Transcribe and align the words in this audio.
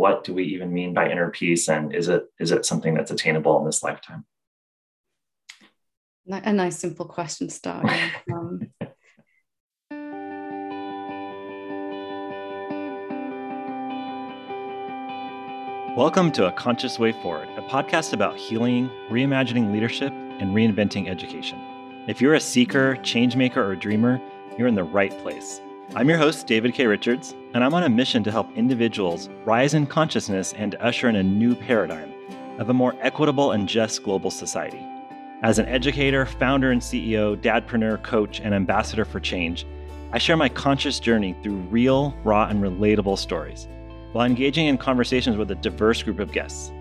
what 0.00 0.24
do 0.24 0.32
we 0.32 0.44
even 0.44 0.72
mean 0.72 0.94
by 0.94 1.10
inner 1.10 1.30
peace 1.30 1.68
and 1.68 1.94
is 1.94 2.08
it 2.08 2.24
is 2.38 2.52
it 2.52 2.64
something 2.64 2.94
that's 2.94 3.10
attainable 3.10 3.58
in 3.58 3.66
this 3.66 3.82
lifetime 3.82 4.24
a 6.26 6.52
nice 6.54 6.78
simple 6.78 7.04
question 7.04 7.50
start 7.50 7.84
um, 8.32 8.66
Welcome 15.96 16.32
to 16.32 16.46
A 16.46 16.52
Conscious 16.52 16.98
Way 16.98 17.12
Forward, 17.12 17.48
a 17.58 17.62
podcast 17.62 18.14
about 18.14 18.36
healing, 18.36 18.88
reimagining 19.10 19.70
leadership, 19.70 20.12
and 20.12 20.54
reinventing 20.54 21.10
education. 21.10 21.60
If 22.06 22.22
you're 22.22 22.34
a 22.34 22.40
seeker, 22.40 22.94
changemaker, 23.02 23.58
or 23.58 23.74
dreamer, 23.74 24.18
you're 24.56 24.68
in 24.68 24.76
the 24.76 24.84
right 24.84 25.10
place. 25.18 25.60
I'm 25.94 26.08
your 26.08 26.16
host, 26.16 26.46
David 26.46 26.72
K. 26.72 26.86
Richards, 26.86 27.34
and 27.52 27.64
I'm 27.64 27.74
on 27.74 27.82
a 27.82 27.88
mission 27.88 28.22
to 28.24 28.30
help 28.30 28.52
individuals 28.56 29.28
rise 29.44 29.74
in 29.74 29.86
consciousness 29.86 30.52
and 30.52 30.76
usher 30.76 31.08
in 31.08 31.16
a 31.16 31.22
new 31.22 31.54
paradigm 31.56 32.12
of 32.58 32.70
a 32.70 32.74
more 32.74 32.94
equitable 33.00 33.52
and 33.52 33.68
just 33.68 34.04
global 34.04 34.30
society. 34.30 34.84
As 35.42 35.58
an 35.58 35.66
educator, 35.66 36.26
founder 36.26 36.70
and 36.70 36.80
CEO, 36.80 37.36
dadpreneur, 37.36 38.02
coach, 38.02 38.40
and 38.40 38.54
ambassador 38.54 39.04
for 39.04 39.18
change, 39.18 39.66
I 40.12 40.18
share 40.18 40.36
my 40.36 40.48
conscious 40.48 41.00
journey 41.00 41.34
through 41.42 41.56
real, 41.70 42.14
raw, 42.22 42.46
and 42.46 42.62
relatable 42.62 43.18
stories 43.18 43.66
while 44.12 44.26
engaging 44.26 44.66
in 44.66 44.76
conversations 44.76 45.36
with 45.36 45.50
a 45.50 45.54
diverse 45.56 46.02
group 46.02 46.18
of 46.18 46.32
guests. 46.32 46.72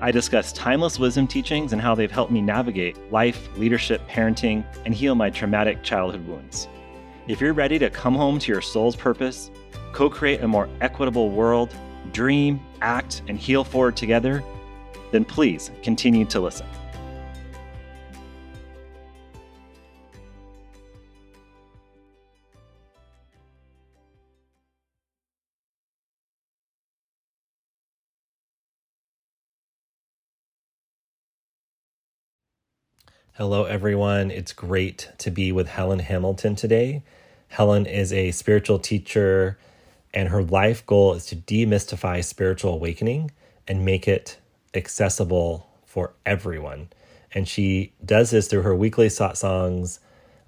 I 0.00 0.10
discuss 0.10 0.52
timeless 0.52 0.98
wisdom 0.98 1.26
teachings 1.26 1.72
and 1.72 1.80
how 1.80 1.94
they've 1.94 2.10
helped 2.10 2.32
me 2.32 2.40
navigate 2.40 2.98
life, 3.12 3.48
leadership, 3.56 4.06
parenting, 4.08 4.64
and 4.84 4.94
heal 4.94 5.14
my 5.14 5.30
traumatic 5.30 5.82
childhood 5.82 6.26
wounds. 6.26 6.68
If 7.26 7.40
you're 7.40 7.54
ready 7.54 7.78
to 7.78 7.88
come 7.88 8.14
home 8.14 8.38
to 8.40 8.52
your 8.52 8.60
soul's 8.60 8.96
purpose, 8.96 9.50
co 9.94 10.10
create 10.10 10.42
a 10.42 10.48
more 10.48 10.68
equitable 10.80 11.30
world, 11.30 11.72
dream, 12.12 12.60
act, 12.82 13.22
and 13.28 13.38
heal 13.38 13.62
forward 13.62 13.96
together, 13.96 14.42
then 15.12 15.24
please 15.24 15.70
continue 15.84 16.24
to 16.24 16.40
listen. 16.40 16.66
Hello, 33.36 33.64
everyone. 33.64 34.30
It's 34.30 34.52
great 34.52 35.10
to 35.18 35.30
be 35.30 35.52
with 35.52 35.68
Helen 35.68 35.98
Hamilton 36.00 36.56
today. 36.56 37.02
Helen 37.48 37.86
is 37.86 38.12
a 38.12 38.32
spiritual 38.32 38.78
teacher, 38.80 39.58
and 40.14 40.28
her 40.28 40.44
life 40.44 40.86
goal 40.86 41.12
is 41.14 41.26
to 41.26 41.36
demystify 41.36 42.24
spiritual 42.24 42.72
awakening 42.72 43.32
and 43.66 43.84
make 43.84 44.06
it 44.06 44.38
accessible 44.72 45.68
for 45.84 46.14
everyone. 46.24 46.88
And 47.34 47.48
she 47.48 47.92
does 48.04 48.30
this 48.30 48.46
through 48.46 48.62
her 48.62 48.76
weekly 48.76 49.08
satsangs 49.08 49.98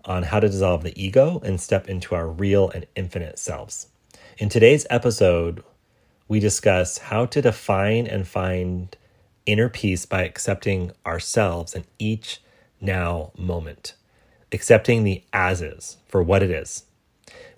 on 0.04 0.22
how 0.22 0.38
to 0.38 0.48
dissolve 0.48 0.84
the 0.84 1.02
ego 1.02 1.40
and 1.44 1.60
step 1.60 1.88
into 1.88 2.14
our 2.14 2.28
real 2.28 2.70
and 2.70 2.86
infinite 2.94 3.40
selves. 3.40 3.88
In 4.38 4.48
today's 4.48 4.86
episode, 4.88 5.64
we 6.28 6.38
discuss 6.38 6.98
how 6.98 7.26
to 7.26 7.42
define 7.42 8.06
and 8.06 8.26
find 8.26 8.96
inner 9.46 9.68
peace 9.68 10.06
by 10.06 10.22
accepting 10.22 10.92
ourselves 11.04 11.74
in 11.74 11.84
each 11.98 12.40
now 12.80 13.32
moment, 13.36 13.94
accepting 14.52 15.02
the 15.02 15.24
as 15.32 15.60
is 15.60 15.96
for 16.06 16.22
what 16.22 16.42
it 16.42 16.50
is. 16.50 16.84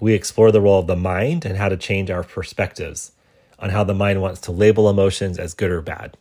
We 0.00 0.14
explore 0.14 0.52
the 0.52 0.60
role 0.60 0.80
of 0.80 0.86
the 0.86 0.96
mind 0.96 1.44
and 1.44 1.56
how 1.56 1.68
to 1.68 1.76
change 1.76 2.10
our 2.10 2.22
perspectives 2.22 3.12
on 3.58 3.70
how 3.70 3.84
the 3.84 3.94
mind 3.94 4.22
wants 4.22 4.40
to 4.42 4.52
label 4.52 4.88
emotions 4.88 5.38
as 5.38 5.54
good 5.54 5.70
or 5.70 5.82
bad. 5.82 6.16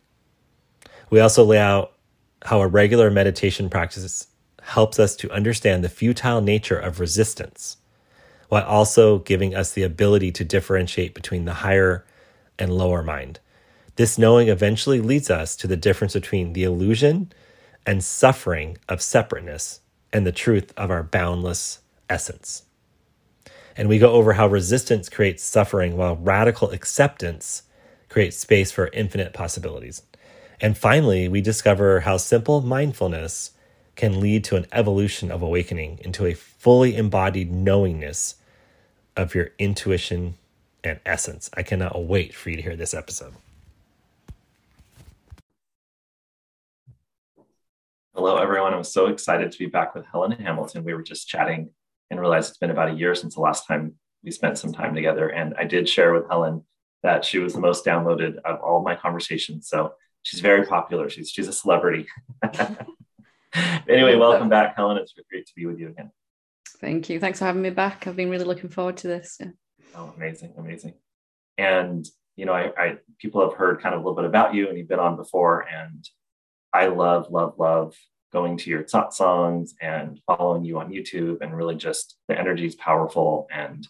We 1.10 1.20
also 1.20 1.44
lay 1.44 1.58
out 1.58 1.92
how 2.44 2.60
a 2.60 2.66
regular 2.66 3.10
meditation 3.10 3.70
practice 3.70 4.26
helps 4.62 4.98
us 4.98 5.16
to 5.16 5.30
understand 5.30 5.82
the 5.82 5.88
futile 5.88 6.40
nature 6.40 6.78
of 6.78 7.00
resistance, 7.00 7.78
while 8.48 8.64
also 8.64 9.18
giving 9.18 9.54
us 9.54 9.72
the 9.72 9.82
ability 9.82 10.32
to 10.32 10.44
differentiate 10.44 11.14
between 11.14 11.44
the 11.44 11.54
higher 11.54 12.04
and 12.58 12.72
lower 12.72 13.02
mind. 13.02 13.40
This 13.96 14.18
knowing 14.18 14.48
eventually 14.48 15.00
leads 15.00 15.30
us 15.30 15.56
to 15.56 15.66
the 15.66 15.76
difference 15.76 16.12
between 16.12 16.52
the 16.52 16.64
illusion 16.64 17.32
and 17.86 18.04
suffering 18.04 18.78
of 18.88 19.00
separateness 19.00 19.80
and 20.12 20.26
the 20.26 20.32
truth 20.32 20.72
of 20.76 20.90
our 20.90 21.02
boundless 21.02 21.80
essence. 22.08 22.64
And 23.78 23.88
we 23.88 24.00
go 24.00 24.10
over 24.10 24.32
how 24.32 24.48
resistance 24.48 25.08
creates 25.08 25.44
suffering 25.44 25.96
while 25.96 26.16
radical 26.16 26.72
acceptance 26.72 27.62
creates 28.08 28.36
space 28.36 28.72
for 28.72 28.88
infinite 28.92 29.32
possibilities. 29.32 30.02
And 30.60 30.76
finally, 30.76 31.28
we 31.28 31.40
discover 31.40 32.00
how 32.00 32.16
simple 32.16 32.60
mindfulness 32.60 33.52
can 33.94 34.18
lead 34.18 34.42
to 34.44 34.56
an 34.56 34.66
evolution 34.72 35.30
of 35.30 35.42
awakening 35.42 36.00
into 36.02 36.26
a 36.26 36.34
fully 36.34 36.96
embodied 36.96 37.52
knowingness 37.52 38.34
of 39.16 39.36
your 39.36 39.50
intuition 39.60 40.34
and 40.82 40.98
essence. 41.06 41.48
I 41.54 41.62
cannot 41.62 42.04
wait 42.04 42.34
for 42.34 42.50
you 42.50 42.56
to 42.56 42.62
hear 42.62 42.74
this 42.74 42.94
episode. 42.94 43.34
Hello, 48.12 48.38
everyone. 48.38 48.74
I'm 48.74 48.82
so 48.82 49.06
excited 49.06 49.52
to 49.52 49.58
be 49.58 49.66
back 49.66 49.94
with 49.94 50.04
Helen 50.06 50.32
Hamilton. 50.32 50.82
We 50.82 50.94
were 50.94 51.02
just 51.04 51.28
chatting 51.28 51.70
and 52.10 52.20
realized 52.20 52.50
it's 52.50 52.58
been 52.58 52.70
about 52.70 52.90
a 52.90 52.94
year 52.94 53.14
since 53.14 53.34
the 53.34 53.40
last 53.40 53.66
time 53.66 53.94
we 54.24 54.30
spent 54.30 54.58
some 54.58 54.72
time 54.72 54.94
together. 54.94 55.28
And 55.28 55.54
I 55.58 55.64
did 55.64 55.88
share 55.88 56.12
with 56.12 56.28
Helen 56.28 56.64
that 57.02 57.24
she 57.24 57.38
was 57.38 57.54
the 57.54 57.60
most 57.60 57.84
downloaded 57.84 58.36
of 58.44 58.60
all 58.60 58.82
my 58.82 58.94
conversations. 58.94 59.68
So 59.68 59.92
she's 60.22 60.40
very 60.40 60.66
popular. 60.66 61.08
She's 61.08 61.30
she's 61.30 61.48
a 61.48 61.52
celebrity. 61.52 62.06
anyway, 63.88 64.16
welcome 64.16 64.48
back, 64.48 64.76
Helen. 64.76 64.98
It's 64.98 65.14
great 65.30 65.46
to 65.46 65.52
be 65.54 65.66
with 65.66 65.78
you 65.78 65.88
again. 65.88 66.10
Thank 66.80 67.08
you. 67.08 67.18
Thanks 67.18 67.38
for 67.38 67.44
having 67.44 67.62
me 67.62 67.70
back. 67.70 68.06
I've 68.06 68.16
been 68.16 68.30
really 68.30 68.44
looking 68.44 68.70
forward 68.70 68.98
to 68.98 69.08
this. 69.08 69.36
Yeah. 69.40 69.50
Oh, 69.94 70.12
amazing, 70.16 70.54
amazing. 70.56 70.94
And 71.56 72.06
you 72.36 72.46
know, 72.46 72.52
I, 72.52 72.72
I 72.78 72.96
people 73.18 73.40
have 73.40 73.58
heard 73.58 73.80
kind 73.80 73.94
of 73.94 74.00
a 74.00 74.04
little 74.04 74.16
bit 74.16 74.24
about 74.24 74.54
you, 74.54 74.68
and 74.68 74.78
you've 74.78 74.88
been 74.88 75.00
on 75.00 75.16
before, 75.16 75.66
and 75.68 76.08
I 76.72 76.86
love, 76.86 77.30
love, 77.30 77.54
love 77.58 77.94
going 78.32 78.56
to 78.58 78.70
your 78.70 78.84
satsangs 78.84 79.70
and 79.80 80.20
following 80.26 80.64
you 80.64 80.78
on 80.78 80.90
YouTube 80.90 81.40
and 81.40 81.56
really 81.56 81.76
just 81.76 82.16
the 82.28 82.38
energy 82.38 82.66
is 82.66 82.74
powerful. 82.74 83.46
And 83.52 83.86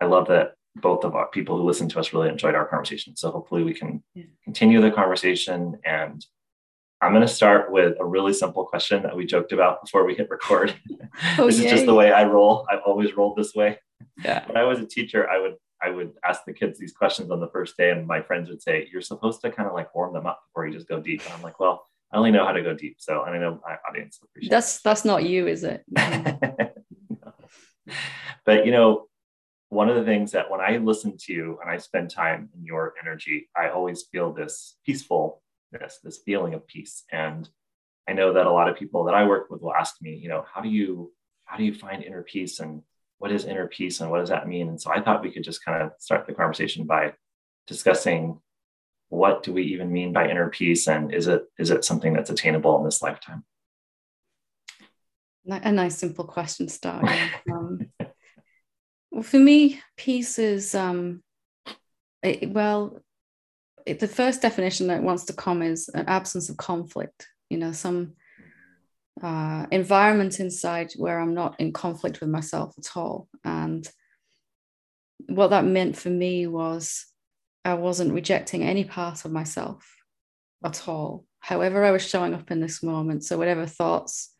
I 0.00 0.06
love 0.06 0.28
that 0.28 0.54
both 0.76 1.04
of 1.04 1.14
our 1.14 1.28
people 1.28 1.56
who 1.56 1.64
listen 1.64 1.88
to 1.90 2.00
us 2.00 2.12
really 2.12 2.28
enjoyed 2.28 2.54
our 2.54 2.66
conversation. 2.66 3.16
So 3.16 3.30
hopefully 3.30 3.62
we 3.62 3.74
can 3.74 4.02
yeah. 4.14 4.24
continue 4.44 4.80
the 4.80 4.90
conversation. 4.90 5.78
And 5.84 6.24
I'm 7.00 7.12
going 7.12 7.26
to 7.26 7.32
start 7.32 7.72
with 7.72 7.96
a 7.98 8.04
really 8.04 8.32
simple 8.32 8.64
question 8.64 9.02
that 9.02 9.16
we 9.16 9.24
joked 9.24 9.52
about 9.52 9.82
before 9.82 10.04
we 10.04 10.14
hit 10.14 10.30
record. 10.30 10.74
Oh, 11.38 11.46
this 11.46 11.58
is 11.58 11.70
just 11.70 11.86
the 11.86 11.94
way 11.94 12.12
I 12.12 12.24
roll. 12.24 12.66
I've 12.70 12.80
always 12.86 13.14
rolled 13.16 13.36
this 13.36 13.52
way. 13.54 13.78
Yeah. 14.24 14.46
When 14.46 14.56
I 14.56 14.64
was 14.64 14.78
a 14.78 14.86
teacher, 14.86 15.28
I 15.28 15.38
would 15.38 15.56
I 15.82 15.90
would 15.90 16.12
ask 16.24 16.44
the 16.46 16.52
kids 16.52 16.78
these 16.78 16.92
questions 16.92 17.30
on 17.30 17.40
the 17.40 17.48
first 17.48 17.76
day, 17.76 17.90
and 17.90 18.06
my 18.06 18.22
friends 18.22 18.48
would 18.48 18.62
say, 18.62 18.88
"You're 18.92 19.02
supposed 19.02 19.40
to 19.42 19.50
kind 19.50 19.68
of 19.68 19.74
like 19.74 19.94
warm 19.94 20.14
them 20.14 20.26
up 20.26 20.40
before 20.46 20.66
you 20.66 20.72
just 20.72 20.88
go 20.88 21.00
deep." 21.00 21.22
And 21.24 21.32
I'm 21.34 21.42
like, 21.42 21.58
"Well, 21.58 21.84
I 22.12 22.16
only 22.16 22.30
know 22.30 22.44
how 22.44 22.52
to 22.52 22.62
go 22.62 22.74
deep. 22.74 22.96
So 22.98 23.22
I 23.22 23.36
know 23.38 23.60
my 23.64 23.76
audience 23.88 24.18
appreciates. 24.22 24.50
That's 24.50 24.82
that's 24.82 25.04
not 25.04 25.24
you, 25.24 25.46
is 25.46 25.64
it? 25.64 25.84
no. 25.90 26.72
But 28.44 28.66
you 28.66 28.72
know, 28.72 29.06
one 29.68 29.88
of 29.88 29.96
the 29.96 30.04
things 30.04 30.32
that 30.32 30.50
when 30.50 30.60
I 30.60 30.78
listen 30.78 31.16
to 31.16 31.32
you 31.32 31.58
and 31.62 31.70
I 31.70 31.78
spend 31.78 32.10
time 32.10 32.50
in 32.56 32.64
your 32.64 32.94
energy, 33.00 33.48
I 33.56 33.68
always 33.68 34.04
feel 34.10 34.32
this 34.32 34.76
peacefulness, 34.84 36.00
this 36.02 36.18
feeling 36.24 36.54
of 36.54 36.66
peace. 36.66 37.04
And 37.12 37.48
I 38.08 38.12
know 38.12 38.32
that 38.32 38.46
a 38.46 38.50
lot 38.50 38.68
of 38.68 38.76
people 38.76 39.04
that 39.04 39.14
I 39.14 39.24
work 39.24 39.48
with 39.50 39.62
will 39.62 39.74
ask 39.74 39.94
me, 40.02 40.16
you 40.16 40.28
know, 40.28 40.44
how 40.52 40.60
do 40.60 40.68
you 40.68 41.12
how 41.44 41.56
do 41.56 41.64
you 41.64 41.74
find 41.74 42.02
inner 42.02 42.22
peace 42.22 42.60
and 42.60 42.82
what 43.18 43.30
is 43.30 43.44
inner 43.44 43.66
peace 43.66 44.00
and 44.00 44.10
what 44.10 44.18
does 44.18 44.30
that 44.30 44.48
mean? 44.48 44.68
And 44.68 44.80
so 44.80 44.90
I 44.92 45.00
thought 45.00 45.22
we 45.22 45.30
could 45.30 45.44
just 45.44 45.64
kind 45.64 45.82
of 45.82 45.92
start 45.98 46.26
the 46.26 46.32
conversation 46.32 46.86
by 46.86 47.12
discussing 47.66 48.40
what 49.10 49.42
do 49.42 49.52
we 49.52 49.64
even 49.64 49.92
mean 49.92 50.12
by 50.12 50.30
inner 50.30 50.48
peace 50.48 50.88
and 50.88 51.12
is 51.12 51.26
it 51.26 51.42
is 51.58 51.70
it 51.70 51.84
something 51.84 52.14
that's 52.14 52.30
attainable 52.30 52.78
in 52.78 52.84
this 52.84 53.02
lifetime? 53.02 53.44
A 55.46 55.72
nice 55.72 55.98
simple 55.98 56.24
question 56.24 56.68
start 56.68 57.04
um, 57.52 57.90
well 59.10 59.22
for 59.22 59.38
me 59.38 59.80
peace 59.96 60.38
is 60.38 60.74
um, 60.74 61.22
it, 62.22 62.50
well 62.50 63.00
it, 63.84 63.98
the 63.98 64.08
first 64.08 64.42
definition 64.42 64.86
that 64.86 65.02
wants 65.02 65.24
to 65.24 65.32
come 65.32 65.60
is 65.62 65.88
an 65.88 66.06
absence 66.06 66.48
of 66.48 66.56
conflict. 66.56 67.26
You 67.48 67.58
know 67.58 67.72
some 67.72 68.12
uh, 69.20 69.66
environment 69.70 70.40
inside 70.40 70.92
where 70.96 71.18
i'm 71.18 71.34
not 71.34 71.58
in 71.60 71.72
conflict 71.72 72.20
with 72.20 72.30
myself 72.30 72.74
at 72.78 72.96
all. 72.96 73.28
And 73.44 73.86
what 75.26 75.48
that 75.48 75.64
meant 75.64 75.96
for 75.96 76.10
me 76.10 76.46
was 76.46 77.09
I 77.64 77.74
wasn't 77.74 78.14
rejecting 78.14 78.62
any 78.62 78.84
part 78.84 79.24
of 79.24 79.32
myself 79.32 79.96
at 80.64 80.88
all. 80.88 81.26
However, 81.40 81.84
I 81.84 81.90
was 81.90 82.06
showing 82.06 82.34
up 82.34 82.50
in 82.50 82.60
this 82.60 82.82
moment. 82.82 83.24
So, 83.24 83.38
whatever 83.38 83.66
thoughts, 83.66 84.34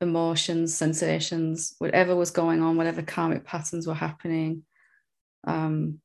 emotions, 0.00 0.74
sensations, 0.74 1.74
whatever 1.78 2.16
was 2.16 2.30
going 2.30 2.62
on, 2.62 2.76
whatever 2.76 3.02
karmic 3.02 3.44
patterns 3.44 3.86
were 3.86 3.94
happening, 3.94 4.64
um, 5.44 6.00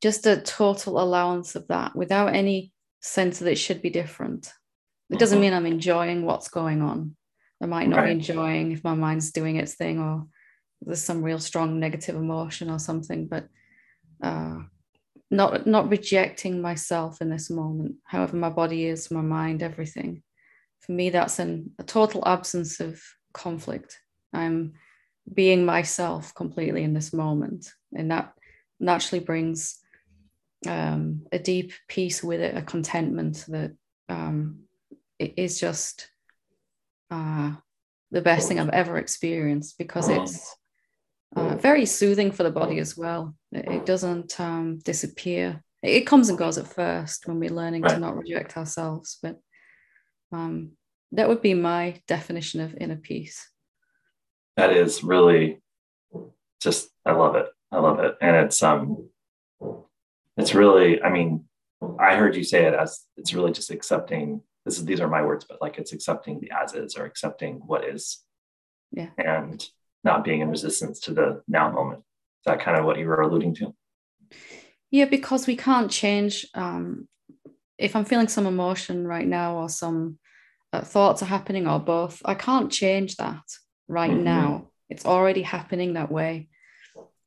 just 0.00 0.26
a 0.26 0.40
total 0.40 1.00
allowance 1.00 1.56
of 1.56 1.66
that 1.68 1.96
without 1.96 2.34
any 2.34 2.72
sense 3.00 3.38
that 3.38 3.50
it 3.50 3.58
should 3.58 3.82
be 3.82 3.90
different. 3.90 4.52
It 5.10 5.18
doesn't 5.18 5.36
mm-hmm. 5.36 5.42
mean 5.42 5.52
I'm 5.54 5.66
enjoying 5.66 6.24
what's 6.24 6.48
going 6.48 6.82
on. 6.82 7.16
I 7.62 7.66
might 7.66 7.88
not 7.88 7.98
right. 7.98 8.06
be 8.06 8.12
enjoying 8.12 8.72
if 8.72 8.84
my 8.84 8.94
mind's 8.94 9.32
doing 9.32 9.56
its 9.56 9.74
thing 9.74 9.98
or 9.98 10.26
there's 10.82 11.02
some 11.02 11.22
real 11.22 11.40
strong 11.40 11.80
negative 11.80 12.14
emotion 12.14 12.70
or 12.70 12.78
something, 12.78 13.26
but 13.26 13.48
uh, 14.22 14.58
not 15.30 15.66
not 15.66 15.90
rejecting 15.90 16.60
myself 16.60 17.20
in 17.20 17.30
this 17.30 17.50
moment, 17.50 17.96
however 18.04 18.36
my 18.36 18.50
body 18.50 18.86
is, 18.86 19.10
my 19.10 19.20
mind, 19.20 19.62
everything. 19.62 20.22
For 20.80 20.92
me, 20.92 21.10
that's 21.10 21.38
an, 21.38 21.72
a 21.78 21.82
total 21.82 22.26
absence 22.26 22.80
of 22.80 23.02
conflict. 23.32 23.98
I'm 24.32 24.74
being 25.32 25.64
myself 25.64 26.34
completely 26.34 26.82
in 26.82 26.94
this 26.94 27.12
moment, 27.12 27.70
and 27.94 28.10
that 28.10 28.32
naturally 28.80 29.22
brings 29.24 29.78
um, 30.66 31.26
a 31.30 31.38
deep 31.38 31.72
peace 31.88 32.22
with 32.22 32.40
it, 32.40 32.56
a 32.56 32.62
contentment 32.62 33.44
that 33.48 33.72
um, 34.08 34.60
is 35.18 35.60
just 35.60 36.08
uh, 37.10 37.52
the 38.10 38.22
best 38.22 38.48
thing 38.48 38.58
I've 38.58 38.68
ever 38.70 38.96
experienced 38.96 39.76
because 39.78 40.08
it's 40.08 40.56
uh, 41.36 41.56
very 41.56 41.86
soothing 41.86 42.30
for 42.32 42.42
the 42.42 42.50
body 42.50 42.78
as 42.78 42.96
well. 42.96 43.34
It, 43.52 43.68
it 43.68 43.86
doesn't 43.86 44.38
um, 44.40 44.78
disappear. 44.78 45.62
It, 45.82 46.06
comes 46.06 46.28
and 46.28 46.38
goes 46.38 46.58
at 46.58 46.66
first 46.66 47.26
when 47.26 47.38
we're 47.38 47.50
learning 47.50 47.82
right. 47.82 47.94
to 47.94 48.00
not 48.00 48.16
reject 48.16 48.56
ourselves, 48.56 49.18
but 49.22 49.38
um, 50.32 50.72
that 51.12 51.28
would 51.28 51.42
be 51.42 51.54
my 51.54 52.00
definition 52.08 52.60
of 52.60 52.76
inner 52.76 52.96
peace. 52.96 53.48
That 54.56 54.72
is 54.72 55.04
really 55.04 55.60
just 56.60 56.88
I 57.04 57.12
love 57.12 57.36
it. 57.36 57.46
I 57.70 57.78
love 57.78 58.00
it, 58.00 58.16
and 58.20 58.36
it's 58.36 58.62
um 58.62 59.08
it's 60.36 60.54
really, 60.54 61.02
I 61.02 61.10
mean, 61.10 61.44
I 61.98 62.16
heard 62.16 62.34
you 62.34 62.44
say 62.44 62.64
it 62.64 62.74
as 62.74 63.04
it's 63.16 63.34
really 63.34 63.52
just 63.52 63.70
accepting 63.70 64.40
this 64.64 64.78
is 64.78 64.84
these 64.84 65.00
are 65.00 65.08
my 65.08 65.22
words, 65.22 65.46
but 65.48 65.62
like 65.62 65.78
it's 65.78 65.92
accepting 65.92 66.40
the 66.40 66.50
as 66.50 66.74
is 66.74 66.96
or 66.96 67.06
accepting 67.06 67.56
what 67.66 67.84
is. 67.84 68.22
Yeah. 68.92 69.08
And 69.16 69.66
not 70.04 70.24
being 70.24 70.40
in 70.40 70.50
resistance 70.50 71.00
to 71.00 71.14
the 71.14 71.42
now 71.48 71.70
moment. 71.70 72.00
Is 72.00 72.44
that 72.46 72.60
kind 72.60 72.78
of 72.78 72.84
what 72.84 72.98
you 72.98 73.06
were 73.06 73.20
alluding 73.20 73.54
to? 73.56 73.74
Yeah, 74.90 75.06
because 75.06 75.46
we 75.46 75.56
can't 75.56 75.90
change. 75.90 76.46
Um, 76.54 77.08
if 77.76 77.94
I'm 77.94 78.04
feeling 78.04 78.28
some 78.28 78.46
emotion 78.46 79.06
right 79.06 79.26
now 79.26 79.56
or 79.56 79.68
some 79.68 80.18
uh, 80.72 80.80
thoughts 80.80 81.22
are 81.22 81.26
happening 81.26 81.66
or 81.66 81.78
both, 81.78 82.22
I 82.24 82.34
can't 82.34 82.72
change 82.72 83.16
that 83.16 83.42
right 83.86 84.10
mm-hmm. 84.10 84.24
now. 84.24 84.70
It's 84.88 85.04
already 85.04 85.42
happening 85.42 85.94
that 85.94 86.10
way. 86.10 86.48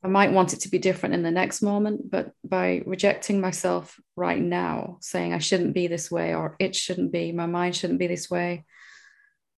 I 0.03 0.07
might 0.07 0.31
want 0.31 0.53
it 0.53 0.61
to 0.61 0.69
be 0.69 0.79
different 0.79 1.13
in 1.13 1.21
the 1.21 1.29
next 1.29 1.61
moment, 1.61 2.09
but 2.09 2.31
by 2.43 2.81
rejecting 2.87 3.39
myself 3.39 3.99
right 4.15 4.41
now, 4.41 4.97
saying 4.99 5.31
I 5.31 5.37
shouldn't 5.37 5.75
be 5.75 5.85
this 5.85 6.09
way, 6.09 6.33
or 6.33 6.55
it 6.57 6.75
shouldn't 6.75 7.11
be, 7.11 7.31
my 7.31 7.45
mind 7.45 7.75
shouldn't 7.75 7.99
be 7.99 8.07
this 8.07 8.27
way, 8.27 8.65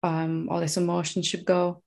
um, 0.02 0.48
or 0.50 0.60
this 0.60 0.78
emotion 0.78 1.22
should 1.22 1.46
go, 1.46 1.84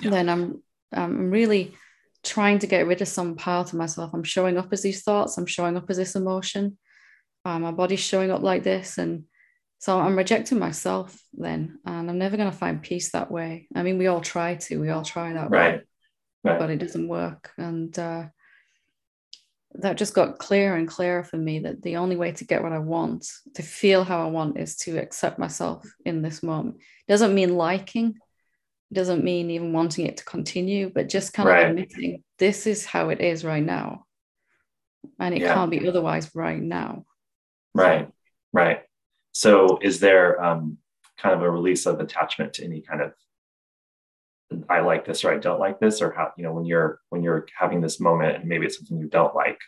yeah. 0.00 0.10
then 0.10 0.28
I'm 0.28 0.62
I'm 0.92 1.30
really 1.30 1.74
trying 2.22 2.58
to 2.58 2.66
get 2.66 2.86
rid 2.86 3.00
of 3.00 3.08
some 3.08 3.36
part 3.36 3.68
of 3.68 3.78
myself. 3.78 4.10
I'm 4.12 4.24
showing 4.24 4.58
up 4.58 4.72
as 4.72 4.82
these 4.82 5.02
thoughts. 5.02 5.38
I'm 5.38 5.46
showing 5.46 5.76
up 5.76 5.88
as 5.88 5.96
this 5.96 6.16
emotion. 6.16 6.76
Um, 7.44 7.62
my 7.62 7.70
body's 7.70 8.00
showing 8.00 8.30
up 8.30 8.42
like 8.42 8.62
this, 8.62 8.98
and 8.98 9.24
so 9.78 9.98
I'm 9.98 10.16
rejecting 10.16 10.58
myself 10.58 11.18
then, 11.32 11.78
and 11.86 12.10
I'm 12.10 12.18
never 12.18 12.36
going 12.36 12.50
to 12.50 12.56
find 12.56 12.82
peace 12.82 13.12
that 13.12 13.30
way. 13.30 13.68
I 13.74 13.82
mean, 13.82 13.96
we 13.98 14.08
all 14.08 14.20
try 14.20 14.56
to. 14.56 14.80
We 14.80 14.90
all 14.90 15.04
try 15.04 15.32
that 15.32 15.50
right. 15.50 15.78
way 15.78 15.82
right. 16.44 16.58
but 16.58 16.70
it 16.70 16.78
doesn't 16.78 17.08
work. 17.08 17.50
And 17.58 17.96
uh, 17.98 18.24
that 19.74 19.96
just 19.96 20.14
got 20.14 20.38
clearer 20.38 20.76
and 20.76 20.88
clearer 20.88 21.24
for 21.24 21.36
me 21.36 21.60
that 21.60 21.82
the 21.82 21.96
only 21.96 22.16
way 22.16 22.32
to 22.32 22.44
get 22.44 22.62
what 22.62 22.72
I 22.72 22.78
want, 22.78 23.26
to 23.54 23.62
feel 23.62 24.04
how 24.04 24.24
I 24.26 24.30
want, 24.30 24.58
is 24.58 24.76
to 24.78 24.98
accept 24.98 25.38
myself 25.38 25.84
in 26.04 26.22
this 26.22 26.42
moment. 26.42 26.76
It 26.76 27.12
Doesn't 27.12 27.34
mean 27.34 27.56
liking, 27.56 28.14
doesn't 28.92 29.24
mean 29.24 29.50
even 29.50 29.72
wanting 29.72 30.06
it 30.06 30.16
to 30.18 30.24
continue, 30.24 30.90
but 30.92 31.08
just 31.08 31.32
kind 31.32 31.48
right. 31.48 31.64
of 31.64 31.70
admitting 31.70 32.22
this 32.38 32.66
is 32.66 32.84
how 32.84 33.10
it 33.10 33.20
is 33.20 33.44
right 33.44 33.62
now. 33.62 34.04
And 35.18 35.34
it 35.34 35.42
yeah. 35.42 35.54
can't 35.54 35.70
be 35.70 35.88
otherwise 35.88 36.30
right 36.34 36.60
now. 36.60 37.04
Right, 37.74 38.08
right. 38.52 38.80
So, 39.32 39.78
is 39.80 40.00
there 40.00 40.42
um, 40.42 40.78
kind 41.18 41.34
of 41.34 41.42
a 41.42 41.50
release 41.50 41.86
of 41.86 42.00
attachment 42.00 42.54
to 42.54 42.64
any 42.64 42.80
kind 42.80 43.00
of 43.00 43.12
I 44.68 44.80
like 44.80 45.04
this 45.04 45.24
or 45.24 45.32
I 45.32 45.38
don't 45.38 45.60
like 45.60 45.78
this, 45.78 46.02
or 46.02 46.12
how 46.12 46.32
you 46.36 46.44
know 46.44 46.52
when 46.52 46.64
you're 46.64 47.00
when 47.10 47.22
you're 47.22 47.46
having 47.56 47.80
this 47.80 48.00
moment 48.00 48.36
and 48.36 48.46
maybe 48.46 48.66
it's 48.66 48.78
something 48.78 48.98
you 48.98 49.08
don't 49.08 49.34
like, 49.34 49.58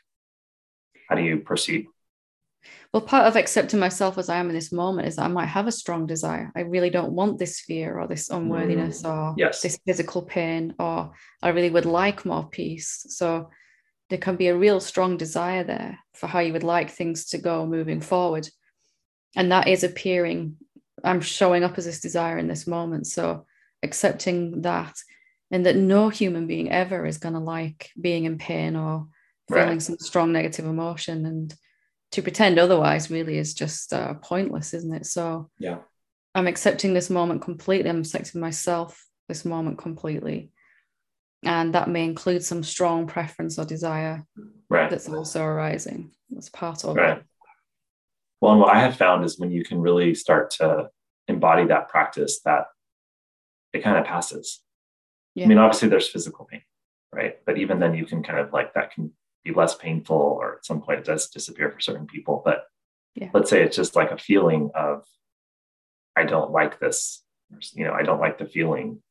how 1.08 1.14
do 1.14 1.22
you 1.22 1.38
proceed? 1.38 1.86
Well, 2.92 3.02
part 3.02 3.26
of 3.26 3.36
accepting 3.36 3.80
myself 3.80 4.18
as 4.18 4.28
I 4.28 4.36
am 4.36 4.48
in 4.48 4.54
this 4.54 4.72
moment 4.72 5.08
is 5.08 5.18
I 5.18 5.28
might 5.28 5.46
have 5.46 5.66
a 5.66 5.72
strong 5.72 6.06
desire. 6.06 6.52
I 6.54 6.60
really 6.60 6.90
don't 6.90 7.12
want 7.12 7.38
this 7.38 7.60
fear 7.60 7.98
or 7.98 8.06
this 8.06 8.28
unworthiness 8.28 9.02
mm, 9.02 9.10
or 9.10 9.34
yes. 9.36 9.62
this 9.62 9.78
physical 9.86 10.22
pain, 10.22 10.74
or 10.78 11.12
I 11.42 11.48
really 11.48 11.70
would 11.70 11.86
like 11.86 12.24
more 12.24 12.48
peace. 12.48 13.04
So 13.08 13.50
there 14.10 14.18
can 14.18 14.36
be 14.36 14.48
a 14.48 14.56
real 14.56 14.78
strong 14.78 15.16
desire 15.16 15.64
there 15.64 15.98
for 16.14 16.26
how 16.26 16.40
you 16.40 16.52
would 16.52 16.62
like 16.62 16.90
things 16.90 17.30
to 17.30 17.38
go 17.38 17.66
moving 17.66 18.00
forward. 18.00 18.48
And 19.34 19.50
that 19.50 19.68
is 19.68 19.84
appearing, 19.84 20.56
I'm 21.02 21.22
showing 21.22 21.64
up 21.64 21.78
as 21.78 21.86
this 21.86 22.00
desire 22.00 22.36
in 22.36 22.46
this 22.46 22.66
moment. 22.66 23.06
So 23.06 23.46
accepting 23.82 24.62
that 24.62 24.94
and 25.50 25.66
that 25.66 25.76
no 25.76 26.10
human 26.10 26.46
being 26.46 26.70
ever 26.70 27.06
is 27.06 27.18
going 27.18 27.34
to 27.34 27.40
like 27.40 27.90
being 28.00 28.24
in 28.24 28.38
pain 28.38 28.76
or 28.76 29.06
feeling 29.48 29.68
right. 29.68 29.82
some 29.82 29.98
strong 29.98 30.32
negative 30.32 30.66
emotion 30.66 31.26
and 31.26 31.54
to 32.12 32.22
pretend 32.22 32.58
otherwise 32.58 33.10
really 33.10 33.38
is 33.38 33.54
just 33.54 33.92
uh, 33.92 34.14
pointless 34.14 34.74
isn't 34.74 34.94
it 34.94 35.06
so 35.06 35.50
yeah 35.58 35.78
i'm 36.34 36.46
accepting 36.46 36.94
this 36.94 37.10
moment 37.10 37.42
completely 37.42 37.90
i'm 37.90 38.00
accepting 38.00 38.40
myself 38.40 39.06
this 39.28 39.44
moment 39.44 39.78
completely 39.78 40.52
and 41.44 41.74
that 41.74 41.88
may 41.88 42.04
include 42.04 42.44
some 42.44 42.62
strong 42.62 43.06
preference 43.06 43.58
or 43.58 43.64
desire 43.64 44.24
right. 44.68 44.90
that's 44.90 45.08
also 45.08 45.42
arising 45.42 46.10
that's 46.30 46.48
part 46.48 46.84
of 46.84 46.96
right. 46.96 47.18
it 47.18 47.24
well 48.40 48.52
and 48.52 48.60
what 48.60 48.74
i 48.74 48.78
have 48.78 48.96
found 48.96 49.24
is 49.24 49.38
when 49.38 49.50
you 49.50 49.64
can 49.64 49.80
really 49.80 50.14
start 50.14 50.50
to 50.50 50.88
embody 51.28 51.66
that 51.66 51.88
practice 51.88 52.40
that 52.44 52.66
it 53.72 53.82
kind 53.82 53.96
of 53.96 54.04
passes. 54.04 54.60
Yeah. 55.34 55.46
I 55.46 55.48
mean, 55.48 55.58
obviously 55.58 55.88
there's 55.88 56.08
physical 56.08 56.44
pain, 56.44 56.62
right? 57.12 57.38
But 57.44 57.58
even 57.58 57.80
then 57.80 57.94
you 57.94 58.04
can 58.04 58.22
kind 58.22 58.38
of 58.38 58.52
like 58.52 58.74
that 58.74 58.92
can 58.92 59.12
be 59.44 59.52
less 59.52 59.74
painful 59.74 60.16
or 60.16 60.56
at 60.56 60.64
some 60.64 60.82
point 60.82 61.00
it 61.00 61.04
does 61.04 61.28
disappear 61.28 61.70
for 61.70 61.80
certain 61.80 62.06
people. 62.06 62.42
But 62.44 62.64
yeah. 63.14 63.30
let's 63.34 63.50
say 63.50 63.62
it's 63.62 63.76
just 63.76 63.96
like 63.96 64.10
a 64.10 64.18
feeling 64.18 64.70
of 64.74 65.04
I 66.16 66.24
don't 66.24 66.50
like 66.50 66.78
this, 66.78 67.22
you 67.72 67.84
know, 67.84 67.92
I 67.92 68.02
don't 68.02 68.20
like 68.20 68.38
the 68.38 68.46
feeling. 68.46 69.02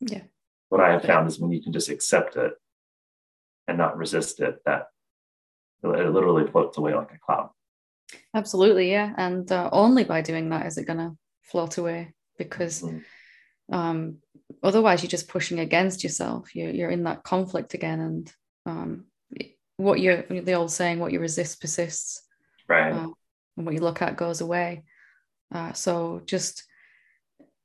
Yeah. 0.00 0.22
What 0.68 0.80
I 0.80 0.92
have 0.92 1.02
found 1.02 1.28
is 1.28 1.38
when 1.38 1.52
you 1.52 1.62
can 1.62 1.72
just 1.72 1.88
accept 1.88 2.36
it 2.36 2.52
and 3.66 3.78
not 3.78 3.96
resist 3.96 4.40
it, 4.40 4.58
that 4.64 4.86
it 5.82 5.86
literally 5.86 6.50
floats 6.50 6.78
away 6.78 6.94
like 6.94 7.12
a 7.12 7.18
cloud. 7.18 7.50
Absolutely, 8.34 8.90
yeah. 8.90 9.12
And 9.16 9.50
uh, 9.52 9.68
only 9.72 10.04
by 10.04 10.22
doing 10.22 10.50
that 10.50 10.66
is 10.66 10.78
it 10.78 10.86
going 10.86 10.98
to 10.98 11.16
float 11.42 11.78
away 11.78 12.14
because 12.38 12.82
mm-hmm 12.82 12.98
um, 13.70 14.18
otherwise 14.62 15.02
you're 15.02 15.10
just 15.10 15.28
pushing 15.28 15.60
against 15.60 16.02
yourself 16.02 16.54
you're, 16.54 16.70
you're 16.70 16.90
in 16.90 17.04
that 17.04 17.22
conflict 17.22 17.74
again 17.74 18.00
and 18.00 18.32
um, 18.66 19.04
what 19.78 20.00
you're 20.00 20.22
the 20.22 20.52
old 20.52 20.70
saying 20.70 20.98
what 20.98 21.12
you 21.12 21.20
resist 21.20 21.60
persists 21.60 22.22
right 22.68 22.92
uh, 22.92 23.08
and 23.56 23.66
what 23.66 23.74
you 23.74 23.80
look 23.80 24.02
at 24.02 24.16
goes 24.16 24.40
away 24.40 24.84
uh, 25.54 25.72
so 25.72 26.20
just 26.26 26.64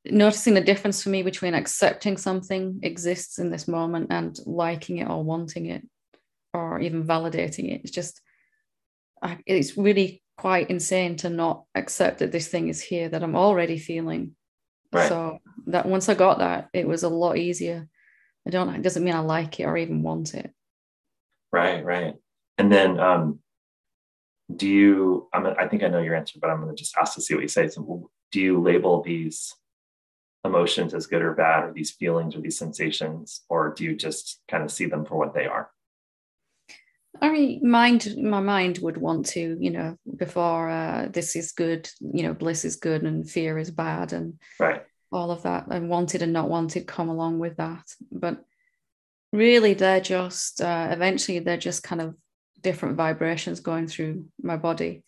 noticing 0.05 0.53
the 0.53 0.62
difference 0.62 1.03
for 1.03 1.10
me 1.10 1.22
between 1.22 1.53
accepting 1.53 2.15
something 2.17 2.79
exists 2.84 3.39
in 3.39 3.50
this 3.51 3.67
moment 3.67 4.08
and 4.10 4.38
liking 4.46 5.00
it 5.00 5.10
or 5.10 5.24
wanting 5.24 5.65
it 5.65 5.86
or 6.53 6.79
even 6.79 7.03
validating 7.03 7.72
it 7.74 7.82
it's 7.84 7.91
just 7.91 8.22
it's 9.46 9.77
really 9.77 10.22
quite 10.38 10.70
insane 10.70 11.15
to 11.15 11.29
not 11.29 11.63
accept 11.75 12.20
that 12.20 12.32
this 12.32 12.48
thing 12.48 12.70
is 12.70 12.82
here 12.82 13.10
that 13.10 13.24
i'm 13.24 13.36
already 13.36 13.77
feeling 13.77 14.36
Right. 14.93 15.10
So 15.10 15.39
that 15.67 15.88
once 15.88 16.08
I 16.08 16.13
got 16.13 16.38
that, 16.39 16.70
it 16.72 16.88
was 16.88 17.03
a 17.03 17.10
lot 17.10 17.38
easier. 17.38 17.88
I 18.48 18.51
don't. 18.51 18.74
It 18.75 18.84
doesn't 18.84 19.03
mean 19.03 19.15
I 19.15 19.20
like 19.20 19.60
it 19.60 19.63
or 19.63 19.75
even 19.75 20.03
want 20.03 20.36
it. 20.36 20.53
Right. 21.53 21.86
Right. 21.86 22.15
And 22.57 22.72
then, 22.72 23.00
um, 23.00 23.39
do 24.53 24.67
you? 24.67 25.29
I'm. 25.33 25.45
I 25.45 25.67
think 25.67 25.83
I 25.83 25.88
know 25.88 26.01
your 26.01 26.15
answer, 26.15 26.39
but 26.41 26.50
I'm 26.50 26.62
going 26.62 26.75
to 26.75 26.79
just 26.79 26.98
ask 26.98 27.13
to 27.15 27.22
see 27.22 27.33
what 27.33 27.43
you 27.43 27.48
say. 27.48 27.69
So, 27.69 28.10
do 28.31 28.41
you 28.41 28.62
label 28.62 29.01
these 29.01 29.55
emotions 30.43 30.93
as 30.93 31.07
good 31.07 31.22
or 31.22 31.33
bad, 31.33 31.63
or 31.63 31.74
these 31.74 31.91
feelings 31.91 32.36
or 32.36 32.41
these 32.41 32.57
sensations, 32.57 33.43
or 33.50 33.74
do 33.74 33.86
you 33.86 33.95
just 33.95 34.41
kind 34.50 34.63
of 34.63 34.72
see 34.72 34.86
them 34.86 35.05
for 35.05 35.15
what 35.15 35.33
they 35.33 35.45
are? 35.45 35.69
I 37.22 37.29
mean, 37.31 37.67
mind 37.67 38.15
my 38.17 38.41
mind 38.41 38.79
would 38.79 38.98
want 38.98 39.27
to, 39.27 39.57
you 39.60 39.69
know, 39.69 39.98
before 40.17 40.69
uh, 40.69 41.07
this 41.12 41.36
is 41.36 41.51
good, 41.51 41.89
you 42.01 42.24
know, 42.24 42.33
bliss 42.33 42.65
is 42.65 42.75
good 42.75 43.03
and 43.03 43.29
fear 43.29 43.57
is 43.57 43.72
bad, 43.72 44.12
and 44.12 44.39
right. 44.60 44.83
all 45.12 45.31
of 45.31 45.43
that, 45.43 45.67
and 45.67 45.89
wanted 45.89 46.22
and 46.22 46.33
not 46.33 46.50
wanted 46.50 46.88
come 46.88 47.10
along 47.10 47.39
with 47.39 47.57
that. 47.57 47.86
But 48.12 48.43
really, 49.33 49.73
they're 49.73 49.99
just 49.99 50.61
uh, 50.61 50.87
eventually 50.91 51.39
they're 51.39 51.57
just 51.57 51.83
kind 51.83 52.01
of 52.01 52.15
different 52.61 52.95
vibrations 52.95 53.59
going 53.59 53.87
through 53.87 54.25
my 54.41 54.55
body. 54.55 55.03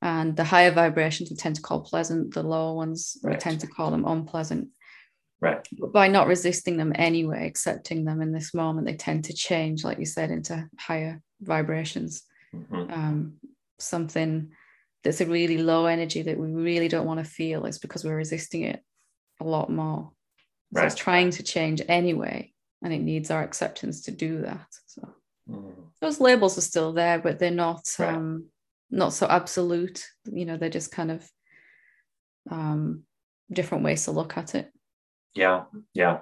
And 0.00 0.36
the 0.36 0.44
higher 0.44 0.70
vibrations 0.70 1.30
we 1.30 1.36
tend 1.36 1.56
to 1.56 1.62
call 1.62 1.80
pleasant, 1.80 2.34
the 2.34 2.42
lower 2.42 2.74
ones 2.74 3.16
right. 3.22 3.34
we 3.34 3.40
tend 3.40 3.60
to 3.60 3.66
call 3.66 3.90
them 3.90 4.04
unpleasant. 4.04 4.68
Right. 5.40 5.66
But 5.72 5.92
by 5.92 6.08
not 6.08 6.28
resisting 6.28 6.76
them 6.76 6.92
anyway, 6.94 7.46
accepting 7.46 8.04
them 8.04 8.20
in 8.20 8.32
this 8.32 8.54
moment, 8.54 8.86
they 8.86 8.94
tend 8.94 9.24
to 9.24 9.32
change, 9.32 9.84
like 9.84 9.98
you 9.98 10.06
said, 10.06 10.30
into 10.30 10.68
higher 10.78 11.20
vibrations. 11.40 12.22
Mm-hmm. 12.54 12.92
Um, 12.92 13.34
something 13.78 14.52
that's 15.02 15.20
a 15.20 15.26
really 15.26 15.58
low 15.58 15.86
energy 15.86 16.22
that 16.22 16.38
we 16.38 16.50
really 16.50 16.88
don't 16.88 17.06
want 17.06 17.18
to 17.18 17.30
feel 17.30 17.66
is 17.66 17.78
because 17.78 18.04
we're 18.04 18.16
resisting 18.16 18.62
it 18.62 18.82
a 19.40 19.44
lot 19.44 19.70
more. 19.70 20.12
So 20.74 20.80
right. 20.80 20.86
it's 20.86 20.94
trying 20.94 21.30
to 21.32 21.42
change 21.42 21.82
anyway, 21.88 22.52
and 22.82 22.92
it 22.92 23.00
needs 23.00 23.30
our 23.30 23.42
acceptance 23.42 24.02
to 24.02 24.10
do 24.10 24.42
that. 24.42 24.66
So 24.86 25.08
mm. 25.48 25.72
those 26.00 26.20
labels 26.20 26.58
are 26.58 26.62
still 26.62 26.92
there, 26.92 27.18
but 27.18 27.38
they're 27.38 27.50
not 27.50 27.88
right. 27.98 28.14
um, 28.14 28.46
not 28.90 29.12
so 29.12 29.26
absolute. 29.26 30.04
You 30.24 30.44
know, 30.44 30.56
they're 30.56 30.68
just 30.68 30.92
kind 30.92 31.10
of 31.10 31.28
um, 32.50 33.04
different 33.50 33.84
ways 33.84 34.04
to 34.04 34.10
look 34.10 34.36
at 34.36 34.54
it. 34.54 34.70
Yeah, 35.34 35.64
yeah. 35.94 36.20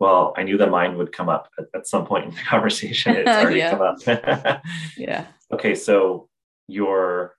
Well, 0.00 0.32
I 0.36 0.44
knew 0.44 0.56
the 0.56 0.66
mind 0.66 0.96
would 0.96 1.12
come 1.12 1.28
up 1.28 1.48
at, 1.58 1.66
at 1.74 1.86
some 1.86 2.06
point 2.06 2.26
in 2.26 2.30
the 2.30 2.40
conversation. 2.48 3.16
It's 3.16 3.28
already 3.28 3.60
come 3.62 3.82
up. 3.82 4.62
yeah. 4.96 5.26
Okay, 5.52 5.74
so 5.74 6.28
your 6.68 7.34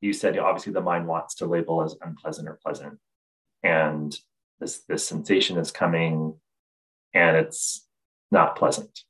you 0.00 0.12
said 0.12 0.38
obviously 0.38 0.72
the 0.72 0.80
mind 0.80 1.06
wants 1.06 1.36
to 1.36 1.46
label 1.46 1.82
as 1.82 1.94
unpleasant 2.02 2.48
or 2.48 2.58
pleasant 2.64 2.98
and 3.62 4.18
this 4.58 4.80
this 4.88 5.06
sensation 5.06 5.58
is 5.58 5.70
coming 5.70 6.34
and 7.14 7.36
it's 7.36 7.86
not 8.30 8.56
pleasant. 8.56 9.00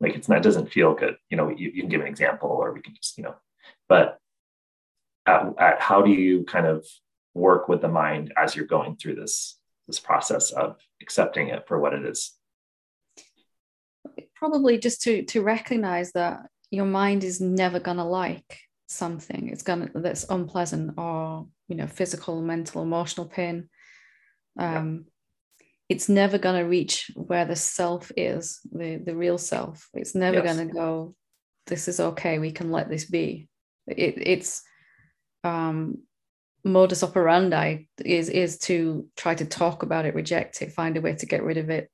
Like 0.00 0.14
it's 0.14 0.28
not 0.28 0.38
it 0.38 0.44
doesn't 0.44 0.72
feel 0.72 0.94
good. 0.94 1.16
You 1.30 1.36
know 1.36 1.48
you, 1.48 1.70
you 1.74 1.82
can 1.82 1.90
give 1.90 2.00
an 2.00 2.06
example 2.06 2.50
or 2.50 2.72
we 2.72 2.80
can 2.80 2.94
just 2.94 3.18
you 3.18 3.24
know 3.24 3.34
but 3.88 4.18
at, 5.26 5.54
at 5.58 5.80
how 5.80 6.02
do 6.02 6.10
you 6.10 6.44
kind 6.44 6.66
of 6.66 6.86
work 7.34 7.68
with 7.68 7.80
the 7.80 7.88
mind 7.88 8.32
as 8.36 8.56
you're 8.56 8.66
going 8.66 8.96
through 8.96 9.14
this 9.14 9.58
this 9.86 10.00
process 10.00 10.50
of 10.50 10.76
accepting 11.00 11.48
it 11.48 11.66
for 11.66 11.78
what 11.78 11.94
it 11.94 12.04
is? 12.04 12.32
Probably 14.36 14.78
just 14.78 15.02
to 15.02 15.24
to 15.24 15.42
recognize 15.42 16.12
that 16.12 16.40
your 16.70 16.84
mind 16.84 17.24
is 17.24 17.40
never 17.40 17.80
going 17.80 17.96
to 17.96 18.04
like 18.04 18.60
something. 18.86 19.48
It's 19.48 19.62
gonna 19.62 19.90
that's 19.94 20.26
unpleasant 20.28 20.94
or 20.98 21.46
you 21.68 21.76
know 21.76 21.86
physical 21.86 22.40
mental 22.40 22.82
emotional 22.82 23.26
pain. 23.26 23.68
Um. 24.58 25.06
It's 25.88 26.08
never 26.08 26.38
gonna 26.38 26.66
reach 26.66 27.10
where 27.14 27.44
the 27.44 27.56
self 27.56 28.12
is 28.16 28.60
the 28.70 28.96
the 28.96 29.16
real 29.16 29.38
self. 29.38 29.88
It's 29.94 30.14
never 30.14 30.38
yes. 30.38 30.56
gonna 30.56 30.72
go 30.72 31.14
this 31.66 31.88
is 31.88 32.00
okay 32.00 32.38
we 32.38 32.50
can 32.50 32.70
let 32.70 32.88
this 32.88 33.04
be. 33.04 33.48
It, 33.86 34.14
it's 34.16 34.62
um 35.44 35.98
modus 36.64 37.02
operandi 37.02 37.86
is 38.04 38.28
is 38.28 38.58
to 38.58 39.06
try 39.16 39.34
to 39.34 39.44
talk 39.44 39.82
about 39.82 40.04
it 40.04 40.14
reject 40.14 40.60
it 40.60 40.72
find 40.72 40.96
a 40.96 41.00
way 41.00 41.14
to 41.14 41.26
get 41.26 41.42
rid 41.42 41.56
of 41.56 41.70
it. 41.70 41.90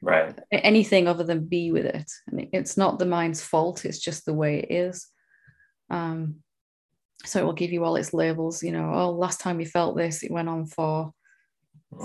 Right. 0.00 0.38
Anything 0.52 1.08
other 1.08 1.24
than 1.24 1.46
be 1.46 1.72
with 1.72 1.84
it. 1.86 2.10
And 2.28 2.48
it's 2.52 2.76
not 2.76 2.98
the 2.98 3.06
mind's 3.06 3.42
fault 3.42 3.84
it's 3.84 3.98
just 3.98 4.26
the 4.26 4.34
way 4.34 4.60
it 4.60 4.70
is. 4.70 5.06
Um, 5.90 6.36
so 7.24 7.40
it 7.40 7.44
will 7.44 7.52
give 7.52 7.72
you 7.72 7.84
all 7.84 7.96
its 7.96 8.14
labels, 8.14 8.62
you 8.62 8.70
know, 8.70 8.92
oh, 8.94 9.10
last 9.10 9.40
time 9.40 9.58
you 9.60 9.66
felt 9.66 9.96
this, 9.96 10.22
it 10.22 10.30
went 10.30 10.48
on 10.48 10.66
for, 10.66 11.12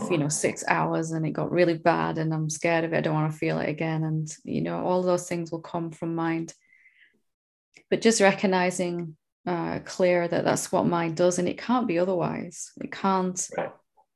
you 0.09 0.17
know, 0.17 0.29
six 0.29 0.63
hours 0.67 1.11
and 1.11 1.25
it 1.25 1.31
got 1.31 1.51
really 1.51 1.77
bad 1.77 2.17
and 2.17 2.33
I'm 2.33 2.49
scared 2.49 2.85
of 2.85 2.93
it. 2.93 2.97
I 2.97 3.01
don't 3.01 3.13
want 3.13 3.31
to 3.31 3.37
feel 3.37 3.59
it 3.59 3.69
again. 3.69 4.03
And, 4.03 4.33
you 4.43 4.61
know, 4.61 4.83
all 4.83 5.01
those 5.01 5.27
things 5.27 5.51
will 5.51 5.61
come 5.61 5.91
from 5.91 6.15
mind. 6.15 6.53
But 7.89 8.01
just 8.01 8.21
recognizing 8.21 9.17
uh, 9.45 9.79
clear 9.79 10.27
that 10.27 10.45
that's 10.45 10.71
what 10.71 10.85
mind 10.85 11.17
does 11.17 11.37
and 11.37 11.49
it 11.49 11.57
can't 11.57 11.87
be 11.87 11.99
otherwise. 11.99 12.71
It 12.81 12.91
can't. 12.91 13.49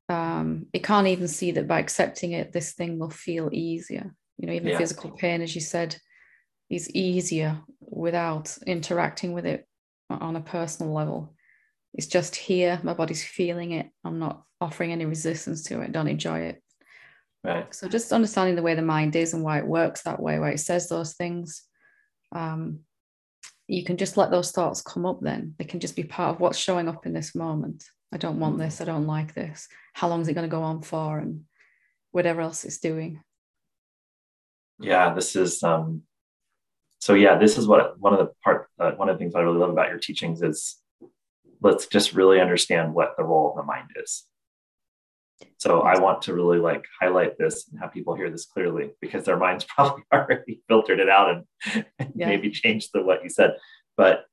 Um, 0.10 0.68
it 0.72 0.86
can't 0.86 1.08
even 1.08 1.28
see 1.28 1.52
that 1.52 1.68
by 1.68 1.80
accepting 1.80 2.32
it, 2.32 2.54
this 2.54 2.72
thing 2.72 2.98
will 2.98 3.10
feel 3.10 3.50
easier. 3.52 4.16
You 4.38 4.48
know, 4.48 4.54
even 4.54 4.70
yeah. 4.70 4.78
physical 4.78 5.12
pain, 5.12 5.42
as 5.42 5.54
you 5.54 5.60
said, 5.60 5.98
is 6.70 6.90
easier 6.92 7.60
without 7.82 8.58
interacting 8.66 9.34
with 9.34 9.46
it 9.46 9.68
on 10.10 10.38
a 10.38 10.42
personal 10.42 10.94
level. 10.94 11.36
It's 11.98 12.08
just 12.08 12.36
here, 12.36 12.80
my 12.84 12.94
body's 12.94 13.24
feeling 13.24 13.72
it. 13.72 13.90
I'm 14.06 14.20
not 14.20 14.44
offering 14.62 14.92
any 14.92 15.06
resistance 15.06 15.64
to 15.64 15.82
it. 15.82 15.92
Don't 15.92 16.08
enjoy 16.08 16.40
it. 16.42 16.64
Right. 17.44 17.74
So 17.74 17.88
just 17.88 18.12
understanding 18.12 18.56
the 18.56 18.62
way 18.62 18.76
the 18.76 18.82
mind 18.82 19.16
is 19.16 19.34
and 19.34 19.44
why 19.44 19.58
it 19.58 19.68
works 19.68 20.04
that 20.04 20.22
way, 20.22 20.40
why 20.40 20.52
it 20.52 20.60
says 20.60 20.88
those 20.88 21.16
things. 21.16 21.64
Um, 22.34 22.82
you 23.68 23.84
can 23.84 23.98
just 23.98 24.16
let 24.16 24.32
those 24.32 24.52
thoughts 24.52 24.82
come 24.82 25.06
up 25.06 25.20
then. 25.22 25.56
They 25.58 25.66
can 25.66 25.80
just 25.80 25.96
be 25.96 26.04
part 26.04 26.36
of 26.36 26.40
what's 26.40 26.58
showing 26.58 26.88
up 26.88 27.06
in 27.06 27.14
this 27.14 27.36
moment. 27.36 27.84
I 28.14 28.18
don't 28.18 28.40
want 28.40 28.58
this. 28.58 28.80
I 28.80 28.86
don't 28.86 29.08
like 29.08 29.34
this. 29.34 29.68
How 29.94 30.08
long 30.08 30.22
is 30.22 30.28
it 30.28 30.34
going 30.34 30.48
to 30.48 30.56
go 30.56 30.64
on 30.64 30.82
for? 30.82 31.18
And 31.18 31.42
whatever 32.12 32.42
else 32.42 32.64
it's 32.64 32.80
doing. 32.80 33.22
Yeah, 34.80 35.14
this 35.14 35.36
is 35.36 35.64
um, 35.64 36.04
so 37.00 37.14
yeah, 37.14 37.38
this 37.38 37.58
is 37.58 37.68
what 37.68 38.00
one 38.00 38.14
of 38.14 38.20
the 38.20 38.32
part 38.44 38.70
uh, 38.80 38.92
one 38.92 39.10
of 39.10 39.16
the 39.16 39.20
things 39.20 39.36
I 39.36 39.42
really 39.42 39.58
love 39.58 39.72
about 39.72 39.90
your 39.90 40.00
teachings 40.00 40.42
is 40.42 40.78
let's 41.62 41.88
just 41.88 42.14
really 42.14 42.40
understand 42.40 42.94
what 42.94 43.16
the 43.18 43.24
role 43.24 43.50
of 43.50 43.56
the 43.58 43.64
mind 43.64 43.90
is. 43.96 44.24
So 45.58 45.82
I 45.82 46.00
want 46.00 46.24
to 46.24 46.34
really 46.34 46.58
like 46.58 46.86
highlight 47.00 47.38
this 47.38 47.68
and 47.70 47.80
have 47.80 47.94
people 47.94 48.16
hear 48.16 48.30
this 48.30 48.46
clearly 48.46 48.92
because 49.02 49.24
their 49.26 49.38
minds 49.38 49.66
probably 49.76 50.04
already 50.14 50.62
filtered 50.68 51.00
it 51.00 51.10
out 51.10 51.44
and 51.66 51.86
yeah. 52.16 52.28
maybe 52.28 52.50
changed 52.50 52.90
the 52.94 53.04
what 53.04 53.24
you 53.24 53.30
said. 53.30 53.58
But 53.96 54.26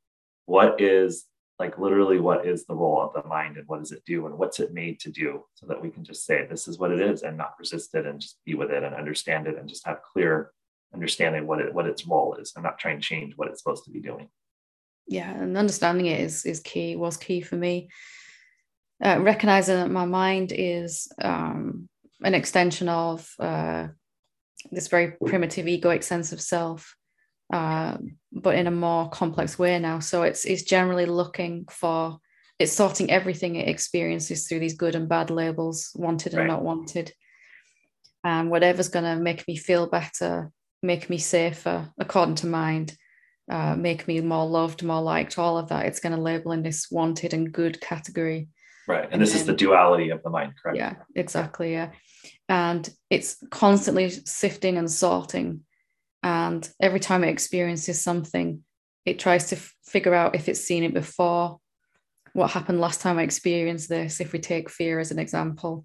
what 0.47 0.81
is 0.81 1.25
like 1.59 1.78
literally 1.78 2.19
what 2.19 2.47
is 2.47 2.66
the 2.66 2.75
role 2.75 3.00
of 3.00 3.12
the 3.12 3.28
mind 3.28 3.57
and 3.57 3.69
what 3.69 3.78
does 3.78 3.93
it 3.93 4.02
do 4.04 4.26
and 4.26 4.37
what's 4.37 4.59
it 4.59 4.75
made 4.75 4.99
to 5.00 5.11
do 5.11 5.45
so 5.54 5.66
that 5.66 5.81
we 5.81 5.88
can 5.88 6.04
just 6.04 6.26
say 6.26 6.45
this 6.45 6.66
is 6.66 6.78
what 6.78 6.90
it 6.90 7.00
is 7.00 7.23
and 7.23 7.37
not 7.37 7.54
resist 7.59 7.95
it 7.95 8.07
and 8.07 8.21
just 8.21 8.38
be 8.45 8.54
with 8.54 8.71
it 8.71 8.83
and 8.83 8.95
understand 8.95 9.47
it 9.47 9.57
and 9.57 9.69
just 9.69 9.87
have 9.87 10.02
clear 10.02 10.50
understanding 10.93 11.47
what 11.47 11.61
it 11.61 11.73
what 11.73 11.87
its 11.87 12.07
role 12.07 12.35
is. 12.35 12.52
I'm 12.57 12.62
not 12.62 12.78
trying 12.78 13.00
to 13.00 13.07
change 13.07 13.35
what 13.37 13.49
it's 13.49 13.62
supposed 13.62 13.85
to 13.85 13.90
be 13.90 14.00
doing. 14.00 14.28
Yeah, 15.06 15.30
and 15.30 15.56
understanding 15.56 16.06
it 16.06 16.20
is 16.20 16.44
is 16.44 16.61
key. 16.61 16.96
Was 16.96 17.16
key 17.16 17.40
for 17.40 17.56
me. 17.56 17.88
Uh, 19.04 19.18
recognizing 19.20 19.76
that 19.76 19.90
my 19.90 20.06
mind 20.06 20.52
is 20.54 21.08
um, 21.20 21.88
an 22.23 22.34
extension 22.34 22.88
of 22.88 23.28
uh, 23.38 23.88
this 24.70 24.88
very 24.88 25.14
primitive 25.26 25.66
egoic 25.66 26.02
sense 26.02 26.32
of 26.32 26.40
self, 26.40 26.96
uh, 27.52 27.96
but 28.32 28.54
in 28.54 28.66
a 28.66 28.70
more 28.70 29.11
complex 29.11 29.58
way 29.58 29.78
now. 29.78 29.99
So 29.99 30.23
it's 30.23 30.44
it's 30.44 30.62
generally 30.62 31.06
looking 31.06 31.66
for 31.70 32.18
it's 32.58 32.73
sorting 32.73 33.11
everything 33.11 33.56
it 33.56 33.68
experiences 33.68 34.46
through 34.46 34.61
these 34.61 34.76
good 34.76 34.94
and 34.94 35.08
bad 35.08 35.30
labels, 35.30 35.90
wanted 35.94 36.32
and 36.32 36.40
right. 36.40 36.49
not 36.49 36.62
wanted. 36.62 37.12
And 38.23 38.50
whatever's 38.50 38.88
going 38.88 39.04
to 39.04 39.23
make 39.23 39.46
me 39.46 39.56
feel 39.56 39.87
better 39.87 40.50
make 40.84 41.11
me 41.11 41.18
safer 41.18 41.90
according 41.99 42.37
to 42.37 42.46
mind, 42.46 42.96
uh, 43.50 43.76
make 43.76 44.08
me 44.08 44.20
more 44.20 44.46
loved, 44.46 44.82
more 44.82 45.02
liked, 45.02 45.38
all 45.38 45.58
of 45.58 45.68
that. 45.68 45.86
It's 45.86 46.00
going 46.00 46.14
to 46.14 46.20
label 46.20 46.52
in 46.52 46.62
this 46.62 46.90
wanted 46.90 47.34
and 47.34 47.52
good 47.52 47.80
category. 47.80 48.48
Right. 48.86 49.04
And, 49.04 49.14
and 49.14 49.22
this 49.22 49.32
then, 49.32 49.40
is 49.40 49.46
the 49.46 49.54
duality 49.54 50.10
of 50.10 50.22
the 50.22 50.30
mind, 50.30 50.54
correct? 50.60 50.78
Yeah, 50.78 50.94
exactly. 51.14 51.72
Yeah. 51.72 51.90
And 52.48 52.88
it's 53.10 53.36
constantly 53.50 54.10
sifting 54.10 54.76
and 54.76 54.90
sorting. 54.90 55.60
And 56.22 56.68
every 56.80 57.00
time 57.00 57.24
it 57.24 57.28
experiences 57.28 58.00
something, 58.00 58.62
it 59.04 59.18
tries 59.18 59.48
to 59.48 59.56
f- 59.56 59.74
figure 59.84 60.14
out 60.14 60.34
if 60.34 60.48
it's 60.48 60.60
seen 60.60 60.84
it 60.84 60.94
before, 60.94 61.60
what 62.32 62.50
happened 62.50 62.80
last 62.80 63.00
time 63.00 63.18
I 63.18 63.22
experienced 63.22 63.88
this. 63.88 64.20
If 64.20 64.32
we 64.32 64.38
take 64.38 64.68
fear 64.70 64.98
as 64.98 65.10
an 65.10 65.18
example, 65.18 65.84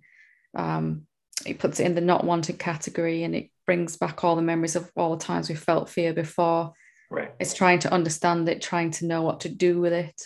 um, 0.56 1.04
it 1.46 1.60
puts 1.60 1.80
it 1.80 1.86
in 1.86 1.96
the 1.96 2.02
not 2.02 2.26
wanted 2.26 2.58
category 2.58 3.24
and 3.24 3.36
it 3.36 3.50
brings 3.66 3.98
back 3.98 4.24
all 4.24 4.36
the 4.36 4.42
memories 4.42 4.76
of 4.76 4.90
all 4.96 5.16
the 5.16 5.24
times 5.24 5.48
we 5.48 5.56
felt 5.56 5.90
fear 5.90 6.14
before. 6.14 6.74
Right. 7.10 7.32
It's 7.40 7.54
trying 7.54 7.80
to 7.80 7.94
understand 7.94 8.48
it, 8.50 8.62
trying 8.62 8.92
to 8.92 9.06
know 9.06 9.24
what 9.24 9.42
to 9.42 9.50
do 9.50 9.80
with 9.80 9.94
it. 9.94 10.24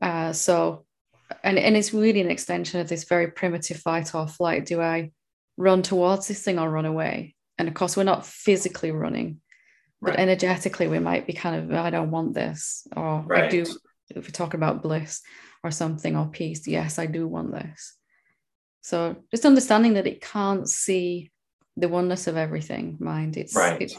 Uh, 0.00 0.32
so, 0.32 0.84
and, 1.42 1.58
and 1.58 1.76
it's 1.76 1.94
really 1.94 2.20
an 2.20 2.30
extension 2.30 2.80
of 2.80 2.88
this 2.88 3.04
very 3.04 3.28
primitive 3.28 3.78
fight 3.78 4.14
or 4.14 4.26
flight. 4.26 4.66
Do 4.66 4.80
I 4.80 5.10
run 5.56 5.82
towards 5.82 6.28
this 6.28 6.42
thing 6.42 6.58
or 6.58 6.70
run 6.70 6.86
away? 6.86 7.34
And 7.56 7.68
of 7.68 7.74
course, 7.74 7.96
we're 7.96 8.04
not 8.04 8.26
physically 8.26 8.90
running, 8.90 9.40
but 10.00 10.10
right. 10.10 10.20
energetically, 10.20 10.86
we 10.86 10.98
might 10.98 11.26
be 11.26 11.32
kind 11.32 11.56
of, 11.56 11.76
I 11.76 11.90
don't 11.90 12.10
want 12.10 12.34
this, 12.34 12.86
or 12.94 13.24
right. 13.26 13.44
I 13.44 13.48
do, 13.48 13.64
if 14.10 14.26
we're 14.26 14.30
talking 14.30 14.60
about 14.60 14.82
bliss 14.82 15.22
or 15.64 15.70
something 15.70 16.16
or 16.16 16.26
peace, 16.26 16.66
yes, 16.66 16.98
I 16.98 17.06
do 17.06 17.26
want 17.26 17.52
this. 17.52 17.96
So 18.82 19.16
just 19.30 19.44
understanding 19.44 19.94
that 19.94 20.06
it 20.06 20.20
can't 20.20 20.68
see 20.68 21.30
the 21.78 21.88
oneness 21.88 22.26
of 22.26 22.36
everything 22.36 22.96
mind 22.98 23.36
it's 23.36 23.54
right. 23.54 23.80
it's 23.80 23.96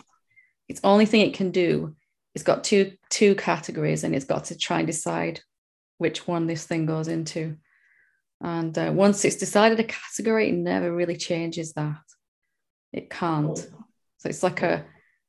it's 0.69 0.81
only 0.83 1.05
thing 1.05 1.21
it 1.21 1.33
can 1.33 1.51
do 1.51 1.95
it's 2.35 2.43
got 2.43 2.63
two 2.63 2.93
two 3.09 3.35
categories 3.35 4.03
and 4.03 4.15
it's 4.15 4.25
got 4.25 4.45
to 4.45 4.57
try 4.57 4.77
and 4.79 4.87
decide 4.87 5.41
which 5.97 6.27
one 6.27 6.47
this 6.47 6.65
thing 6.65 6.85
goes 6.85 7.07
into 7.07 7.57
and 8.41 8.77
uh, 8.77 8.91
once 8.93 9.25
it's 9.25 9.35
decided 9.35 9.79
a 9.79 9.83
category 9.83 10.49
it 10.49 10.53
never 10.53 10.95
really 10.95 11.17
changes 11.17 11.73
that 11.73 11.97
it 12.93 13.09
can't 13.09 13.57
so 13.57 14.29
it's 14.29 14.43
like 14.43 14.61
a 14.61 14.85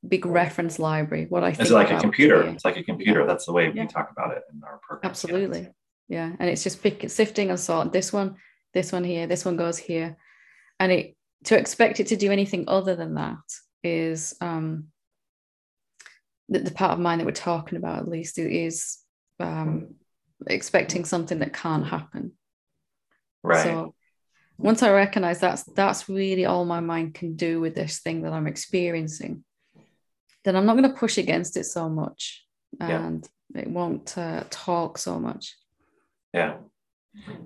big 0.07 0.27
reference 0.27 0.79
library. 0.79 1.27
What 1.29 1.45
I 1.45 1.51
think 1.51 1.63
it's 1.63 1.71
like 1.71 1.91
a 1.91 2.01
computer. 2.01 2.43
It's 2.43 2.65
like 2.65 2.77
a 2.77 2.83
computer. 2.83 3.27
That's 3.27 3.47
the 3.47 3.53
way 3.53 3.71
yeah. 3.73 3.83
we 3.83 3.87
talk 3.87 4.11
about 4.11 4.37
it 4.37 4.43
in 4.53 4.63
our 4.65 4.79
program. 4.79 5.11
Absolutely. 5.11 5.69
Yeah. 6.09 6.33
And 6.39 6.51
it's 6.51 6.63
just 6.63 6.83
pick, 6.83 7.09
sifting 7.09 7.51
and 7.51 7.61
sort 7.61 7.93
this 7.93 8.13
one, 8.13 8.37
this 8.75 8.93
one 8.93 9.05
here, 9.05 9.27
this 9.27 9.45
one 9.45 9.57
goes 9.57 9.79
here. 9.79 10.17
And 10.79 10.91
it 10.91 11.17
to 11.45 11.59
expect 11.59 12.01
it 12.01 12.09
to 12.09 12.17
do 12.17 12.33
anything 12.33 12.65
other 12.69 12.97
than 12.97 13.15
that 13.15 13.39
is 13.83 14.35
um 14.41 14.89
the, 16.51 16.59
the 16.59 16.71
part 16.71 16.93
of 16.93 16.99
mind 16.99 17.21
that 17.21 17.27
we're 17.27 17.33
talking 17.33 17.79
about 17.79 18.01
at 18.01 18.09
least 18.09 18.39
is 18.39 18.99
um 19.39 19.95
expecting 20.47 21.05
something 21.05 21.39
that 21.39 21.53
can't 21.53 21.87
happen. 21.87 22.33
Right. 23.43 23.63
So 23.63 23.95
once 24.59 24.83
I 24.83 24.91
recognize 24.91 25.41
that's 25.41 25.63
that's 25.63 26.09
really 26.09 26.45
all 26.45 26.65
my 26.65 26.81
mind 26.81 27.15
can 27.15 27.37
do 27.37 27.61
with 27.61 27.75
this 27.75 28.01
thing 28.01 28.23
that 28.23 28.33
I'm 28.33 28.47
experiencing, 28.47 29.45
then 30.45 30.57
I'm 30.57 30.67
not 30.67 30.77
going 30.77 30.91
to 30.91 30.99
push 30.99 31.19
against 31.19 31.57
it 31.57 31.65
so 31.65 31.89
much, 31.89 32.45
and 32.79 33.27
yeah. 33.55 33.63
it 33.63 33.71
won't 33.71 34.17
uh, 34.19 34.45
talk 34.51 34.99
so 34.99 35.19
much. 35.19 35.57
Yeah. 36.35 36.57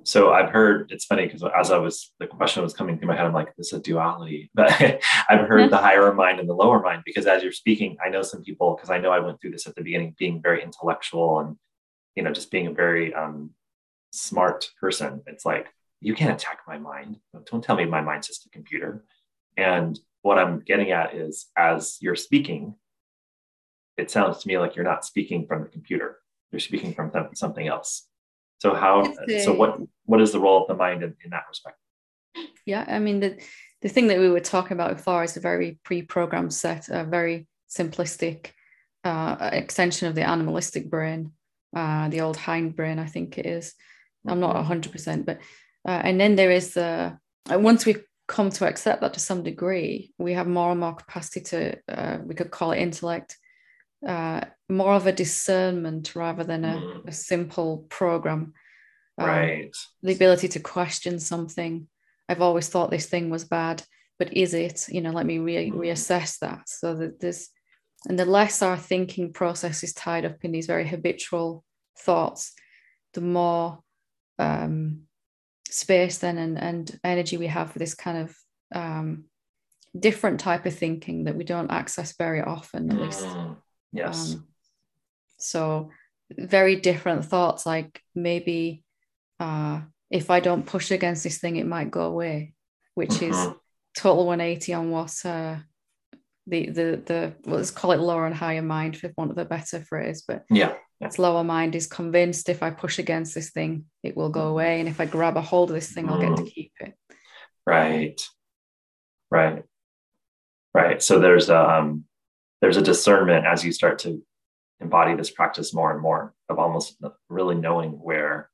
So 0.02 0.32
I've 0.32 0.50
heard 0.50 0.92
it's 0.92 1.06
funny 1.06 1.24
because 1.24 1.42
as 1.58 1.70
I 1.70 1.78
was 1.78 2.12
the 2.20 2.26
question 2.26 2.62
was 2.62 2.74
coming 2.74 2.98
through 2.98 3.08
my 3.08 3.16
head, 3.16 3.26
I'm 3.26 3.32
like, 3.32 3.56
this 3.56 3.68
is 3.72 3.78
a 3.78 3.82
duality. 3.82 4.50
But 4.54 5.00
I've 5.28 5.48
heard 5.48 5.70
the 5.70 5.76
higher 5.88 6.12
mind 6.12 6.40
and 6.40 6.48
the 6.48 6.54
lower 6.54 6.80
mind 6.80 7.02
because 7.06 7.26
as 7.26 7.42
you're 7.42 7.52
speaking, 7.52 7.96
I 8.04 8.10
know 8.10 8.22
some 8.22 8.42
people 8.42 8.74
because 8.74 8.90
I 8.90 8.98
know 8.98 9.10
I 9.10 9.20
went 9.20 9.40
through 9.40 9.52
this 9.52 9.66
at 9.66 9.74
the 9.74 9.82
beginning, 9.82 10.14
being 10.18 10.42
very 10.42 10.62
intellectual 10.62 11.40
and 11.40 11.56
you 12.14 12.22
know 12.22 12.32
just 12.32 12.50
being 12.50 12.66
a 12.66 12.72
very 12.72 13.14
um, 13.14 13.50
smart 14.12 14.70
person. 14.80 15.22
It's 15.26 15.46
like 15.46 15.68
you 16.00 16.14
can't 16.14 16.34
attack 16.34 16.60
my 16.66 16.78
mind. 16.78 17.16
Don't 17.50 17.64
tell 17.64 17.76
me 17.76 17.86
my 17.86 18.02
mind's 18.02 18.28
just 18.28 18.46
a 18.46 18.50
computer. 18.50 19.04
And 19.56 19.98
what 20.22 20.38
I'm 20.38 20.60
getting 20.60 20.90
at 20.90 21.14
is 21.14 21.46
as 21.56 21.96
you're 22.00 22.16
speaking, 22.16 22.74
it 23.96 24.10
sounds 24.10 24.38
to 24.38 24.48
me 24.48 24.58
like 24.58 24.76
you're 24.76 24.84
not 24.84 25.04
speaking 25.04 25.46
from 25.46 25.62
the 25.62 25.68
computer. 25.68 26.18
You're 26.52 26.60
speaking 26.60 26.94
from 26.94 27.10
something 27.34 27.66
else. 27.66 28.06
So 28.64 28.72
how 28.72 29.04
so 29.44 29.52
what 29.52 29.78
what 30.06 30.22
is 30.22 30.32
the 30.32 30.40
role 30.40 30.62
of 30.62 30.68
the 30.68 30.74
mind 30.74 31.02
in, 31.02 31.14
in 31.22 31.30
that 31.32 31.44
respect? 31.50 31.76
Yeah, 32.64 32.86
I 32.88 32.98
mean 32.98 33.20
the 33.20 33.38
the 33.82 33.90
thing 33.90 34.06
that 34.06 34.18
we 34.18 34.30
were 34.30 34.40
talking 34.40 34.72
about 34.72 34.96
before 34.96 35.22
is 35.22 35.36
a 35.36 35.40
very 35.40 35.78
pre-programmed 35.84 36.54
set, 36.54 36.88
a 36.88 37.04
very 37.04 37.46
simplistic 37.68 38.52
uh, 39.04 39.50
extension 39.52 40.08
of 40.08 40.14
the 40.14 40.26
animalistic 40.26 40.88
brain, 40.88 41.32
uh, 41.76 42.08
the 42.08 42.22
old 42.22 42.38
hind 42.38 42.74
brain, 42.74 42.98
I 42.98 43.04
think 43.04 43.36
it 43.36 43.44
is. 43.44 43.74
I'm 44.26 44.40
not 44.40 44.56
100%, 44.56 44.88
mm-hmm. 44.88 45.22
but 45.22 45.40
uh, 45.86 46.00
and 46.02 46.18
then 46.18 46.34
there 46.34 46.50
is 46.50 46.72
the 46.72 47.18
uh, 47.52 47.58
once 47.58 47.84
we 47.84 47.96
come 48.28 48.48
to 48.48 48.66
accept 48.66 49.02
that 49.02 49.12
to 49.12 49.20
some 49.20 49.42
degree, 49.42 50.14
we 50.16 50.32
have 50.32 50.46
more 50.46 50.70
and 50.70 50.80
more 50.80 50.94
capacity 50.94 51.42
to 51.50 51.78
uh, 51.86 52.16
we 52.24 52.34
could 52.34 52.50
call 52.50 52.72
it 52.72 52.78
intellect, 52.78 53.36
uh, 54.06 54.42
more 54.68 54.94
of 54.94 55.06
a 55.06 55.12
discernment 55.12 56.14
rather 56.14 56.44
than 56.44 56.64
a, 56.64 56.76
mm. 56.76 57.08
a 57.08 57.12
simple 57.12 57.86
program. 57.88 58.52
Um, 59.18 59.26
right. 59.26 59.76
The 60.02 60.14
ability 60.14 60.48
to 60.48 60.60
question 60.60 61.18
something. 61.18 61.88
I've 62.28 62.42
always 62.42 62.68
thought 62.68 62.90
this 62.90 63.06
thing 63.06 63.30
was 63.30 63.44
bad, 63.44 63.82
but 64.18 64.32
is 64.32 64.54
it? 64.54 64.88
You 64.88 65.00
know, 65.00 65.10
let 65.10 65.26
me 65.26 65.38
re- 65.38 65.70
mm. 65.70 65.74
reassess 65.74 66.38
that. 66.40 66.68
So 66.68 66.94
that 66.94 67.20
there's, 67.20 67.48
and 68.08 68.18
the 68.18 68.24
less 68.24 68.62
our 68.62 68.76
thinking 68.76 69.32
process 69.32 69.82
is 69.82 69.92
tied 69.92 70.24
up 70.24 70.36
in 70.42 70.52
these 70.52 70.66
very 70.66 70.86
habitual 70.86 71.64
thoughts, 71.98 72.52
the 73.14 73.20
more 73.20 73.80
um, 74.38 75.02
space 75.70 76.18
then 76.18 76.38
and, 76.38 76.58
and 76.58 77.00
energy 77.02 77.36
we 77.36 77.46
have 77.46 77.72
for 77.72 77.78
this 77.78 77.94
kind 77.94 78.18
of 78.18 78.36
um, 78.74 79.24
different 79.98 80.40
type 80.40 80.66
of 80.66 80.74
thinking 80.76 81.24
that 81.24 81.36
we 81.36 81.44
don't 81.44 81.70
access 81.70 82.16
very 82.16 82.40
often 82.40 82.90
at 82.90 83.00
least 83.00 83.24
mm, 83.24 83.56
yes 83.94 84.34
um, 84.34 84.46
so 85.38 85.90
very 86.30 86.76
different 86.76 87.24
thoughts 87.24 87.66
like 87.66 88.00
maybe 88.14 88.82
uh, 89.40 89.80
if 90.10 90.30
i 90.30 90.40
don't 90.40 90.66
push 90.66 90.90
against 90.90 91.24
this 91.24 91.38
thing 91.38 91.56
it 91.56 91.66
might 91.66 91.90
go 91.90 92.02
away 92.02 92.54
which 92.94 93.10
mm-hmm. 93.10 93.32
is 93.32 93.54
total 93.96 94.26
180 94.26 94.74
on 94.74 94.90
what 94.90 95.14
uh, 95.24 95.56
the 96.46 96.66
the 96.66 97.02
the 97.06 97.32
well, 97.44 97.56
let's 97.56 97.70
call 97.70 97.92
it 97.92 98.00
lower 98.00 98.26
and 98.26 98.34
higher 98.34 98.62
mind 98.62 98.96
for 98.96 99.12
want 99.16 99.30
of 99.30 99.38
a 99.38 99.44
better 99.44 99.80
phrase 99.80 100.24
but 100.26 100.44
yeah 100.50 100.74
its 101.00 101.18
lower 101.18 101.44
mind 101.44 101.74
is 101.74 101.86
convinced 101.86 102.48
if 102.48 102.62
I 102.62 102.70
push 102.70 102.98
against 102.98 103.34
this 103.34 103.50
thing, 103.50 103.84
it 104.02 104.16
will 104.16 104.30
go 104.30 104.48
away. 104.48 104.80
And 104.80 104.88
if 104.88 105.00
I 105.00 105.06
grab 105.06 105.36
a 105.36 105.42
hold 105.42 105.70
of 105.70 105.74
this 105.74 105.92
thing, 105.92 106.08
I'll 106.08 106.20
get 106.20 106.36
to 106.36 106.42
mm. 106.42 106.50
keep 106.50 106.72
it. 106.80 106.94
Right. 107.66 108.20
Right. 109.30 109.64
Right. 110.72 111.02
So 111.02 111.18
there's 111.18 111.50
um, 111.50 112.04
there's 112.64 112.78
a 112.78 112.82
discernment 112.82 113.44
as 113.44 113.62
you 113.62 113.70
start 113.72 113.98
to 113.98 114.24
embody 114.80 115.14
this 115.14 115.30
practice 115.30 115.74
more 115.74 115.92
and 115.92 116.00
more 116.00 116.32
of 116.48 116.58
almost 116.58 116.96
really 117.28 117.54
knowing 117.54 117.90
where 117.90 118.48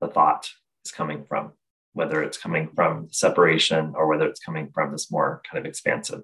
the 0.00 0.08
thought 0.08 0.48
is 0.86 0.90
coming 0.90 1.26
from, 1.28 1.52
whether 1.92 2.22
it's 2.22 2.38
coming 2.38 2.70
from 2.74 3.08
separation 3.10 3.92
or 3.94 4.06
whether 4.06 4.26
it's 4.26 4.40
coming 4.40 4.70
from 4.72 4.92
this 4.92 5.10
more 5.10 5.42
kind 5.44 5.62
of 5.62 5.68
expansive 5.68 6.22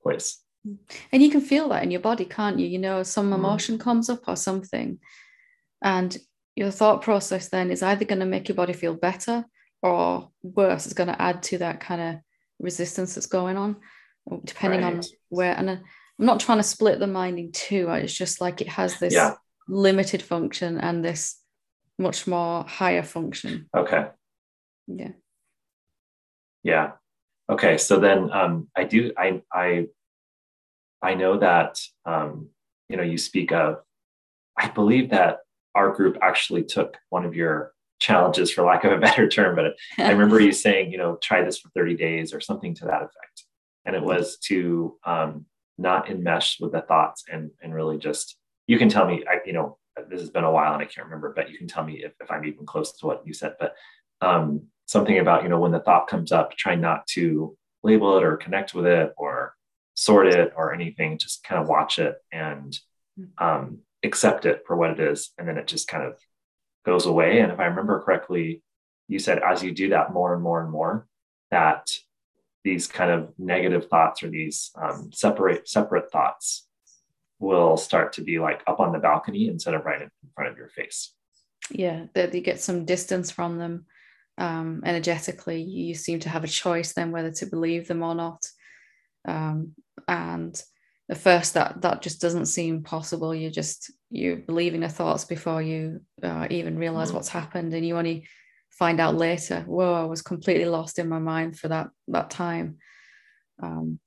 place. 0.00 0.44
And 1.10 1.24
you 1.24 1.28
can 1.28 1.40
feel 1.40 1.70
that 1.70 1.82
in 1.82 1.90
your 1.90 2.00
body, 2.00 2.24
can't 2.24 2.60
you? 2.60 2.68
You 2.68 2.78
know, 2.78 3.02
some 3.02 3.32
mm. 3.32 3.34
emotion 3.34 3.76
comes 3.76 4.08
up 4.08 4.28
or 4.28 4.36
something. 4.36 5.00
And 5.82 6.16
your 6.54 6.70
thought 6.70 7.02
process 7.02 7.48
then 7.48 7.72
is 7.72 7.82
either 7.82 8.04
going 8.04 8.20
to 8.20 8.26
make 8.26 8.46
your 8.48 8.54
body 8.54 8.74
feel 8.74 8.94
better 8.94 9.44
or 9.82 10.30
worse. 10.44 10.84
It's 10.84 10.94
going 10.94 11.08
to 11.08 11.20
add 11.20 11.42
to 11.44 11.58
that 11.58 11.80
kind 11.80 12.00
of 12.00 12.16
resistance 12.60 13.16
that's 13.16 13.26
going 13.26 13.56
on, 13.56 13.74
depending 14.44 14.82
right. 14.82 14.94
on 14.94 15.02
where. 15.30 15.56
And 15.56 15.68
uh, 15.68 15.76
I'm 16.18 16.26
not 16.26 16.40
trying 16.40 16.58
to 16.58 16.64
split 16.64 16.98
the 16.98 17.06
mind 17.06 17.38
in 17.38 17.52
two. 17.52 17.88
It's 17.90 18.12
just 18.12 18.40
like 18.40 18.60
it 18.60 18.68
has 18.68 18.98
this 18.98 19.14
yeah. 19.14 19.34
limited 19.68 20.22
function 20.22 20.78
and 20.78 21.04
this 21.04 21.40
much 21.98 22.26
more 22.26 22.64
higher 22.64 23.02
function. 23.02 23.68
Okay. 23.76 24.08
Yeah. 24.86 25.12
Yeah. 26.62 26.92
Okay. 27.50 27.78
So 27.78 27.98
then 27.98 28.30
um, 28.32 28.68
I 28.76 28.84
do, 28.84 29.12
I, 29.18 29.42
I 29.52 29.86
I 31.04 31.14
know 31.14 31.38
that 31.38 31.78
um, 32.06 32.48
you 32.88 32.96
know 32.96 33.02
you 33.02 33.18
speak 33.18 33.52
of. 33.52 33.82
I 34.58 34.68
believe 34.68 35.10
that 35.10 35.40
our 35.74 35.92
group 35.92 36.16
actually 36.22 36.64
took 36.64 36.96
one 37.10 37.26
of 37.26 37.34
your 37.34 37.72
challenges, 38.00 38.50
for 38.50 38.64
lack 38.64 38.84
of 38.84 38.92
a 38.92 38.98
better 39.06 39.28
term, 39.28 39.54
but 39.54 39.74
I 39.98 40.10
remember 40.10 40.40
you 40.40 40.52
saying, 40.66 40.90
you 40.90 40.98
know, 40.98 41.16
try 41.16 41.44
this 41.44 41.58
for 41.58 41.68
30 41.70 41.96
days 41.96 42.32
or 42.32 42.40
something 42.40 42.74
to 42.76 42.86
that 42.86 43.02
effect, 43.02 43.44
and 43.84 43.94
it 43.94 44.02
was 44.02 44.38
to 44.48 44.96
um, 45.04 45.44
not 45.78 46.06
enmesh 46.06 46.60
with 46.60 46.72
the 46.72 46.82
thoughts 46.82 47.24
and 47.30 47.50
and 47.62 47.74
really 47.74 47.98
just. 47.98 48.36
You 48.66 48.78
can 48.78 48.88
tell 48.88 49.06
me, 49.06 49.22
I, 49.28 49.40
you 49.44 49.52
know, 49.52 49.76
this 50.08 50.20
has 50.20 50.30
been 50.30 50.44
a 50.44 50.50
while 50.50 50.72
and 50.72 50.80
I 50.80 50.86
can't 50.86 51.04
remember, 51.04 51.34
but 51.36 51.50
you 51.50 51.58
can 51.58 51.68
tell 51.68 51.84
me 51.84 52.02
if, 52.02 52.12
if 52.18 52.30
I'm 52.30 52.46
even 52.46 52.64
close 52.64 52.92
to 52.92 53.06
what 53.06 53.26
you 53.26 53.34
said. 53.34 53.56
But 53.60 53.74
um, 54.22 54.68
something 54.86 55.18
about 55.18 55.42
you 55.42 55.50
know 55.50 55.60
when 55.60 55.72
the 55.72 55.80
thought 55.80 56.08
comes 56.08 56.32
up, 56.32 56.56
try 56.56 56.74
not 56.74 57.06
to 57.08 57.56
label 57.82 58.16
it 58.16 58.24
or 58.24 58.38
connect 58.38 58.74
with 58.74 58.86
it 58.86 59.12
or 59.16 59.54
sort 59.94 60.26
it 60.26 60.52
or 60.56 60.74
anything, 60.74 61.18
just 61.18 61.44
kind 61.44 61.60
of 61.62 61.68
watch 61.68 61.98
it 61.98 62.16
and 62.32 62.78
um, 63.38 63.78
accept 64.02 64.46
it 64.46 64.62
for 64.66 64.76
what 64.76 64.90
it 64.90 65.00
is. 65.00 65.30
And 65.38 65.46
then 65.46 65.56
it 65.56 65.66
just 65.66 65.88
kind 65.88 66.04
of 66.04 66.18
goes 66.84 67.06
away. 67.06 67.40
And 67.40 67.52
if 67.52 67.60
I 67.60 67.66
remember 67.66 68.00
correctly, 68.00 68.62
you 69.08 69.18
said 69.18 69.38
as 69.38 69.62
you 69.62 69.72
do 69.72 69.90
that 69.90 70.12
more 70.12 70.34
and 70.34 70.42
more 70.42 70.62
and 70.62 70.70
more, 70.70 71.06
that 71.50 71.90
these 72.64 72.86
kind 72.86 73.10
of 73.10 73.32
negative 73.38 73.88
thoughts 73.88 74.22
or 74.22 74.30
these 74.30 74.70
um, 74.80 75.10
separate 75.12 75.68
separate 75.68 76.10
thoughts 76.10 76.66
will 77.38 77.76
start 77.76 78.14
to 78.14 78.22
be 78.22 78.38
like 78.38 78.62
up 78.66 78.80
on 78.80 78.92
the 78.92 78.98
balcony 78.98 79.48
instead 79.48 79.74
of 79.74 79.84
right 79.84 80.02
in 80.02 80.10
front 80.34 80.50
of 80.50 80.56
your 80.56 80.68
face. 80.68 81.12
Yeah, 81.70 82.06
that 82.14 82.34
you 82.34 82.40
get 82.40 82.60
some 82.60 82.84
distance 82.84 83.30
from 83.30 83.58
them 83.58 83.86
um, 84.38 84.82
energetically. 84.84 85.62
You 85.62 85.94
seem 85.94 86.20
to 86.20 86.28
have 86.28 86.44
a 86.44 86.48
choice 86.48 86.92
then 86.92 87.12
whether 87.12 87.30
to 87.32 87.46
believe 87.46 87.86
them 87.86 88.02
or 88.02 88.14
not. 88.14 88.42
Um, 89.26 89.72
and 90.08 90.60
at 91.10 91.18
first 91.18 91.54
that 91.54 91.82
that 91.82 92.02
just 92.02 92.20
doesn't 92.20 92.46
seem 92.46 92.82
possible 92.82 93.34
you 93.34 93.50
just 93.50 93.90
you 94.10 94.42
believe 94.46 94.74
in 94.74 94.80
the 94.80 94.88
thoughts 94.88 95.24
before 95.24 95.60
you 95.60 96.00
uh, 96.22 96.46
even 96.50 96.78
realize 96.78 97.10
mm. 97.10 97.14
what's 97.14 97.28
happened 97.28 97.74
and 97.74 97.86
you 97.86 97.96
only 97.96 98.26
find 98.78 99.00
out 99.00 99.14
later. 99.14 99.62
Whoa 99.66 99.94
i 99.94 100.04
was 100.04 100.22
completely 100.22 100.66
lost 100.66 100.98
in 100.98 101.08
my 101.08 101.18
mind 101.18 101.58
for 101.58 101.68
that 101.68 101.88
that 102.08 102.30
time. 102.30 102.78
Um, 103.62 103.98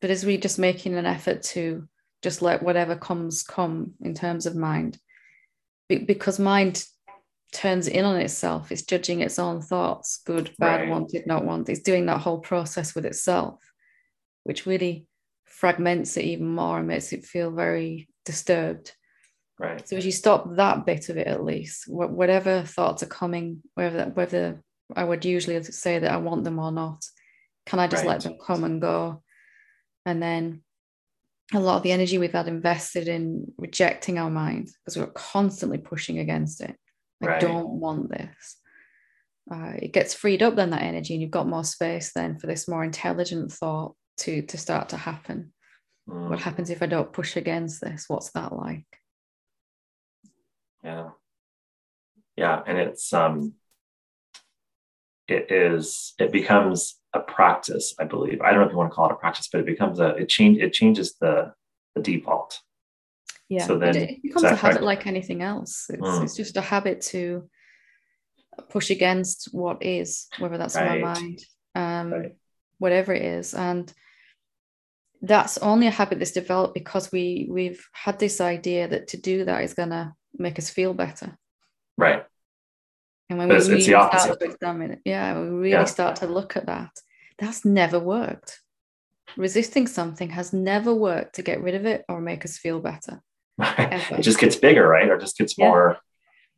but 0.00 0.10
as 0.10 0.24
we 0.24 0.36
just 0.36 0.58
making 0.58 0.94
an 0.94 1.06
effort 1.06 1.42
to 1.54 1.88
just 2.22 2.42
let 2.42 2.62
whatever 2.62 2.96
comes 2.96 3.42
come 3.42 3.94
in 4.00 4.14
terms 4.14 4.46
of 4.46 4.56
mind. 4.56 4.98
Be- 5.88 5.98
because 5.98 6.38
mind 6.38 6.84
turns 7.52 7.86
in 7.86 8.04
on 8.04 8.16
itself. 8.16 8.72
It's 8.72 8.82
judging 8.82 9.20
its 9.20 9.38
own 9.38 9.60
thoughts 9.60 10.20
good 10.24 10.54
bad 10.58 10.82
right. 10.82 10.88
wanted 10.90 11.26
not 11.26 11.44
wanted 11.44 11.70
it's 11.72 11.82
doing 11.82 12.06
that 12.06 12.20
whole 12.20 12.40
process 12.40 12.94
with 12.94 13.06
itself 13.06 13.60
which 14.44 14.66
really 14.66 15.06
fragments 15.46 16.16
it 16.16 16.24
even 16.24 16.48
more 16.48 16.78
and 16.78 16.88
makes 16.88 17.12
it 17.12 17.24
feel 17.24 17.50
very 17.50 18.08
disturbed. 18.24 18.92
Right. 19.58 19.86
So 19.88 19.96
as 19.96 20.04
you 20.04 20.12
stop 20.12 20.56
that 20.56 20.84
bit 20.84 21.08
of 21.08 21.16
it, 21.16 21.26
at 21.26 21.44
least, 21.44 21.84
whatever 21.86 22.62
thoughts 22.62 23.02
are 23.02 23.06
coming, 23.06 23.62
whether 23.74 24.06
whether 24.06 24.62
I 24.94 25.04
would 25.04 25.24
usually 25.24 25.62
say 25.62 25.98
that 25.98 26.10
I 26.10 26.16
want 26.16 26.44
them 26.44 26.58
or 26.58 26.72
not, 26.72 27.04
can 27.66 27.78
I 27.78 27.86
just 27.86 28.04
right. 28.04 28.10
let 28.10 28.22
them 28.22 28.36
come 28.44 28.64
and 28.64 28.80
go, 28.80 29.22
and 30.04 30.22
then 30.22 30.62
a 31.52 31.60
lot 31.60 31.76
of 31.76 31.82
the 31.82 31.92
energy 31.92 32.18
we've 32.18 32.32
had 32.32 32.48
invested 32.48 33.06
in 33.06 33.52
rejecting 33.56 34.18
our 34.18 34.30
mind 34.30 34.70
because 34.84 34.96
we're 34.96 35.06
constantly 35.12 35.78
pushing 35.78 36.18
against 36.18 36.60
it. 36.60 36.74
I 37.22 37.26
right. 37.26 37.40
don't 37.40 37.68
want 37.68 38.10
this. 38.10 38.56
Uh, 39.50 39.74
it 39.76 39.92
gets 39.92 40.14
freed 40.14 40.42
up 40.42 40.56
then 40.56 40.70
that 40.70 40.82
energy, 40.82 41.14
and 41.14 41.22
you've 41.22 41.30
got 41.30 41.46
more 41.46 41.64
space 41.64 42.12
then 42.12 42.38
for 42.38 42.46
this 42.46 42.66
more 42.66 42.82
intelligent 42.82 43.52
thought 43.52 43.94
to 44.18 44.42
to 44.42 44.58
start 44.58 44.88
to 44.88 44.96
happen. 44.96 45.52
Mm. 46.08 46.30
What 46.30 46.40
happens 46.40 46.70
if 46.70 46.82
I 46.82 46.86
don't 46.86 47.12
push 47.12 47.36
against 47.36 47.80
this? 47.80 48.06
What's 48.08 48.30
that 48.32 48.52
like? 48.52 48.86
Yeah, 50.84 51.10
yeah, 52.36 52.62
and 52.66 52.78
it's 52.78 53.12
um, 53.12 53.54
it 55.26 55.50
is 55.50 56.14
it 56.18 56.32
becomes 56.32 56.96
a 57.14 57.20
practice, 57.20 57.94
I 57.98 58.04
believe. 58.04 58.40
I 58.40 58.50
don't 58.50 58.60
know 58.60 58.66
if 58.66 58.72
you 58.72 58.78
want 58.78 58.90
to 58.90 58.94
call 58.94 59.06
it 59.06 59.12
a 59.12 59.16
practice, 59.16 59.48
but 59.50 59.60
it 59.60 59.66
becomes 59.66 60.00
a 60.00 60.08
it 60.16 60.28
change 60.28 60.58
it 60.58 60.72
changes 60.72 61.14
the 61.20 61.54
the 61.94 62.02
default. 62.02 62.60
Yeah. 63.48 63.66
So 63.66 63.78
then 63.78 63.96
it 63.96 64.22
becomes 64.22 64.44
a 64.44 64.56
habit 64.56 64.82
like 64.82 65.06
anything 65.06 65.42
else. 65.42 65.86
It's, 65.88 66.00
mm. 66.00 66.24
it's 66.24 66.36
just 66.36 66.56
a 66.56 66.62
habit 66.62 67.02
to 67.12 67.48
push 68.70 68.90
against 68.90 69.48
what 69.52 69.82
is, 69.82 70.26
whether 70.38 70.58
that's 70.58 70.76
right. 70.76 70.96
in 70.96 71.02
my 71.02 71.14
mind, 71.14 71.44
um, 71.74 72.12
right. 72.12 72.36
whatever 72.78 73.12
it 73.12 73.22
is. 73.22 73.54
And 73.54 73.92
that's 75.22 75.58
only 75.58 75.86
a 75.86 75.92
habit 75.92 76.18
that's 76.18 76.32
developed 76.32 76.74
because 76.74 77.12
we 77.12 77.46
we've 77.50 77.86
had 77.92 78.18
this 78.18 78.40
idea 78.40 78.88
that 78.88 79.08
to 79.08 79.16
do 79.16 79.44
that 79.44 79.64
is 79.64 79.74
gonna 79.74 80.14
make 80.38 80.58
us 80.58 80.70
feel 80.70 80.94
better. 80.94 81.36
Right. 81.96 82.24
And 83.30 83.38
when 83.38 83.48
but 83.48 83.54
we 83.54 83.58
it's, 83.58 83.68
really 83.68 83.80
it's 83.80 84.22
start 84.22 84.40
to 84.40 84.46
examine 84.46 84.90
it, 84.92 85.00
yeah, 85.04 85.38
we 85.38 85.48
really 85.48 85.70
yeah. 85.70 85.84
start 85.84 86.16
to 86.16 86.26
look 86.26 86.56
at 86.56 86.66
that, 86.66 86.90
that's 87.38 87.64
never 87.64 87.98
worked. 87.98 88.60
Resisting 89.36 89.86
something 89.86 90.30
has 90.30 90.52
never 90.52 90.94
worked 90.94 91.36
to 91.36 91.42
get 91.42 91.62
rid 91.62 91.74
of 91.74 91.86
it 91.86 92.04
or 92.08 92.20
make 92.20 92.44
us 92.44 92.58
feel 92.58 92.80
better. 92.80 93.22
it 93.58 94.22
just 94.22 94.38
gets 94.38 94.56
bigger, 94.56 94.86
right? 94.86 95.08
Or 95.08 95.18
just 95.18 95.38
gets 95.38 95.58
more 95.58 95.98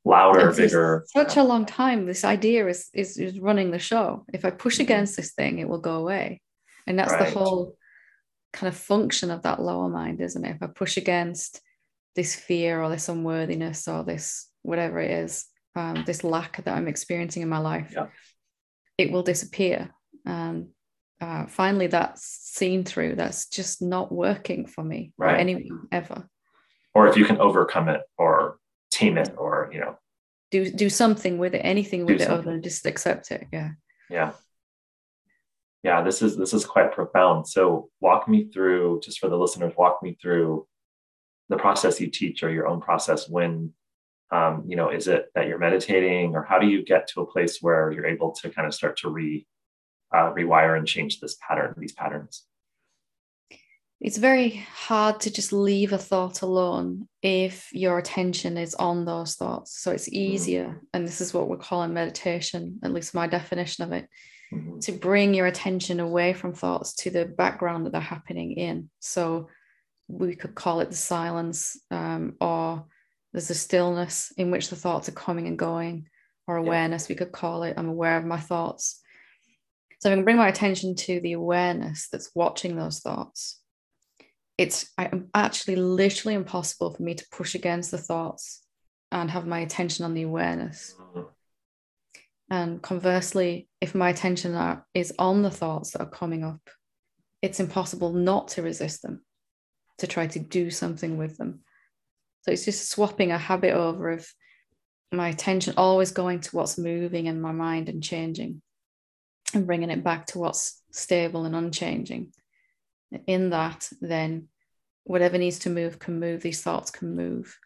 yeah. 0.05 0.11
louder, 0.11 0.53
bigger. 0.53 1.05
Such 1.07 1.37
a 1.37 1.45
long 1.45 1.67
time. 1.67 2.07
This 2.07 2.25
idea 2.25 2.67
is, 2.67 2.89
is 2.93 3.17
is 3.17 3.39
running 3.39 3.71
the 3.71 3.79
show. 3.79 4.25
If 4.33 4.45
I 4.45 4.51
push 4.51 4.75
mm-hmm. 4.75 4.83
against 4.83 5.17
this 5.17 5.33
thing, 5.33 5.59
it 5.59 5.69
will 5.69 5.79
go 5.79 5.97
away. 5.97 6.41
And 6.87 6.99
that's 6.99 7.13
right. 7.13 7.33
the 7.33 7.39
whole 7.39 7.77
kind 8.53 8.69
of 8.69 8.77
function 8.77 9.31
of 9.31 9.43
that 9.43 9.61
lower 9.61 9.89
mind, 9.89 10.21
isn't 10.21 10.45
it? 10.45 10.57
If 10.57 10.63
I 10.63 10.67
push 10.67 10.97
against 10.97 11.61
this 12.17 12.35
fear 12.35 12.83
or 12.83 12.91
this 12.91 13.09
unworthiness 13.09 13.87
or 13.87 14.03
this 14.03 14.49
whatever 14.63 14.99
it 14.99 15.11
is, 15.11 15.47
um, 15.77 16.03
this 16.07 16.25
lack 16.25 16.65
that 16.65 16.77
I'm 16.77 16.89
experiencing 16.89 17.43
in 17.43 17.49
my 17.49 17.59
life, 17.59 17.93
yeah. 17.95 18.07
it 18.99 19.13
will 19.13 19.23
disappear. 19.23 19.91
And 20.25 20.69
uh, 21.21 21.47
finally, 21.47 21.87
that's 21.87 22.23
seen 22.23 22.85
through. 22.85 23.15
That's 23.15 23.49
just 23.49 23.81
not 23.81 24.11
working 24.11 24.67
for 24.67 24.83
me 24.83 25.13
right. 25.17 25.35
or 25.35 25.37
anyone 25.37 25.89
ever. 25.93 26.29
Or 26.95 27.07
if 27.07 27.17
you 27.17 27.25
can 27.25 27.39
overcome 27.39 27.89
it 27.89 28.01
or 28.19 28.59
tame 28.91 29.19
it 29.19 29.35
or, 29.37 29.71
you 29.73 29.81
know, 29.81 29.99
do 30.51 30.71
do 30.71 30.89
something 30.89 31.39
with 31.39 31.55
it, 31.55 31.59
anything 31.59 32.07
with 32.07 32.21
it 32.21 32.29
other 32.29 32.43
than 32.43 32.63
just 32.63 32.87
accept 32.87 33.31
it. 33.31 33.47
Yeah. 33.53 33.71
Yeah. 34.09 34.33
Yeah, 35.83 36.03
this 36.03 36.23
is 36.23 36.37
this 36.37 36.53
is 36.53 36.65
quite 36.65 36.93
profound. 36.93 37.47
So 37.47 37.91
walk 38.01 38.29
me 38.29 38.49
through, 38.53 39.01
just 39.05 39.19
for 39.19 39.29
the 39.29 39.37
listeners, 39.37 39.75
walk 39.77 40.03
me 40.03 40.17
through 40.21 40.67
the 41.49 41.57
process 41.57 42.01
you 42.01 42.11
teach 42.11 42.43
or 42.43 42.51
your 42.51 42.67
own 42.67 42.81
process 42.81 43.29
when 43.29 43.73
um, 44.33 44.65
you 44.67 44.77
know 44.77 44.91
is 44.91 45.07
it 45.09 45.31
that 45.35 45.47
you're 45.47 45.59
meditating 45.59 46.35
or 46.35 46.43
how 46.43 46.59
do 46.59 46.67
you 46.67 46.85
get 46.85 47.07
to 47.09 47.21
a 47.21 47.27
place 47.27 47.59
where 47.61 47.93
you're 47.93 48.07
able 48.07 48.33
to 48.33 48.51
kind 48.51 48.67
of 48.67 48.75
start 48.75 48.97
to 48.99 49.11
re 49.11 49.47
uh, 50.15 50.33
rewire 50.33 50.77
and 50.77 50.87
change 50.87 51.21
this 51.21 51.37
pattern 51.47 51.75
these 51.79 51.93
patterns 51.93 52.45
it's 54.01 54.19
very 54.19 54.67
hard 54.75 55.21
to 55.21 55.33
just 55.33 55.53
leave 55.53 55.93
a 55.93 55.99
thought 55.99 56.43
alone 56.43 57.09
if 57.23 57.69
your 57.73 57.99
attention 57.99 58.59
is 58.59 58.75
on 58.75 59.05
those 59.05 59.35
thoughts 59.37 59.81
so 59.81 59.91
it's 59.93 60.09
mm-hmm. 60.09 60.35
easier 60.35 60.67
mm-hmm. 60.67 60.85
and 60.93 61.07
this 61.07 61.21
is 61.21 61.33
what 61.33 61.49
we're 61.49 61.57
calling 61.57 61.95
meditation 61.95 62.79
at 62.83 62.93
least 62.93 63.15
my 63.15 63.27
definition 63.27 63.85
of 63.85 63.93
it 63.93 64.09
mm-hmm. 64.53 64.79
to 64.81 64.93
bring 64.93 65.35
your 65.35 65.47
attention 65.47 66.01
away 66.01 66.33
from 66.33 66.53
thoughts 66.53 66.95
to 66.95 67.11
the 67.11 67.25
background 67.25 67.87
that 67.87 67.93
they're 67.93 68.01
happening 68.01 68.53
in 68.53 68.91
so 69.01 69.49
we 70.09 70.37
could 70.37 70.55
call 70.55 70.81
it 70.81 70.91
the 70.91 70.97
silence 70.97 71.79
um, 71.91 72.37
or 72.41 72.87
there's 73.33 73.51
a 73.51 73.55
stillness 73.55 74.33
in 74.37 74.51
which 74.51 74.71
the 74.71 74.77
thoughts 74.77 75.09
are 75.09 75.13
coming 75.13 75.47
and 75.47 75.59
going 75.59 76.09
or 76.47 76.57
awareness 76.57 77.09
yeah. 77.09 77.15
we 77.15 77.19
could 77.19 77.33
call 77.33 77.65
it. 77.65 77.75
I'm 77.77 77.89
aware 77.89 78.17
of 78.17 78.25
my 78.25 78.39
thoughts. 78.39 79.01
So 80.01 80.11
i 80.11 80.15
can 80.15 80.25
bring 80.25 80.37
my 80.37 80.49
attention 80.49 80.95
to 80.95 81.21
the 81.21 81.33
awareness 81.33 82.09
that's 82.13 82.31
watching 82.35 82.77
those 82.77 83.01
thoughts 83.01 83.61
it's 84.59 84.91
I, 84.97 85.11
actually 85.35 85.77
literally 85.77 86.35
impossible 86.35 86.91
for 86.91 87.03
me 87.03 87.15
to 87.15 87.27
push 87.31 87.55
against 87.55 87.91
the 87.91 87.99
thoughts 87.99 88.63
and 89.13 89.31
have 89.31 89.47
my 89.47 89.61
attention 89.61 90.05
on 90.05 90.15
the 90.15 90.23
awareness. 90.23 90.95
And 92.51 92.81
conversely 92.81 93.69
if 93.81 93.95
my 93.95 94.11
attention 94.11 94.55
are, 94.55 94.87
is 94.95 95.13
on 95.19 95.43
the 95.43 95.51
thoughts 95.51 95.91
that 95.93 96.01
are 96.01 96.11
coming 96.11 96.45
up 96.45 96.61
it's 97.43 97.61
impossible 97.61 98.13
not 98.13 98.49
to 98.49 98.63
resist 98.63 99.03
them 99.03 99.23
to 99.99 100.07
try 100.07 100.27
to 100.27 100.39
do 100.39 100.71
something 100.71 101.17
with 101.17 101.37
them. 101.37 101.61
So 102.43 102.53
it's 102.53 102.65
just 102.65 102.89
swapping 102.89 103.33
a 103.33 103.39
habit 103.39 103.73
over 103.73 104.11
of 104.11 104.27
my 105.13 105.29
attention 105.29 105.75
always 105.77 106.13
going 106.13 106.41
to 106.41 106.57
what's 106.57 106.79
moving 106.79 107.27
in 107.27 107.41
my 107.41 107.53
mind 107.53 107.89
and 107.89 108.03
changing 108.03 108.63
and 109.55 109.67
bringing 109.67 109.91
it 109.91 110.05
back 110.05 110.27
to 110.27 110.39
what's 110.39 110.83
stable 110.93 111.45
and 111.45 111.55
unchanging. 111.55 112.33
In 113.27 113.51
that, 113.51 113.89
then 114.01 114.49
whatever 115.05 115.39
needs 115.39 115.61
to 115.61 115.71
move 115.71 115.99
can 115.99 116.19
move, 116.19 116.43
these 116.43 116.63
thoughts 116.63 116.91
can 116.91 117.15
move. 117.15 117.57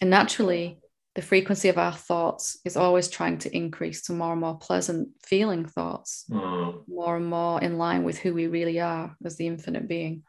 And 0.00 0.10
naturally, 0.10 0.80
the 1.14 1.22
frequency 1.22 1.68
of 1.68 1.78
our 1.78 1.92
thoughts 1.92 2.58
is 2.64 2.76
always 2.76 3.08
trying 3.08 3.38
to 3.38 3.54
increase 3.54 4.02
to 4.02 4.12
more 4.12 4.32
and 4.32 4.40
more 4.40 4.58
pleasant 4.58 5.08
feeling 5.24 5.64
thoughts, 5.66 6.24
mm. 6.30 6.82
more 6.86 7.16
and 7.16 7.26
more 7.26 7.60
in 7.60 7.78
line 7.78 8.04
with 8.04 8.18
who 8.18 8.32
we 8.32 8.46
really 8.46 8.80
are 8.80 9.16
as 9.24 9.36
the 9.36 9.46
infinite 9.46 9.88
being. 9.88 10.22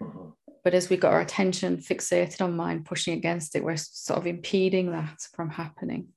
Mm-hmm. 0.00 0.28
But 0.68 0.74
as 0.74 0.90
we 0.90 0.98
got 0.98 1.14
our 1.14 1.22
attention 1.22 1.78
fixated 1.78 2.42
on 2.42 2.54
mind, 2.54 2.84
pushing 2.84 3.14
against 3.14 3.56
it, 3.56 3.64
we're 3.64 3.78
sort 3.78 4.18
of 4.18 4.26
impeding 4.26 4.92
that 4.92 5.18
from 5.32 5.48
happening. 5.48 6.08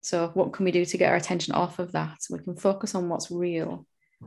So, 0.00 0.30
what 0.32 0.54
can 0.54 0.64
we 0.64 0.70
do 0.70 0.86
to 0.86 0.96
get 0.96 1.10
our 1.10 1.16
attention 1.16 1.52
off 1.52 1.78
of 1.78 1.92
that? 1.92 2.16
We 2.30 2.38
can 2.38 2.56
focus 2.56 2.94
on 2.94 3.10
what's 3.10 3.30
real 3.30 3.84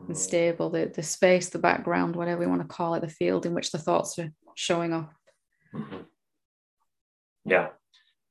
and 0.08 0.16
stable, 0.16 0.70
the, 0.70 0.92
the 0.94 1.02
space, 1.02 1.50
the 1.50 1.58
background, 1.58 2.16
whatever 2.16 2.42
we 2.42 2.46
want 2.46 2.62
to 2.62 2.68
call 2.68 2.94
it, 2.94 3.00
the 3.00 3.08
field 3.08 3.48
in 3.48 3.56
which 3.56 3.72
the 3.72 3.80
thoughts 3.80 4.20
are 4.20 4.32
showing 4.54 4.94
up. 4.94 5.12
Mm-hmm. 5.74 6.02
Yeah. 7.46 7.70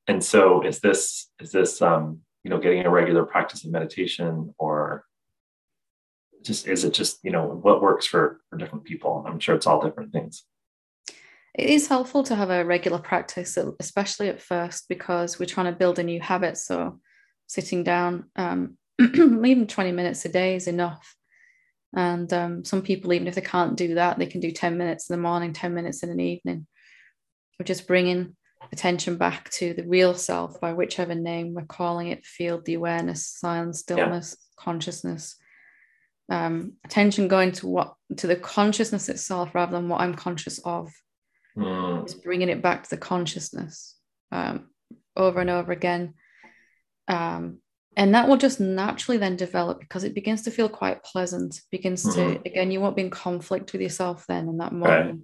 And 0.07 0.23
so 0.23 0.61
is 0.61 0.79
this 0.79 1.29
is 1.41 1.51
this 1.51 1.81
um, 1.81 2.21
you 2.45 2.49
know, 2.49 2.57
getting 2.57 2.85
a 2.85 2.89
regular 2.89 3.25
practice 3.25 3.65
of 3.65 3.71
meditation 3.71 4.55
or 4.57 5.03
just 6.41 6.69
is 6.69 6.85
it 6.85 6.93
just, 6.93 7.19
you 7.21 7.31
know, 7.31 7.47
what 7.47 7.81
works 7.81 8.05
for 8.05 8.39
for 8.49 8.55
different 8.55 8.85
people? 8.85 9.25
I'm 9.27 9.41
sure 9.41 9.55
it's 9.55 9.67
all 9.67 9.81
different 9.81 10.13
things 10.13 10.45
it 11.57 11.69
is 11.69 11.87
helpful 11.87 12.23
to 12.23 12.35
have 12.35 12.49
a 12.49 12.65
regular 12.65 12.99
practice, 12.99 13.57
especially 13.79 14.27
at 14.27 14.41
first, 14.41 14.89
because 14.89 15.39
we're 15.39 15.45
trying 15.45 15.71
to 15.71 15.79
build 15.79 15.99
a 15.99 16.03
new 16.03 16.19
habit. 16.19 16.57
So 16.57 16.99
sitting 17.47 17.83
down, 17.83 18.25
um, 18.35 18.77
even 18.99 19.65
20 19.65 19.93
minutes 19.93 20.25
a 20.25 20.29
day 20.29 20.55
is 20.57 20.67
enough. 20.67 21.15
And 21.95 22.31
um, 22.33 22.65
some 22.65 22.81
people, 22.81 23.13
even 23.13 23.27
if 23.27 23.35
they 23.35 23.41
can't 23.41 23.77
do 23.77 23.95
that, 23.95 24.19
they 24.19 24.25
can 24.25 24.41
do 24.41 24.51
10 24.51 24.77
minutes 24.77 25.09
in 25.09 25.15
the 25.15 25.21
morning, 25.21 25.53
10 25.53 25.73
minutes 25.73 26.03
in 26.03 26.09
an 26.09 26.19
evening. 26.19 26.67
We're 27.57 27.65
just 27.65 27.87
bringing 27.87 28.35
attention 28.73 29.15
back 29.15 29.49
to 29.51 29.73
the 29.73 29.87
real 29.87 30.13
self 30.13 30.59
by 30.59 30.73
whichever 30.73 31.15
name 31.15 31.53
we're 31.53 31.63
calling 31.63 32.09
it 32.09 32.25
field, 32.25 32.65
the 32.65 32.73
awareness, 32.73 33.25
silence, 33.27 33.79
stillness, 33.79 34.35
yeah. 34.37 34.61
consciousness. 34.61 35.37
Um, 36.27 36.73
attention 36.83 37.29
going 37.29 37.53
to 37.53 37.67
what 37.67 37.93
to 38.17 38.27
the 38.27 38.35
consciousness 38.35 39.07
itself 39.07 39.55
rather 39.55 39.71
than 39.71 39.87
what 39.87 40.01
I'm 40.01 40.15
conscious 40.15 40.59
of 40.59 40.91
mm. 41.57 42.05
is 42.05 42.13
bringing 42.13 42.49
it 42.49 42.61
back 42.61 42.83
to 42.83 42.89
the 42.89 42.97
consciousness 42.97 43.95
um, 44.31 44.69
over 45.15 45.39
and 45.39 45.49
over 45.49 45.71
again. 45.71 46.13
Um, 47.07 47.59
and 47.97 48.13
that 48.13 48.27
will 48.27 48.37
just 48.37 48.59
naturally 48.59 49.17
then 49.17 49.37
develop 49.37 49.79
because 49.79 50.03
it 50.03 50.13
begins 50.13 50.41
to 50.43 50.51
feel 50.51 50.67
quite 50.67 51.03
pleasant, 51.03 51.61
begins 51.71 52.05
mm. 52.05 52.13
to, 52.15 52.19
mm-hmm. 52.19 52.41
again, 52.45 52.71
you 52.71 52.81
won't 52.81 52.95
be 52.95 53.03
in 53.03 53.09
conflict 53.09 53.71
with 53.71 53.81
yourself 53.81 54.25
then 54.27 54.49
in 54.49 54.57
that 54.57 54.73
moment. 54.73 55.09
Right. 55.09 55.19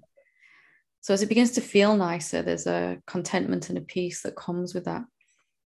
So 1.02 1.14
as 1.14 1.24
it 1.24 1.30
begins 1.30 1.52
to 1.52 1.62
feel 1.62 1.98
nicer, 1.98 2.42
there's 2.42 2.68
a 2.68 3.00
contentment 3.08 3.70
and 3.70 3.78
a 3.78 3.82
peace 3.82 4.22
that 4.22 4.36
comes 4.36 4.74
with 4.74 4.86
that. 4.86 5.04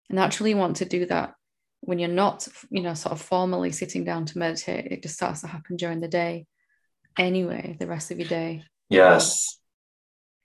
And 0.08 0.16
naturally, 0.16 0.50
you 0.50 0.56
want 0.56 0.76
to 0.76 0.84
do 0.84 1.04
that 1.06 1.34
when 1.80 1.98
you're 1.98 2.08
not, 2.08 2.46
you 2.70 2.80
know, 2.80 2.94
sort 2.94 3.12
of 3.12 3.20
formally 3.20 3.72
sitting 3.72 4.04
down 4.04 4.24
to 4.26 4.38
meditate. 4.38 4.86
It 4.90 5.02
just 5.02 5.16
starts 5.16 5.40
to 5.40 5.48
happen 5.48 5.76
during 5.76 6.00
the 6.00 6.08
day 6.08 6.46
anyway, 7.18 7.76
the 7.78 7.88
rest 7.88 8.12
of 8.12 8.20
your 8.20 8.28
day. 8.28 8.62
Yes 8.88 9.58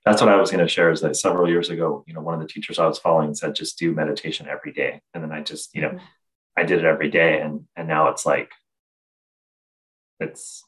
that's 0.06 0.22
what 0.22 0.32
I 0.32 0.36
was 0.38 0.50
going 0.50 0.66
to 0.66 0.72
share 0.72 0.90
is 0.90 1.02
that 1.02 1.16
several 1.16 1.48
years 1.48 1.70
ago, 1.70 2.04
you 2.08 2.14
know, 2.14 2.22
one 2.22 2.34
of 2.34 2.40
the 2.40 2.48
teachers 2.48 2.80
I 2.80 2.88
was 2.88 2.98
following 2.98 3.36
said, 3.36 3.56
just 3.56 3.78
do 3.78 3.94
meditation 3.94 4.48
every 4.48 4.72
day. 4.72 5.02
And 5.14 5.24
then 5.24 5.32
I 5.32 5.42
just, 5.42 5.76
you 5.76 5.82
know, 5.82 5.90
mm-hmm. 5.90 6.06
I 6.58 6.64
did 6.64 6.80
it 6.80 6.86
every 6.86 7.10
day. 7.10 7.40
And, 7.40 7.66
and 7.76 7.88
now 7.88 8.10
it's 8.10 8.26
like, 8.26 8.52
it's, 10.20 10.64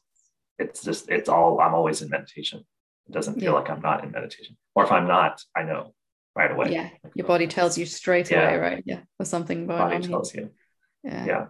it's 0.58 0.84
just, 0.84 1.08
it's 1.08 1.28
all, 1.28 1.60
I'm 1.60 1.74
always 1.74 2.00
in 2.00 2.10
meditation. 2.10 2.64
It 3.08 3.12
doesn't 3.12 3.34
feel 3.34 3.52
yeah. 3.52 3.58
like 3.58 3.70
I'm 3.70 3.80
not 3.80 4.04
in 4.04 4.12
meditation. 4.12 4.56
Or 4.74 4.84
if 4.84 4.92
I'm 4.92 5.08
not, 5.08 5.42
I 5.56 5.64
know 5.64 5.94
right 6.36 6.50
away. 6.50 6.72
Yeah. 6.72 6.90
Your 7.14 7.26
body 7.26 7.48
tells 7.48 7.76
you 7.76 7.86
straight 7.86 8.30
yeah. 8.30 8.48
away, 8.48 8.58
right? 8.58 8.82
Yeah. 8.86 9.00
Or 9.18 9.26
something 9.26 9.66
going 9.66 9.78
body 9.78 9.96
on. 9.96 10.02
tells 10.02 10.30
here. 10.30 10.44
you. 10.44 10.50
Yeah. 11.10 11.26
Yeah. 11.26 11.46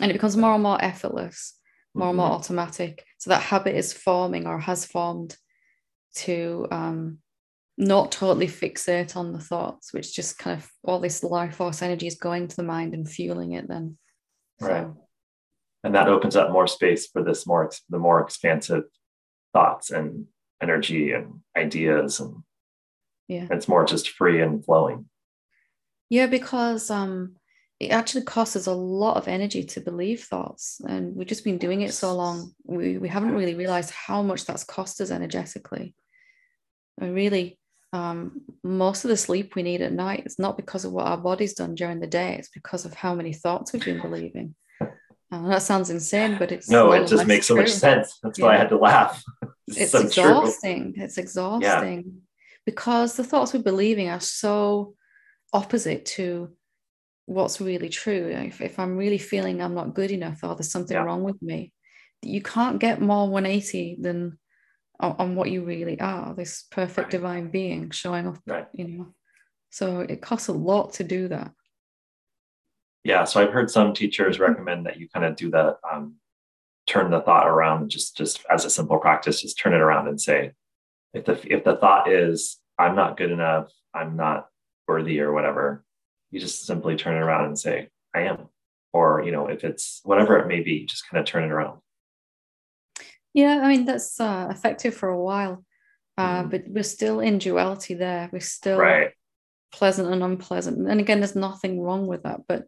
And 0.00 0.10
it 0.10 0.14
becomes 0.14 0.36
more 0.36 0.54
and 0.54 0.62
more 0.62 0.82
effortless, 0.82 1.54
more 1.94 2.02
mm-hmm. 2.02 2.08
and 2.10 2.16
more 2.18 2.26
mm-hmm. 2.26 2.34
automatic. 2.34 3.04
So 3.18 3.30
that 3.30 3.42
habit 3.42 3.74
is 3.74 3.92
forming 3.92 4.46
or 4.46 4.58
has 4.58 4.84
formed 4.84 5.36
to 6.16 6.66
um 6.70 7.18
not 7.76 8.12
totally 8.12 8.46
fixate 8.46 9.16
on 9.16 9.32
the 9.32 9.40
thoughts, 9.40 9.92
which 9.92 10.14
just 10.14 10.38
kind 10.38 10.58
of 10.58 10.70
all 10.84 11.00
this 11.00 11.24
life 11.24 11.56
force 11.56 11.80
energy 11.80 12.06
is 12.06 12.16
going 12.16 12.46
to 12.46 12.56
the 12.56 12.62
mind 12.62 12.92
and 12.92 13.08
fueling 13.08 13.52
it 13.52 13.68
then. 13.68 13.96
So. 14.60 14.66
Right. 14.66 14.88
And 15.82 15.94
that 15.94 16.08
opens 16.08 16.36
up 16.36 16.52
more 16.52 16.66
space 16.66 17.06
for 17.06 17.24
this 17.24 17.46
more 17.46 17.70
the 17.88 17.98
more 17.98 18.20
expansive 18.20 18.84
thoughts 19.52 19.90
and 19.90 20.26
energy 20.62 21.12
and 21.12 21.40
ideas 21.56 22.20
and 22.20 22.36
yeah 23.28 23.46
it's 23.50 23.68
more 23.68 23.84
just 23.84 24.10
free 24.10 24.42
and 24.42 24.64
flowing 24.64 25.06
yeah 26.08 26.26
because 26.26 26.90
um 26.90 27.34
it 27.78 27.88
actually 27.88 28.24
costs 28.24 28.56
us 28.56 28.66
a 28.66 28.72
lot 28.72 29.16
of 29.16 29.26
energy 29.26 29.64
to 29.64 29.80
believe 29.80 30.22
thoughts 30.24 30.80
and 30.86 31.16
we've 31.16 31.26
just 31.26 31.44
been 31.44 31.58
doing 31.58 31.80
it 31.80 31.94
so 31.94 32.14
long 32.14 32.52
we, 32.64 32.98
we 32.98 33.08
haven't 33.08 33.34
really 33.34 33.54
realized 33.54 33.90
how 33.90 34.22
much 34.22 34.44
that's 34.44 34.64
cost 34.64 35.00
us 35.00 35.10
energetically 35.10 35.94
and 36.98 37.14
really 37.14 37.58
um, 37.92 38.42
most 38.62 39.04
of 39.04 39.08
the 39.08 39.16
sleep 39.16 39.54
we 39.54 39.62
need 39.62 39.82
at 39.82 39.92
night 39.92 40.22
is 40.24 40.38
not 40.38 40.56
because 40.56 40.84
of 40.84 40.92
what 40.92 41.06
our 41.06 41.16
body's 41.16 41.54
done 41.54 41.74
during 41.74 42.00
the 42.00 42.06
day 42.06 42.36
it's 42.38 42.50
because 42.50 42.84
of 42.84 42.94
how 42.94 43.14
many 43.14 43.32
thoughts 43.32 43.72
we've 43.72 43.84
been 43.84 44.00
believing 44.00 44.54
and 45.32 45.50
that 45.50 45.62
sounds 45.62 45.90
insane 45.90 46.36
but 46.38 46.52
it's 46.52 46.68
no 46.68 46.92
it 46.92 47.06
just 47.06 47.26
makes 47.26 47.46
true. 47.46 47.56
so 47.56 47.62
much 47.62 47.70
sense 47.70 48.18
that's 48.22 48.38
yeah. 48.38 48.44
why 48.44 48.54
i 48.54 48.58
had 48.58 48.68
to 48.68 48.78
laugh 48.78 49.22
it's, 49.68 49.78
it's 49.78 49.92
so 49.92 50.00
exhausting 50.00 50.94
true. 50.94 51.04
it's 51.04 51.18
exhausting 51.18 52.04
yeah. 52.04 52.20
because 52.64 53.16
the 53.16 53.24
thoughts 53.24 53.52
we're 53.52 53.62
believing 53.62 54.08
are 54.08 54.20
so 54.20 54.94
opposite 55.52 56.04
to 56.06 56.50
what's 57.26 57.60
really 57.60 57.88
true 57.88 58.28
if, 58.28 58.60
if 58.60 58.78
i'm 58.78 58.96
really 58.96 59.18
feeling 59.18 59.60
i'm 59.60 59.74
not 59.74 59.94
good 59.94 60.10
enough 60.10 60.42
or 60.42 60.54
there's 60.54 60.70
something 60.70 60.96
yeah. 60.96 61.02
wrong 61.02 61.22
with 61.22 61.40
me 61.42 61.72
you 62.22 62.42
can't 62.42 62.78
get 62.78 63.00
more 63.00 63.28
180 63.28 63.98
than 64.00 64.38
on, 65.00 65.16
on 65.18 65.34
what 65.34 65.50
you 65.50 65.64
really 65.64 65.98
are 66.00 66.34
this 66.34 66.64
perfect 66.70 67.06
right. 67.06 67.10
divine 67.10 67.50
being 67.50 67.90
showing 67.90 68.26
up 68.26 68.38
right. 68.46 68.66
you 68.72 68.86
know 68.86 69.06
so 69.70 70.00
it 70.00 70.20
costs 70.20 70.48
a 70.48 70.52
lot 70.52 70.92
to 70.92 71.04
do 71.04 71.28
that 71.28 71.52
yeah 73.04 73.24
so 73.24 73.40
i've 73.40 73.52
heard 73.52 73.70
some 73.70 73.92
teachers 73.92 74.36
mm-hmm. 74.36 74.44
recommend 74.44 74.86
that 74.86 74.98
you 74.98 75.08
kind 75.08 75.24
of 75.24 75.36
do 75.36 75.50
that 75.50 75.78
um, 75.90 76.14
turn 76.86 77.10
the 77.10 77.20
thought 77.20 77.46
around 77.46 77.88
just 77.90 78.16
just 78.16 78.44
as 78.50 78.64
a 78.64 78.70
simple 78.70 78.98
practice 78.98 79.42
just 79.42 79.58
turn 79.58 79.74
it 79.74 79.80
around 79.80 80.08
and 80.08 80.20
say 80.20 80.52
if 81.14 81.24
the 81.24 81.40
if 81.52 81.64
the 81.64 81.76
thought 81.76 82.10
is 82.10 82.58
i'm 82.78 82.96
not 82.96 83.16
good 83.16 83.30
enough 83.30 83.70
i'm 83.94 84.16
not 84.16 84.48
worthy 84.88 85.20
or 85.20 85.32
whatever 85.32 85.84
you 86.30 86.40
just 86.40 86.66
simply 86.66 86.96
turn 86.96 87.16
it 87.16 87.24
around 87.24 87.44
and 87.44 87.58
say 87.58 87.88
i 88.14 88.22
am 88.22 88.48
or 88.92 89.22
you 89.24 89.32
know 89.32 89.46
if 89.46 89.62
it's 89.64 90.00
whatever 90.04 90.38
it 90.38 90.48
may 90.48 90.60
be 90.60 90.84
just 90.84 91.08
kind 91.08 91.20
of 91.20 91.26
turn 91.26 91.44
it 91.44 91.52
around 91.52 91.78
yeah 93.34 93.60
i 93.62 93.68
mean 93.68 93.84
that's 93.84 94.20
uh, 94.20 94.48
effective 94.50 94.94
for 94.94 95.08
a 95.08 95.22
while. 95.22 95.64
Uh, 96.18 96.42
mm. 96.42 96.50
but 96.50 96.64
we're 96.66 96.82
still 96.82 97.20
in 97.20 97.38
duality 97.38 97.94
there. 97.94 98.28
We're 98.30 98.40
still 98.40 98.78
right. 98.78 99.12
pleasant 99.72 100.12
and 100.12 100.22
unpleasant. 100.22 100.90
And 100.90 101.00
again 101.00 101.20
there's 101.20 101.36
nothing 101.36 101.80
wrong 101.80 102.06
with 102.06 102.24
that 102.24 102.40
but 102.46 102.64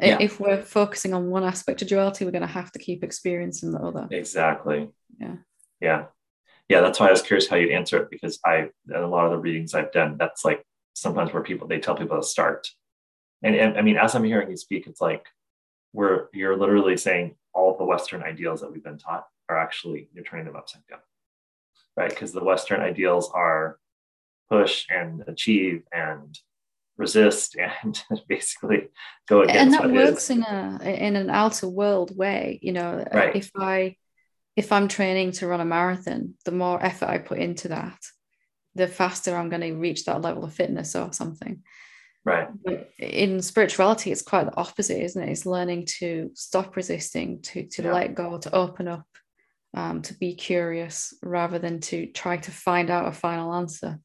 yeah. 0.00 0.18
if 0.20 0.40
we're 0.40 0.62
focusing 0.62 1.14
on 1.14 1.30
one 1.30 1.44
aspect 1.44 1.82
of 1.82 1.88
duality 1.88 2.24
we're 2.24 2.32
going 2.32 2.40
to 2.40 2.48
have 2.48 2.72
to 2.72 2.78
keep 2.78 3.04
experiencing 3.04 3.70
the 3.70 3.78
other. 3.78 4.08
Exactly. 4.10 4.88
Yeah. 5.20 5.36
Yeah. 5.80 6.04
Yeah 6.68 6.80
that's 6.80 6.98
why 6.98 7.08
i 7.08 7.12
was 7.12 7.22
curious 7.22 7.48
how 7.48 7.56
you'd 7.56 7.70
answer 7.70 8.02
it 8.02 8.10
because 8.10 8.40
i 8.44 8.68
in 8.88 8.96
a 8.96 9.06
lot 9.06 9.26
of 9.26 9.30
the 9.30 9.38
readings 9.38 9.74
i've 9.74 9.92
done 9.92 10.16
that's 10.18 10.44
like 10.44 10.64
sometimes 10.94 11.32
where 11.32 11.42
people 11.42 11.68
they 11.68 11.78
tell 11.78 11.94
people 11.94 12.16
to 12.16 12.26
start. 12.26 12.68
And, 13.42 13.54
and 13.54 13.78
i 13.78 13.82
mean 13.82 13.98
as 13.98 14.14
i'm 14.14 14.24
hearing 14.24 14.50
you 14.50 14.56
speak 14.56 14.86
it's 14.86 15.00
like 15.00 15.26
where 15.92 16.28
you're 16.32 16.56
literally 16.56 16.96
saying 16.96 17.36
all 17.54 17.76
the 17.76 17.84
western 17.84 18.22
ideals 18.22 18.62
that 18.62 18.72
we've 18.72 18.82
been 18.82 18.98
taught 18.98 19.26
are 19.48 19.58
actually 19.58 20.08
you're 20.12 20.24
turning 20.24 20.46
them 20.46 20.56
upside 20.56 20.86
down 20.88 21.00
right? 21.96 22.10
Because 22.10 22.32
the 22.32 22.44
western 22.44 22.80
ideals 22.80 23.30
are 23.32 23.78
push 24.48 24.86
and 24.90 25.24
achieve 25.26 25.82
and 25.92 26.38
resist 26.96 27.56
and 27.56 28.02
basically 28.28 28.88
go 29.28 29.42
against 29.42 29.60
and 29.60 29.72
that 29.74 29.90
works 29.90 30.30
in 30.30 30.42
a 30.42 30.78
in 30.84 31.16
an 31.16 31.28
outer 31.30 31.68
world 31.68 32.16
way 32.16 32.58
you 32.62 32.72
know? 32.72 33.04
Right. 33.12 33.36
if 33.36 33.50
i 33.56 33.96
if 34.54 34.72
i'm 34.72 34.88
training 34.88 35.32
to 35.32 35.46
run 35.46 35.60
a 35.60 35.64
marathon 35.64 36.34
the 36.44 36.52
more 36.52 36.82
effort 36.82 37.08
i 37.08 37.18
put 37.18 37.38
into 37.38 37.68
that 37.68 37.98
the 38.76 38.86
faster 38.86 39.36
i'm 39.36 39.50
going 39.50 39.62
to 39.62 39.72
reach 39.72 40.04
that 40.04 40.22
level 40.22 40.44
of 40.44 40.54
fitness 40.54 40.94
or 40.94 41.12
something. 41.12 41.62
Right. 42.24 42.48
But 42.64 42.90
in 42.98 43.40
spirituality 43.40 44.10
it's 44.10 44.22
quite 44.22 44.46
the 44.46 44.56
opposite 44.56 45.00
isn't 45.02 45.22
it? 45.22 45.30
It's 45.30 45.46
learning 45.46 45.86
to 45.98 46.30
stop 46.34 46.76
resisting 46.76 47.40
to 47.42 47.66
to 47.68 47.82
yeah. 47.82 47.92
let 47.92 48.14
go 48.14 48.38
to 48.38 48.54
open 48.54 48.88
up 48.88 49.06
um, 49.76 50.02
to 50.02 50.14
be 50.14 50.34
curious 50.34 51.14
rather 51.22 51.58
than 51.58 51.80
to 51.80 52.06
try 52.06 52.38
to 52.38 52.50
find 52.50 52.90
out 52.90 53.06
a 53.06 53.12
final 53.12 53.54
answer. 53.54 54.00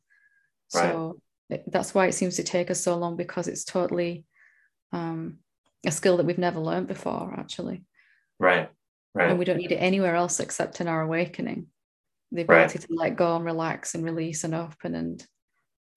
Right. 0.75 0.91
so 0.91 1.21
that's 1.67 1.93
why 1.93 2.05
it 2.07 2.13
seems 2.13 2.35
to 2.35 2.43
take 2.43 2.69
us 2.69 2.79
so 2.79 2.95
long 2.95 3.17
because 3.17 3.47
it's 3.47 3.65
totally 3.65 4.25
um, 4.93 5.39
a 5.85 5.91
skill 5.91 6.17
that 6.17 6.25
we've 6.25 6.37
never 6.37 6.59
learned 6.59 6.87
before 6.87 7.33
actually. 7.37 7.83
Right 8.39 8.69
right. 9.13 9.29
And 9.29 9.39
we 9.39 9.45
don't 9.45 9.57
need 9.57 9.71
it 9.71 9.77
anywhere 9.77 10.15
else 10.15 10.39
except 10.39 10.81
in 10.81 10.87
our 10.87 11.01
awakening. 11.01 11.67
The 12.31 12.43
ability 12.43 12.79
right. 12.79 12.87
to 12.87 12.95
let 12.95 13.15
go 13.17 13.35
and 13.35 13.43
relax 13.43 13.93
and 13.95 14.05
release 14.05 14.43
and 14.43 14.55
open 14.55 14.95
and 14.95 15.25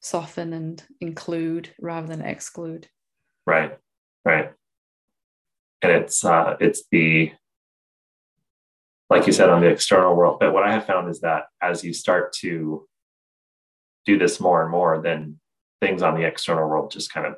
soften 0.01 0.53
and 0.53 0.83
include 1.01 1.71
rather 1.81 2.07
than 2.07 2.23
exclude. 2.23 2.89
Right 3.47 3.77
right. 4.25 4.53
And 5.83 5.93
it's 5.93 6.25
uh 6.25 6.57
it's 6.61 6.85
the 6.91 7.33
like 9.11 9.27
you 9.27 9.33
said 9.33 9.51
on 9.51 9.61
the 9.61 9.69
external 9.69 10.15
world 10.15 10.39
but 10.41 10.53
what 10.53 10.65
i 10.65 10.73
have 10.73 10.87
found 10.87 11.09
is 11.09 11.21
that 11.21 11.45
as 11.63 11.85
you 11.85 11.93
start 11.93 12.33
to 12.33 12.87
do 14.07 14.19
this 14.19 14.41
more 14.41 14.63
and 14.63 14.71
more 14.71 15.01
then 15.03 15.39
things 15.81 16.03
on 16.03 16.15
the 16.15 16.27
external 16.27 16.69
world 16.69 16.91
just 16.91 17.13
kind 17.13 17.27
of 17.27 17.37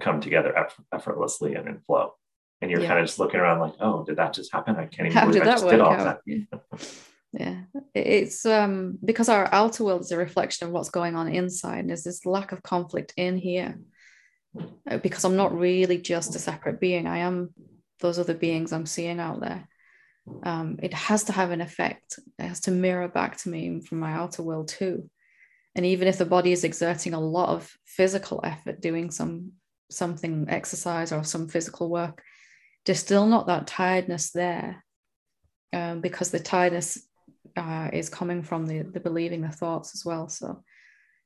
come 0.00 0.20
together 0.20 0.54
effortlessly 0.92 1.54
and 1.54 1.68
in 1.68 1.80
flow. 1.80 2.14
And 2.60 2.70
you're 2.70 2.80
yeah. 2.80 2.88
kind 2.88 3.00
of 3.00 3.06
just 3.06 3.18
looking 3.18 3.40
around 3.40 3.60
like, 3.60 3.74
oh, 3.80 4.04
did 4.04 4.16
that 4.16 4.32
just 4.32 4.52
happen? 4.52 4.76
I 4.76 4.86
can't 4.86 5.06
even 5.08 5.12
How 5.12 5.26
believe 5.26 5.42
I 5.42 5.46
just 5.46 5.68
did 5.68 5.80
all 5.80 5.92
out? 5.92 6.20
that. 6.26 6.60
yeah, 7.32 7.62
it's 7.94 8.46
um, 8.46 8.98
because 9.04 9.28
our 9.28 9.52
outer 9.52 9.84
world 9.84 10.00
is 10.02 10.12
a 10.12 10.16
reflection 10.16 10.66
of 10.66 10.72
what's 10.72 10.90
going 10.90 11.14
on 11.14 11.28
inside. 11.28 11.80
And 11.80 11.90
there's 11.90 12.04
this 12.04 12.24
lack 12.24 12.52
of 12.52 12.62
conflict 12.62 13.12
in 13.16 13.36
here 13.36 13.78
uh, 14.90 14.98
because 14.98 15.24
I'm 15.24 15.36
not 15.36 15.56
really 15.56 15.98
just 15.98 16.36
a 16.36 16.38
separate 16.38 16.80
being. 16.80 17.06
I 17.06 17.18
am 17.18 17.50
those 18.00 18.18
other 18.18 18.34
beings 18.34 18.72
I'm 18.72 18.86
seeing 18.86 19.20
out 19.20 19.40
there. 19.40 19.68
Um, 20.42 20.78
it 20.82 20.94
has 20.94 21.24
to 21.24 21.32
have 21.32 21.50
an 21.50 21.60
effect. 21.60 22.18
It 22.38 22.46
has 22.46 22.60
to 22.60 22.70
mirror 22.70 23.08
back 23.08 23.36
to 23.38 23.48
me 23.48 23.80
from 23.80 23.98
my 23.98 24.12
outer 24.12 24.42
world 24.42 24.68
too 24.68 25.08
and 25.74 25.84
even 25.84 26.08
if 26.08 26.18
the 26.18 26.24
body 26.24 26.52
is 26.52 26.64
exerting 26.64 27.14
a 27.14 27.20
lot 27.20 27.48
of 27.48 27.76
physical 27.84 28.40
effort 28.44 28.80
doing 28.80 29.10
some 29.10 29.52
something 29.90 30.46
exercise 30.48 31.12
or 31.12 31.24
some 31.24 31.48
physical 31.48 31.88
work 31.88 32.22
there's 32.86 32.98
still 32.98 33.26
not 33.26 33.46
that 33.46 33.66
tiredness 33.66 34.30
there 34.30 34.84
um, 35.72 36.00
because 36.00 36.30
the 36.30 36.40
tiredness 36.40 37.06
uh, 37.56 37.88
is 37.92 38.08
coming 38.08 38.42
from 38.42 38.66
the, 38.66 38.82
the 38.82 39.00
believing 39.00 39.42
the 39.42 39.48
thoughts 39.48 39.94
as 39.94 40.04
well 40.04 40.28
so 40.28 40.62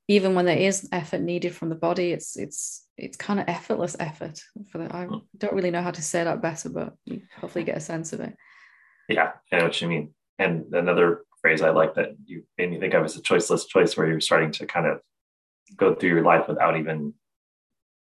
even 0.09 0.35
when 0.35 0.47
there 0.47 0.57
is 0.57 0.89
effort 0.93 1.21
needed 1.21 1.55
from 1.55 1.69
the 1.69 1.75
body 1.75 2.13
it's 2.13 2.37
it's 2.37 2.87
it's 2.97 3.17
kind 3.17 3.39
of 3.39 3.49
effortless 3.49 3.97
effort 4.01 4.41
for 4.71 4.79
that 4.79 4.95
i 4.95 5.05
hmm. 5.05 5.17
don't 5.37 5.55
really 5.55 5.71
know 5.71 5.83
how 5.83 5.91
to 5.91 6.03
say 6.03 6.25
that 6.25 6.43
better 6.43 6.69
but 6.69 6.95
you 7.05 7.23
hopefully 7.41 7.65
get 7.65 7.77
a 7.77 7.81
sense 7.81 8.13
of 8.13 8.21
it 8.21 8.35
yeah 9.09 9.33
i 9.53 9.59
know 9.59 9.65
what 9.65 9.81
you 9.81 9.89
mean 9.89 10.11
and 10.39 10.73
another 10.73 11.23
phrase 11.41 11.63
I 11.63 11.71
like 11.71 11.95
that 11.95 12.17
you 12.27 12.45
made 12.57 12.71
me 12.71 12.79
think 12.79 12.95
of 12.95 13.05
as 13.05 13.17
a 13.17 13.23
choiceless 13.23 13.67
choice, 13.67 13.97
where 13.97 14.07
you're 14.07 14.21
starting 14.21 14.53
to 14.53 14.67
kind 14.67 14.87
of 14.87 15.01
go 15.77 15.95
through 15.95 16.11
your 16.11 16.23
life 16.23 16.49
without 16.49 16.77
even 16.77 17.15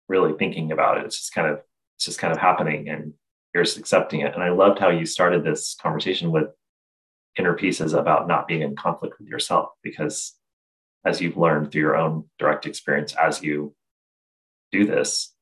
really 0.08 0.34
thinking 0.38 0.72
about 0.72 0.98
it. 0.98 1.06
It's 1.06 1.18
just 1.18 1.34
kind 1.34 1.48
of 1.48 1.62
it's 1.96 2.06
just 2.06 2.20
kind 2.20 2.34
of 2.34 2.40
happening, 2.40 2.90
and 2.90 3.14
you're 3.54 3.64
just 3.64 3.78
accepting 3.78 4.22
it. 4.22 4.34
And 4.34 4.44
I 4.44 4.50
loved 4.50 4.80
how 4.80 4.90
you 4.90 5.06
started 5.06 5.44
this 5.44 5.76
conversation 5.82 6.32
with 6.32 6.50
inner 7.38 7.54
pieces 7.54 7.94
about 7.94 8.28
not 8.28 8.48
being 8.48 8.62
in 8.62 8.76
conflict 8.76 9.20
with 9.20 9.28
yourself, 9.28 9.70
because 9.84 10.34
as 11.06 11.22
you've 11.22 11.38
learned 11.38 11.72
through 11.72 11.82
your 11.82 11.98
own 11.98 12.26
direct 12.38 12.66
experience, 12.66 13.16
as 13.16 13.42
you 13.42 13.74
do 14.72 14.86
this, 14.86 15.34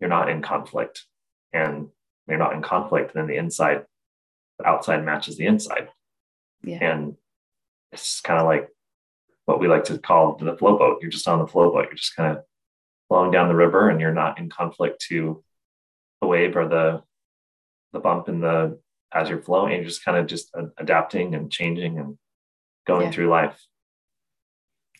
you're 0.00 0.10
not 0.10 0.28
in 0.28 0.42
conflict, 0.42 1.04
and 1.52 1.88
you're 2.28 2.38
not 2.38 2.54
in 2.54 2.62
conflict. 2.62 3.14
And 3.14 3.22
then 3.22 3.28
the 3.28 3.38
inside, 3.38 3.84
the 4.58 4.66
outside 4.66 5.04
matches 5.04 5.36
the 5.36 5.46
inside 5.46 5.88
yeah. 6.66 6.78
And 6.80 7.16
it's 7.92 8.20
kind 8.20 8.40
of 8.40 8.46
like 8.46 8.68
what 9.46 9.60
we 9.60 9.68
like 9.68 9.84
to 9.84 9.98
call 9.98 10.36
the 10.36 10.56
flow 10.56 10.76
boat. 10.76 10.98
You're 11.00 11.10
just 11.10 11.28
on 11.28 11.38
the 11.38 11.46
flow 11.46 11.70
boat. 11.70 11.86
You're 11.86 11.94
just 11.94 12.16
kind 12.16 12.36
of 12.36 12.44
flowing 13.08 13.30
down 13.30 13.48
the 13.48 13.54
river 13.54 13.88
and 13.88 14.00
you're 14.00 14.12
not 14.12 14.38
in 14.38 14.50
conflict 14.50 15.00
to 15.08 15.42
the 16.20 16.26
wave 16.26 16.56
or 16.56 16.68
the 16.68 17.02
the 17.92 18.00
bump 18.00 18.28
in 18.28 18.40
the 18.40 18.78
as 19.14 19.28
you're 19.28 19.42
flowing. 19.42 19.72
You're 19.74 19.84
just 19.84 20.04
kind 20.04 20.18
of 20.18 20.26
just 20.26 20.54
adapting 20.76 21.34
and 21.34 21.50
changing 21.50 21.98
and 21.98 22.18
going 22.86 23.06
yeah. 23.06 23.12
through 23.12 23.28
life. 23.28 23.58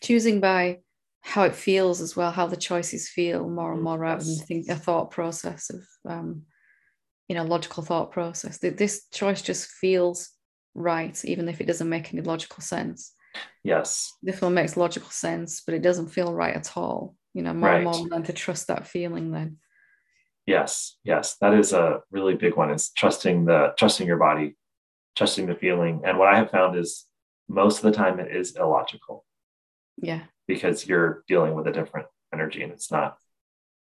choosing 0.01 0.39
by 0.39 0.79
how 1.21 1.43
it 1.43 1.55
feels 1.55 1.99
as 1.99 2.15
well, 2.15 2.31
how 2.31 2.47
the 2.47 2.55
choices 2.55 3.09
feel 3.09 3.49
more 3.49 3.73
and 3.73 3.81
more 3.81 3.97
rather 3.97 4.23
than 4.23 4.37
think 4.37 4.69
a 4.69 4.75
thought 4.75 5.11
process 5.11 5.69
of 5.69 5.81
um, 6.09 6.43
you 7.27 7.35
know, 7.35 7.43
logical 7.43 7.83
thought 7.83 8.11
process. 8.11 8.57
This 8.59 9.05
choice 9.11 9.41
just 9.41 9.69
feels 9.69 10.29
right, 10.73 11.23
even 11.25 11.49
if 11.49 11.59
it 11.59 11.67
doesn't 11.67 11.89
make 11.89 12.13
any 12.13 12.21
logical 12.21 12.61
sense. 12.61 13.13
Yes. 13.63 14.13
This 14.23 14.41
one 14.41 14.53
makes 14.53 14.77
logical 14.77 15.09
sense, 15.09 15.61
but 15.65 15.75
it 15.75 15.81
doesn't 15.81 16.07
feel 16.07 16.33
right 16.33 16.55
at 16.55 16.77
all. 16.77 17.15
You 17.33 17.43
know, 17.43 17.53
more 17.53 17.69
right. 17.69 17.75
and 17.75 17.85
more 17.85 18.07
learn 18.07 18.23
to 18.23 18.33
trust 18.33 18.67
that 18.67 18.87
feeling 18.87 19.31
then. 19.31 19.57
Yes, 20.45 20.97
yes. 21.03 21.35
That 21.41 21.53
is 21.53 21.73
a 21.73 21.99
really 22.09 22.35
big 22.35 22.55
one 22.55 22.71
is 22.71 22.89
trusting 22.95 23.45
the 23.45 23.73
trusting 23.77 24.07
your 24.07 24.17
body, 24.17 24.55
trusting 25.15 25.45
the 25.45 25.55
feeling. 25.55 26.01
And 26.05 26.17
what 26.17 26.29
I 26.29 26.37
have 26.37 26.49
found 26.49 26.77
is 26.77 27.05
most 27.49 27.77
of 27.77 27.83
the 27.83 27.91
time 27.91 28.19
it 28.19 28.33
is 28.33 28.55
illogical. 28.55 29.25
Yeah. 29.97 30.21
Because 30.47 30.87
you're 30.87 31.23
dealing 31.27 31.53
with 31.53 31.67
a 31.67 31.73
different 31.73 32.07
energy 32.33 32.63
and 32.63 32.71
it's 32.71 32.91
not 32.91 33.17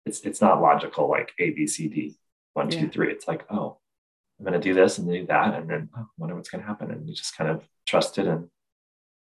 it's 0.04 0.20
it's 0.22 0.40
not 0.40 0.60
logical 0.60 1.08
like 1.08 1.32
A, 1.38 1.50
B, 1.50 1.66
C, 1.66 1.88
D, 1.88 2.18
one, 2.58 2.70
yeah. 2.70 2.80
two, 2.80 2.88
three. 2.88 3.10
It's 3.10 3.26
like, 3.26 3.44
oh, 3.50 3.78
I'm 4.38 4.44
gonna 4.44 4.60
do 4.60 4.74
this 4.74 4.98
and 4.98 5.10
do 5.10 5.26
that, 5.26 5.54
and 5.54 5.68
then 5.68 5.88
oh, 5.96 6.02
I 6.02 6.04
wonder 6.18 6.36
what's 6.36 6.50
gonna 6.50 6.64
happen. 6.64 6.90
And 6.90 7.08
you 7.08 7.14
just 7.14 7.36
kind 7.36 7.50
of 7.50 7.66
trust 7.86 8.18
it 8.18 8.26
and 8.26 8.48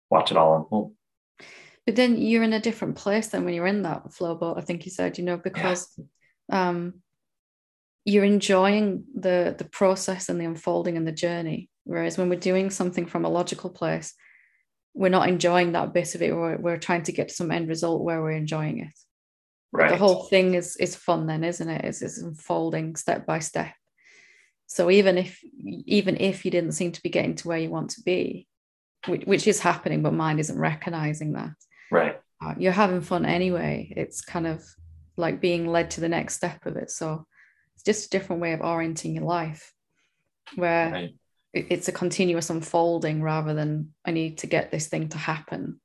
watch 0.10 0.32
it 0.32 0.38
all 0.38 0.58
unfold. 0.58 0.94
But 1.86 1.96
then 1.96 2.22
you're 2.22 2.44
in 2.44 2.54
a 2.54 2.60
different 2.60 2.96
place 2.96 3.30
than 3.30 3.44
when 3.44 3.54
you're 3.54 3.68
in 3.68 3.84
that 3.84 4.14
flow 4.14 4.36
boat, 4.36 4.58
I 4.58 4.62
think 4.62 4.86
you 4.86 4.92
said, 4.92 5.18
you 5.18 5.24
know, 5.24 5.38
because 5.38 5.90
yeah. 5.98 6.70
um 6.70 7.02
you're 8.06 8.24
enjoying 8.24 9.06
the 9.16 9.56
the 9.58 9.66
process 9.66 10.30
and 10.30 10.40
the 10.40 10.46
unfolding 10.46 10.98
and 10.98 11.08
the 11.08 11.12
journey. 11.12 11.70
Whereas 11.84 12.18
when 12.18 12.30
we're 12.30 12.40
doing 12.40 12.70
something 12.70 13.06
from 13.08 13.26
a 13.26 13.30
logical 13.30 13.70
place, 13.70 14.14
we're 14.94 15.10
not 15.10 15.30
enjoying 15.30 15.72
that 15.72 15.94
bit 15.94 16.16
of 16.16 16.22
it. 16.22 16.36
We're, 16.36 16.58
we're 16.58 16.78
trying 16.78 17.04
to 17.04 17.12
get 17.12 17.30
to 17.30 17.34
some 17.34 17.52
end 17.52 17.68
result 17.68 18.04
where 18.04 18.22
we're 18.22 18.32
enjoying 18.32 18.80
it. 18.80 18.94
Right. 19.74 19.90
The 19.90 19.98
whole 19.98 20.24
thing 20.24 20.56
is 20.56 20.76
is 20.78 20.96
fun 20.96 21.28
then, 21.28 21.44
isn't 21.44 21.70
it? 21.70 21.86
It's, 21.86 22.02
it's 22.02 22.22
unfolding 22.22 22.96
step 22.96 23.26
by 23.26 23.40
step. 23.40 23.74
So 24.68 24.90
even 24.90 25.18
if 25.18 25.40
even 25.64 26.18
if 26.18 26.46
you 26.46 26.52
didn't 26.52 26.74
seem 26.74 26.92
to 26.94 27.02
be 27.02 27.10
getting 27.10 27.36
to 27.36 27.48
where 27.48 27.58
you 27.58 27.70
want 27.70 27.92
to 27.92 28.02
be, 28.02 28.48
which, 29.08 29.24
which 29.26 29.48
is 29.48 29.60
happening, 29.60 30.02
but 30.02 30.14
mind 30.14 30.40
isn't 30.40 30.58
recognizing 30.58 31.34
that. 31.34 31.52
Right. 31.90 32.20
Uh, 32.44 32.56
you're 32.58 32.72
having 32.72 33.02
fun 33.02 33.26
anyway. 33.26 33.94
It's 33.96 34.22
kind 34.22 34.48
of 34.48 34.66
like 35.18 35.42
being 35.42 35.68
led 35.68 35.92
to 35.92 36.02
the 36.02 36.10
next 36.10 36.36
step 36.36 36.66
of 36.66 36.76
it. 36.76 36.90
So 36.90 37.26
it's 37.76 37.84
just 37.84 38.08
a 38.08 38.10
different 38.10 38.42
way 38.42 38.54
of 38.54 38.62
orienting 38.62 39.16
your 39.16 39.26
life, 39.26 39.74
where 40.56 40.92
right. 40.92 41.16
it's 41.54 41.88
a 41.88 41.94
continuous 41.94 42.50
unfolding 42.50 43.22
rather 43.22 43.54
than 43.54 43.94
I 44.06 44.12
need 44.12 44.40
to 44.40 44.48
get 44.48 44.72
this 44.72 44.88
thing 44.88 45.10
to 45.10 45.18
happen 45.18 45.80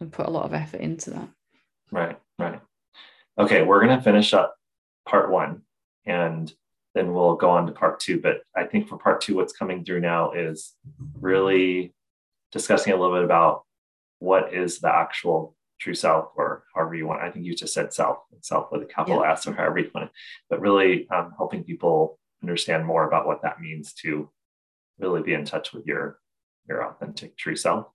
and 0.00 0.12
put 0.12 0.26
a 0.26 0.30
lot 0.30 0.44
of 0.44 0.54
effort 0.54 0.80
into 0.80 1.10
that. 1.10 1.28
Right. 1.90 2.18
Right. 2.38 2.60
Okay, 3.38 3.62
we're 3.62 3.84
going 3.84 3.96
to 3.96 4.02
finish 4.02 4.32
up 4.32 4.56
part 5.06 5.30
one 5.30 5.62
and 6.06 6.52
then 6.94 7.12
we'll 7.12 7.34
go 7.34 7.50
on 7.50 7.66
to 7.66 7.72
part 7.72 8.00
two. 8.00 8.20
But 8.20 8.40
I 8.56 8.64
think 8.64 8.88
for 8.88 8.96
part 8.96 9.20
two, 9.20 9.36
what's 9.36 9.52
coming 9.52 9.84
through 9.84 10.00
now 10.00 10.32
is 10.32 10.74
really 11.20 11.94
discussing 12.52 12.92
a 12.92 12.96
little 12.96 13.14
bit 13.14 13.24
about 13.24 13.64
what 14.18 14.54
is 14.54 14.78
the 14.78 14.92
actual 14.92 15.54
true 15.78 15.94
self, 15.94 16.30
or 16.36 16.64
however 16.74 16.94
you 16.94 17.06
want. 17.06 17.22
I 17.22 17.30
think 17.30 17.44
you 17.44 17.54
just 17.54 17.74
said 17.74 17.92
self, 17.92 18.18
self 18.40 18.72
with 18.72 18.82
a 18.82 18.86
capital 18.86 19.20
yeah. 19.22 19.32
S, 19.32 19.46
or 19.46 19.52
however 19.52 19.78
you 19.78 19.90
want 19.94 20.06
it, 20.06 20.12
but 20.48 20.60
really 20.60 21.06
um, 21.10 21.34
helping 21.36 21.64
people 21.64 22.18
understand 22.42 22.86
more 22.86 23.06
about 23.06 23.26
what 23.26 23.42
that 23.42 23.60
means 23.60 23.92
to 23.92 24.30
really 24.98 25.22
be 25.22 25.34
in 25.34 25.44
touch 25.44 25.74
with 25.74 25.86
your 25.86 26.18
your 26.66 26.88
authentic 26.88 27.36
true 27.36 27.56
self. 27.56 27.88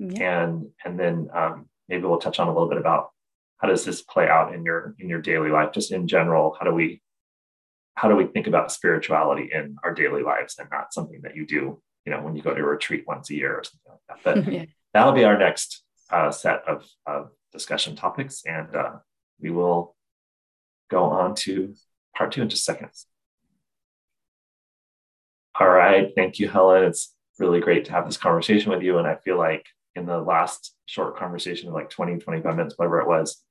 Yeah. 0.00 0.42
And 0.42 0.70
and 0.84 0.98
then 0.98 1.28
um, 1.32 1.68
maybe 1.88 2.02
we'll 2.02 2.18
touch 2.18 2.40
on 2.40 2.48
a 2.48 2.52
little 2.52 2.68
bit 2.68 2.78
about 2.78 3.10
how 3.60 3.68
does 3.68 3.84
this 3.84 4.02
play 4.02 4.28
out 4.28 4.54
in 4.54 4.64
your 4.64 4.94
in 4.98 5.08
your 5.08 5.20
daily 5.20 5.50
life? 5.50 5.72
Just 5.72 5.92
in 5.92 6.08
general 6.08 6.56
how 6.58 6.64
do 6.64 6.74
we 6.74 7.02
how 7.94 8.08
do 8.08 8.16
we 8.16 8.26
think 8.26 8.46
about 8.46 8.72
spirituality 8.72 9.50
in 9.52 9.76
our 9.84 9.92
daily 9.92 10.22
lives 10.22 10.56
and 10.58 10.68
not 10.70 10.92
something 10.92 11.20
that 11.22 11.36
you 11.36 11.46
do 11.46 11.82
you 12.06 12.12
know 12.12 12.22
when 12.22 12.34
you 12.34 12.42
go 12.42 12.54
to 12.54 12.60
a 12.60 12.64
retreat 12.64 13.04
once 13.06 13.30
a 13.30 13.34
year 13.34 13.54
or 13.54 13.64
something 13.64 13.92
like 13.92 14.22
that? 14.24 14.44
But 14.44 14.52
yeah. 14.52 14.64
that'll 14.94 15.12
be 15.12 15.24
our 15.24 15.38
next 15.38 15.82
uh, 16.10 16.30
set 16.30 16.62
of, 16.66 16.86
of 17.06 17.30
discussion 17.52 17.96
topics. 17.96 18.42
And 18.46 18.74
uh, 18.74 18.96
we 19.40 19.50
will 19.50 19.96
go 20.90 21.04
on 21.04 21.34
to 21.36 21.74
part 22.16 22.32
two 22.32 22.42
in 22.42 22.48
just 22.48 22.64
seconds. 22.64 23.06
All 25.58 25.68
right. 25.68 26.10
Thank 26.16 26.38
you 26.38 26.48
helen. 26.48 26.84
It's 26.84 27.14
really 27.38 27.60
great 27.60 27.84
to 27.86 27.92
have 27.92 28.06
this 28.06 28.16
conversation 28.16 28.70
with 28.70 28.82
you. 28.82 28.98
And 28.98 29.06
i 29.06 29.16
feel 29.16 29.38
like 29.38 29.64
in 29.96 30.06
the 30.06 30.18
last 30.18 30.74
short 30.86 31.16
conversation 31.16 31.68
of 31.68 31.74
like 31.74 31.90
20 31.90 32.18
25 32.18 32.56
minutes 32.56 32.74
whatever 32.76 33.00
it 33.00 33.08
was 33.08 33.42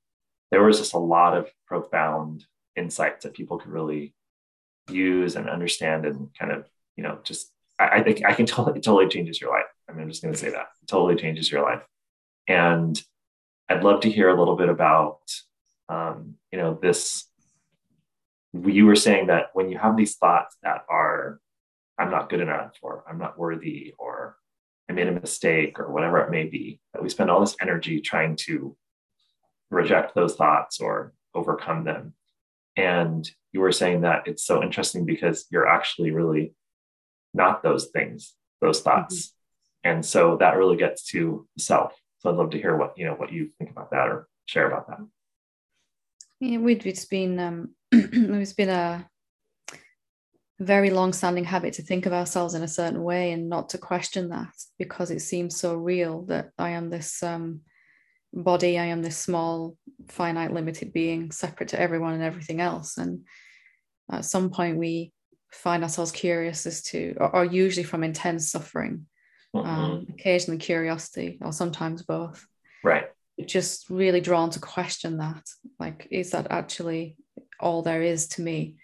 there 0.50 0.62
was 0.62 0.78
just 0.78 0.94
a 0.94 0.98
lot 0.98 1.36
of 1.36 1.48
profound 1.66 2.44
insights 2.76 3.24
that 3.24 3.34
people 3.34 3.58
could 3.58 3.70
really 3.70 4.14
use 4.88 5.36
and 5.36 5.48
understand 5.48 6.04
and 6.04 6.28
kind 6.38 6.52
of, 6.52 6.68
you 6.96 7.02
know, 7.04 7.18
just 7.22 7.52
I, 7.80 8.02
think 8.02 8.24
I 8.24 8.34
can 8.34 8.46
tell 8.46 8.68
it 8.68 8.82
totally 8.82 9.08
changes 9.08 9.40
your 9.40 9.50
life. 9.50 9.66
I 9.88 9.92
mean, 9.92 10.02
I'm 10.02 10.10
just 10.10 10.22
going 10.22 10.34
to 10.34 10.40
say 10.40 10.50
that 10.50 10.68
it 10.82 10.86
totally 10.88 11.16
changes 11.16 11.50
your 11.50 11.62
life. 11.62 11.82
And 12.46 13.00
I'd 13.68 13.84
love 13.84 14.00
to 14.00 14.10
hear 14.10 14.28
a 14.28 14.38
little 14.38 14.56
bit 14.56 14.68
about, 14.68 15.20
um, 15.88 16.34
you 16.52 16.58
know, 16.58 16.78
this. 16.80 17.26
You 18.52 18.86
were 18.86 18.96
saying 18.96 19.28
that 19.28 19.50
when 19.52 19.70
you 19.70 19.78
have 19.78 19.96
these 19.96 20.16
thoughts 20.16 20.56
that 20.64 20.84
are, 20.90 21.38
I'm 21.96 22.10
not 22.10 22.28
good 22.28 22.40
enough, 22.40 22.72
or 22.82 23.04
I'm 23.08 23.18
not 23.18 23.38
worthy, 23.38 23.94
or 23.96 24.36
I 24.88 24.92
made 24.92 25.06
a 25.06 25.12
mistake, 25.12 25.78
or 25.78 25.92
whatever 25.92 26.18
it 26.18 26.32
may 26.32 26.46
be, 26.46 26.80
that 26.92 27.02
we 27.02 27.08
spend 27.08 27.30
all 27.30 27.38
this 27.38 27.54
energy 27.60 28.00
trying 28.00 28.34
to 28.46 28.76
reject 29.70 30.14
those 30.14 30.34
thoughts 30.34 30.80
or 30.80 31.12
overcome 31.34 31.84
them. 31.84 32.14
And 32.76 33.28
you 33.52 33.60
were 33.60 33.72
saying 33.72 34.02
that 34.02 34.26
it's 34.26 34.44
so 34.44 34.62
interesting 34.62 35.04
because 35.04 35.46
you're 35.50 35.66
actually 35.66 36.10
really 36.10 36.54
not 37.34 37.62
those 37.62 37.86
things, 37.86 38.34
those 38.60 38.80
thoughts. 38.80 39.28
Mm-hmm. 39.28 39.90
And 39.90 40.06
so 40.06 40.36
that 40.38 40.56
really 40.56 40.76
gets 40.76 41.04
to 41.06 41.46
self. 41.58 41.94
So 42.18 42.30
I'd 42.30 42.36
love 42.36 42.50
to 42.50 42.60
hear 42.60 42.76
what 42.76 42.98
you 42.98 43.06
know 43.06 43.14
what 43.14 43.32
you 43.32 43.50
think 43.58 43.70
about 43.70 43.90
that 43.92 44.08
or 44.08 44.28
share 44.44 44.66
about 44.66 44.88
that. 44.88 44.98
Yeah, 46.38 46.58
it's 46.62 47.06
been 47.06 47.38
um, 47.38 47.70
it's 47.92 48.52
been 48.52 48.68
a 48.68 49.08
very 50.58 50.90
long-standing 50.90 51.44
habit 51.44 51.72
to 51.74 51.82
think 51.82 52.04
of 52.04 52.12
ourselves 52.12 52.52
in 52.52 52.62
a 52.62 52.68
certain 52.68 53.02
way 53.02 53.32
and 53.32 53.48
not 53.48 53.70
to 53.70 53.78
question 53.78 54.28
that 54.28 54.52
because 54.78 55.10
it 55.10 55.20
seems 55.20 55.56
so 55.56 55.74
real 55.74 56.22
that 56.26 56.50
I 56.58 56.70
am 56.70 56.90
this 56.90 57.22
um, 57.22 57.62
body 58.32 58.78
i 58.78 58.84
am 58.84 59.02
this 59.02 59.16
small 59.16 59.76
finite 60.08 60.52
limited 60.52 60.92
being 60.92 61.30
separate 61.30 61.70
to 61.70 61.80
everyone 61.80 62.14
and 62.14 62.22
everything 62.22 62.60
else. 62.60 62.98
And 62.98 63.26
at 64.10 64.24
some 64.24 64.50
point 64.50 64.78
we 64.78 65.12
find 65.52 65.82
ourselves 65.82 66.12
curious 66.12 66.66
as 66.66 66.82
to 66.82 67.16
or, 67.18 67.36
or 67.36 67.44
usually 67.44 67.84
from 67.84 68.04
intense 68.04 68.50
suffering 68.50 69.06
mm-hmm. 69.54 69.68
um, 69.68 70.06
occasionally 70.10 70.58
curiosity 70.58 71.38
or 71.40 71.52
sometimes 71.52 72.02
both. 72.02 72.46
Right. 72.84 73.06
Just 73.44 73.88
really 73.90 74.20
drawn 74.20 74.50
to 74.50 74.60
question 74.60 75.18
that 75.18 75.42
like 75.78 76.08
is 76.10 76.30
that 76.30 76.48
actually 76.50 77.16
all 77.58 77.82
there 77.82 78.02
is 78.02 78.28
to 78.28 78.42
me? 78.42 78.76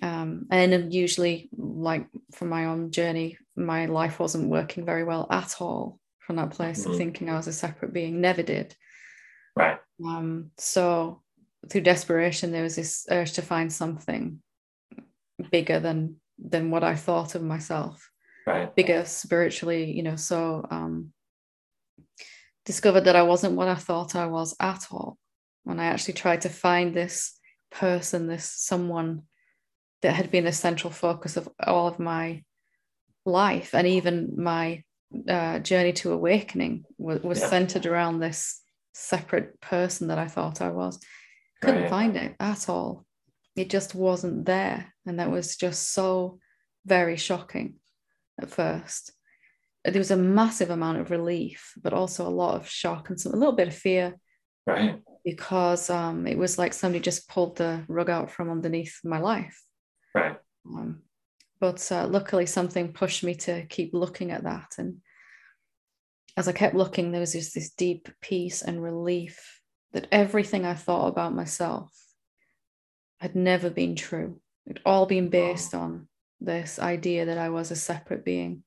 Um, 0.00 0.46
and 0.50 0.94
usually 0.94 1.48
like 1.56 2.06
from 2.32 2.48
my 2.48 2.66
own 2.66 2.92
journey 2.92 3.36
my 3.56 3.86
life 3.86 4.20
wasn't 4.20 4.48
working 4.48 4.84
very 4.84 5.02
well 5.02 5.26
at 5.28 5.56
all 5.60 5.98
from 6.28 6.36
that 6.36 6.50
place 6.50 6.82
mm-hmm. 6.82 6.90
of 6.90 6.98
thinking 6.98 7.30
I 7.30 7.36
was 7.36 7.46
a 7.46 7.54
separate 7.54 7.94
being. 7.94 8.20
Never 8.20 8.42
did. 8.42 8.76
Right. 9.56 9.78
Um, 10.04 10.50
so 10.58 11.22
through 11.70 11.80
desperation, 11.80 12.52
there 12.52 12.62
was 12.62 12.76
this 12.76 13.06
urge 13.10 13.32
to 13.32 13.42
find 13.42 13.72
something 13.72 14.40
bigger 15.50 15.80
than 15.80 16.16
than 16.38 16.70
what 16.70 16.84
I 16.84 16.96
thought 16.96 17.34
of 17.34 17.42
myself. 17.42 18.10
Right. 18.46 18.72
Bigger 18.76 19.06
spiritually, 19.06 19.90
you 19.90 20.02
know. 20.02 20.16
So 20.16 20.66
um, 20.70 21.14
discovered 22.66 23.06
that 23.06 23.16
I 23.16 23.22
wasn't 23.22 23.56
what 23.56 23.68
I 23.68 23.74
thought 23.76 24.14
I 24.14 24.26
was 24.26 24.54
at 24.60 24.86
all. 24.90 25.16
When 25.64 25.80
I 25.80 25.86
actually 25.86 26.14
tried 26.14 26.42
to 26.42 26.50
find 26.50 26.92
this 26.92 27.38
person, 27.70 28.26
this 28.26 28.44
someone 28.44 29.22
that 30.02 30.12
had 30.12 30.30
been 30.30 30.44
the 30.44 30.52
central 30.52 30.92
focus 30.92 31.38
of 31.38 31.48
all 31.58 31.88
of 31.88 31.98
my 31.98 32.44
life 33.24 33.74
and 33.74 33.86
even 33.86 34.34
my 34.36 34.84
uh, 35.28 35.58
journey 35.60 35.92
to 35.94 36.12
awakening 36.12 36.84
was, 36.98 37.20
was 37.22 37.40
yeah. 37.40 37.48
centered 37.48 37.86
around 37.86 38.20
this 38.20 38.60
separate 38.94 39.60
person 39.60 40.08
that 40.08 40.18
I 40.18 40.26
thought 40.28 40.60
I 40.60 40.70
was. 40.70 40.98
Couldn't 41.62 41.82
right. 41.82 41.90
find 41.90 42.16
it 42.16 42.36
at 42.38 42.68
all. 42.68 43.04
It 43.56 43.70
just 43.70 43.94
wasn't 43.94 44.46
there. 44.46 44.92
And 45.06 45.18
that 45.18 45.30
was 45.30 45.56
just 45.56 45.92
so 45.92 46.38
very 46.86 47.16
shocking 47.16 47.76
at 48.40 48.50
first. 48.50 49.12
There 49.84 49.98
was 49.98 50.10
a 50.10 50.16
massive 50.16 50.70
amount 50.70 50.98
of 50.98 51.10
relief, 51.10 51.72
but 51.82 51.92
also 51.92 52.26
a 52.26 52.30
lot 52.30 52.56
of 52.56 52.68
shock 52.68 53.08
and 53.10 53.20
some, 53.20 53.32
a 53.32 53.36
little 53.36 53.54
bit 53.54 53.68
of 53.68 53.74
fear. 53.74 54.16
Right. 54.66 55.00
Because 55.24 55.90
um, 55.90 56.26
it 56.26 56.36
was 56.36 56.58
like 56.58 56.72
somebody 56.72 57.02
just 57.02 57.28
pulled 57.28 57.56
the 57.56 57.84
rug 57.88 58.10
out 58.10 58.30
from 58.30 58.50
underneath 58.50 59.00
my 59.02 59.18
life. 59.18 59.60
Right. 60.14 60.36
Um, 60.66 61.02
but 61.60 61.90
uh, 61.90 62.06
luckily 62.06 62.46
something 62.46 62.92
pushed 62.92 63.24
me 63.24 63.34
to 63.34 63.66
keep 63.66 63.92
looking 63.92 64.30
at 64.30 64.44
that 64.44 64.74
and 64.78 64.98
as 66.38 66.46
I 66.46 66.52
kept 66.52 66.76
looking, 66.76 67.10
there 67.10 67.20
was 67.20 67.32
just 67.32 67.52
this 67.52 67.70
deep 67.70 68.08
peace 68.20 68.62
and 68.62 68.80
relief 68.80 69.60
that 69.92 70.06
everything 70.12 70.64
I 70.64 70.74
thought 70.74 71.08
about 71.08 71.34
myself 71.34 71.90
had 73.18 73.34
never 73.34 73.70
been 73.70 73.96
true. 73.96 74.40
It'd 74.64 74.80
all 74.86 75.04
been 75.04 75.30
based 75.30 75.74
on 75.74 76.06
this 76.40 76.78
idea 76.78 77.24
that 77.26 77.38
I 77.38 77.48
was 77.48 77.72
a 77.72 77.76
separate 77.76 78.24
being. 78.24 78.62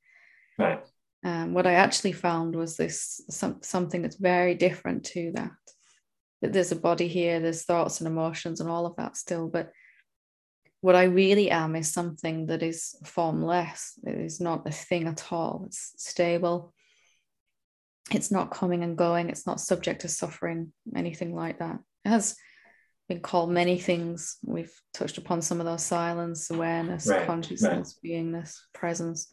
Right. 0.60 0.84
Um, 1.24 1.54
what 1.54 1.66
I 1.66 1.76
actually 1.76 2.12
found 2.12 2.58
was 2.58 2.76
this 2.76 3.22
some, 3.30 3.60
something 3.62 4.02
that's 4.02 4.18
very 4.18 4.56
different 4.56 5.06
to 5.06 5.32
that. 5.36 5.52
That 6.42 6.52
there's 6.52 6.74
a 6.74 6.76
body 6.76 7.08
here, 7.08 7.40
there's 7.40 7.64
thoughts 7.64 8.02
and 8.02 8.08
emotions 8.08 8.60
and 8.60 8.70
all 8.70 8.86
of 8.86 8.98
that 8.98 9.16
still, 9.16 9.48
but 9.48 9.72
what 10.82 10.96
I 10.96 11.04
really 11.04 11.52
am 11.52 11.76
is 11.76 11.92
something 11.92 12.48
that 12.48 12.64
is 12.64 12.96
formless. 13.06 13.94
It 14.06 14.18
is 14.18 14.42
not 14.42 14.68
a 14.68 14.72
thing 14.72 15.08
at 15.08 15.32
all. 15.32 15.64
It's 15.68 15.94
stable. 15.98 16.74
It's 18.12 18.32
not 18.32 18.52
coming 18.52 18.84
and 18.84 18.98
going. 18.98 19.30
It's 19.30 19.46
not 19.46 19.62
subject 19.62 20.02
to 20.02 20.08
suffering, 20.08 20.74
anything 20.96 21.36
like 21.36 21.60
that. 21.60 21.80
It 22.04 22.10
has 22.10 22.36
been 23.08 23.20
called 23.20 23.52
many 23.52 23.78
things. 23.78 24.38
We've 24.44 24.74
touched 24.94 25.20
upon 25.20 25.44
some 25.44 25.60
of 25.60 25.68
those 25.68 25.84
silence, 25.84 26.50
awareness, 26.50 27.08
right, 27.08 27.28
consciousness, 27.28 28.00
right. 28.04 28.12
beingness, 28.12 28.58
presence. 28.74 29.32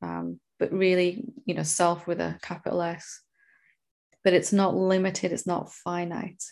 Um, 0.00 0.38
but 0.60 0.72
really, 0.72 1.24
you 1.44 1.54
know, 1.54 1.64
self 1.64 2.06
with 2.06 2.20
a 2.20 2.38
capital 2.40 2.82
S. 2.82 3.20
But 4.22 4.32
it's 4.32 4.52
not 4.52 4.76
limited, 4.76 5.32
it's 5.32 5.46
not 5.46 5.72
finite. 5.72 6.42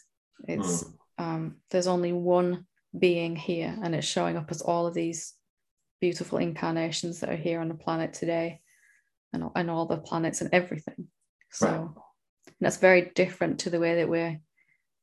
It's 0.48 0.84
mm. 0.84 0.92
um, 1.18 1.56
there's 1.70 1.86
only 1.86 2.12
one 2.12 2.66
being 2.98 3.36
here, 3.36 3.76
and 3.82 3.94
it's 3.94 4.06
showing 4.06 4.36
up 4.36 4.50
as 4.50 4.62
all 4.62 4.86
of 4.86 4.94
these 4.94 5.34
beautiful 6.00 6.38
incarnations 6.38 7.20
that 7.20 7.30
are 7.30 7.36
here 7.36 7.60
on 7.60 7.68
the 7.68 7.74
planet 7.74 8.12
today, 8.12 8.60
and, 9.32 9.44
and 9.54 9.70
all 9.70 9.86
the 9.86 9.96
planets 9.96 10.40
and 10.40 10.50
everything. 10.52 11.08
So 11.50 11.66
right. 11.68 12.04
that's 12.60 12.78
very 12.78 13.12
different 13.14 13.60
to 13.60 13.70
the 13.70 13.80
way 13.80 13.96
that 13.96 14.08
we're 14.08 14.40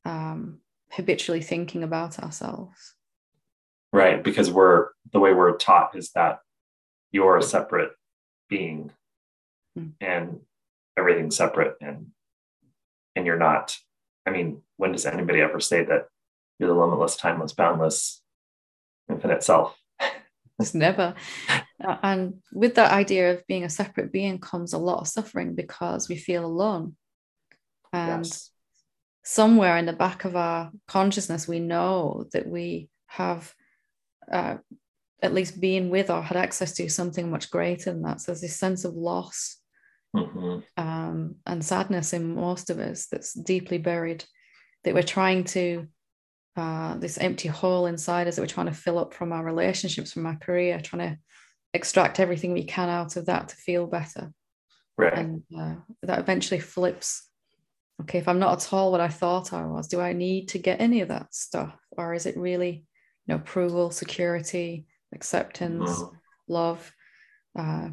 um, 0.06 0.60
habitually 0.92 1.42
thinking 1.42 1.84
about 1.84 2.20
ourselves. 2.20 2.96
Right, 3.92 4.24
because 4.24 4.52
we're 4.52 4.90
the 5.12 5.20
way 5.20 5.34
we're 5.34 5.58
taught 5.58 5.96
is 5.96 6.12
that 6.12 6.40
you're 7.12 7.38
a 7.38 7.44
separate 7.44 7.92
being 8.50 8.92
mm. 9.78 9.92
and 10.02 10.40
everything's 10.98 11.38
separate 11.38 11.76
and 11.80 12.08
and 13.16 13.26
you're 13.26 13.38
not. 13.38 13.78
I 14.26 14.32
mean, 14.32 14.62
when 14.78 14.94
does 14.94 15.06
anybody 15.06 15.42
ever 15.42 15.60
say 15.60 15.84
that 15.84 16.08
you're 16.60 16.70
the 16.70 16.76
limitless, 16.76 17.16
timeless, 17.16 17.54
boundless, 17.54 18.22
infinite 19.10 19.44
self? 19.44 19.78
it's 20.60 20.74
never. 20.74 21.16
Uh, 21.84 21.98
and 22.04 22.36
with 22.54 22.76
that 22.76 22.92
idea 22.92 23.34
of 23.34 23.46
being 23.48 23.64
a 23.64 23.70
separate 23.70 24.12
being 24.12 24.40
comes 24.40 24.74
a 24.74 24.78
lot 24.78 25.00
of 25.00 25.08
suffering 25.08 25.56
because 25.56 26.08
we 26.08 26.16
feel 26.16 26.46
alone. 26.46 26.96
And 27.92 28.26
yes 28.26 28.52
somewhere 29.24 29.78
in 29.78 29.86
the 29.86 29.94
back 29.94 30.26
of 30.26 30.36
our 30.36 30.72
consciousness, 30.88 31.48
we 31.48 31.60
know 31.60 32.26
that 32.34 32.48
we 32.48 32.90
have 33.08 33.54
uh, 34.32 34.58
at 35.22 35.34
least 35.34 35.60
been 35.60 35.90
with 35.90 36.10
or 36.10 36.22
had 36.22 36.38
access 36.38 36.74
to 36.74 36.90
something 36.90 37.32
much 37.32 37.50
greater 37.50 37.92
than 37.92 38.02
that. 38.04 38.20
So 38.22 38.32
there's 38.32 38.42
this 38.42 38.58
sense 38.58 38.84
of 38.84 38.94
loss 38.94 39.58
mm-hmm. 40.16 40.60
um, 40.78 41.36
and 41.46 41.64
sadness 41.64 42.14
in 42.14 42.36
most 42.36 42.70
of 42.70 42.80
us 42.80 43.08
that's 43.08 43.34
deeply 43.34 43.78
buried, 43.78 44.26
that 44.84 44.94
we're 44.94 45.04
trying 45.04 45.46
to, 45.46 45.88
uh, 46.56 46.96
this 46.98 47.18
empty 47.18 47.48
hole 47.48 47.88
inside 47.88 48.28
us 48.28 48.36
that 48.36 48.42
we're 48.42 48.48
trying 48.48 48.68
to 48.68 48.74
fill 48.74 49.00
up 49.00 49.14
from 49.14 49.32
our 49.32 49.44
relationships, 49.44 50.14
from 50.14 50.26
our 50.26 50.38
career, 50.38 50.80
trying 50.80 51.10
to 51.10 51.18
extract 51.74 52.20
everything 52.20 52.54
we 52.54 52.64
can 52.64 52.90
out 52.90 53.16
of 53.16 53.26
that 53.26 53.50
to 53.50 53.56
feel 53.56 53.88
better. 53.88 54.32
Right. 54.98 55.18
And 55.18 55.44
uh, 55.58 55.76
that 56.04 56.20
eventually 56.20 56.60
flips 56.60 57.28
okay, 58.02 58.20
if 58.20 58.28
I'm 58.28 58.40
not 58.40 58.62
at 58.62 58.74
all 58.74 58.92
what 58.92 59.02
I 59.02 59.08
thought 59.08 59.54
I 59.54 59.66
was, 59.66 59.88
do 59.88 60.02
I 60.02 60.14
need 60.14 60.50
to 60.50 60.60
get 60.60 60.82
any 60.82 61.02
of 61.02 61.10
that 61.10 61.34
stuff? 61.34 61.76
Or 61.92 62.14
is 62.14 62.26
it 62.26 62.38
really, 62.38 62.86
you 63.26 63.34
know, 63.34 63.36
approval, 63.36 63.92
security, 63.92 64.86
acceptance, 65.14 65.90
mm-hmm. 65.90 66.16
love, 66.48 66.94
uh, 67.58 67.90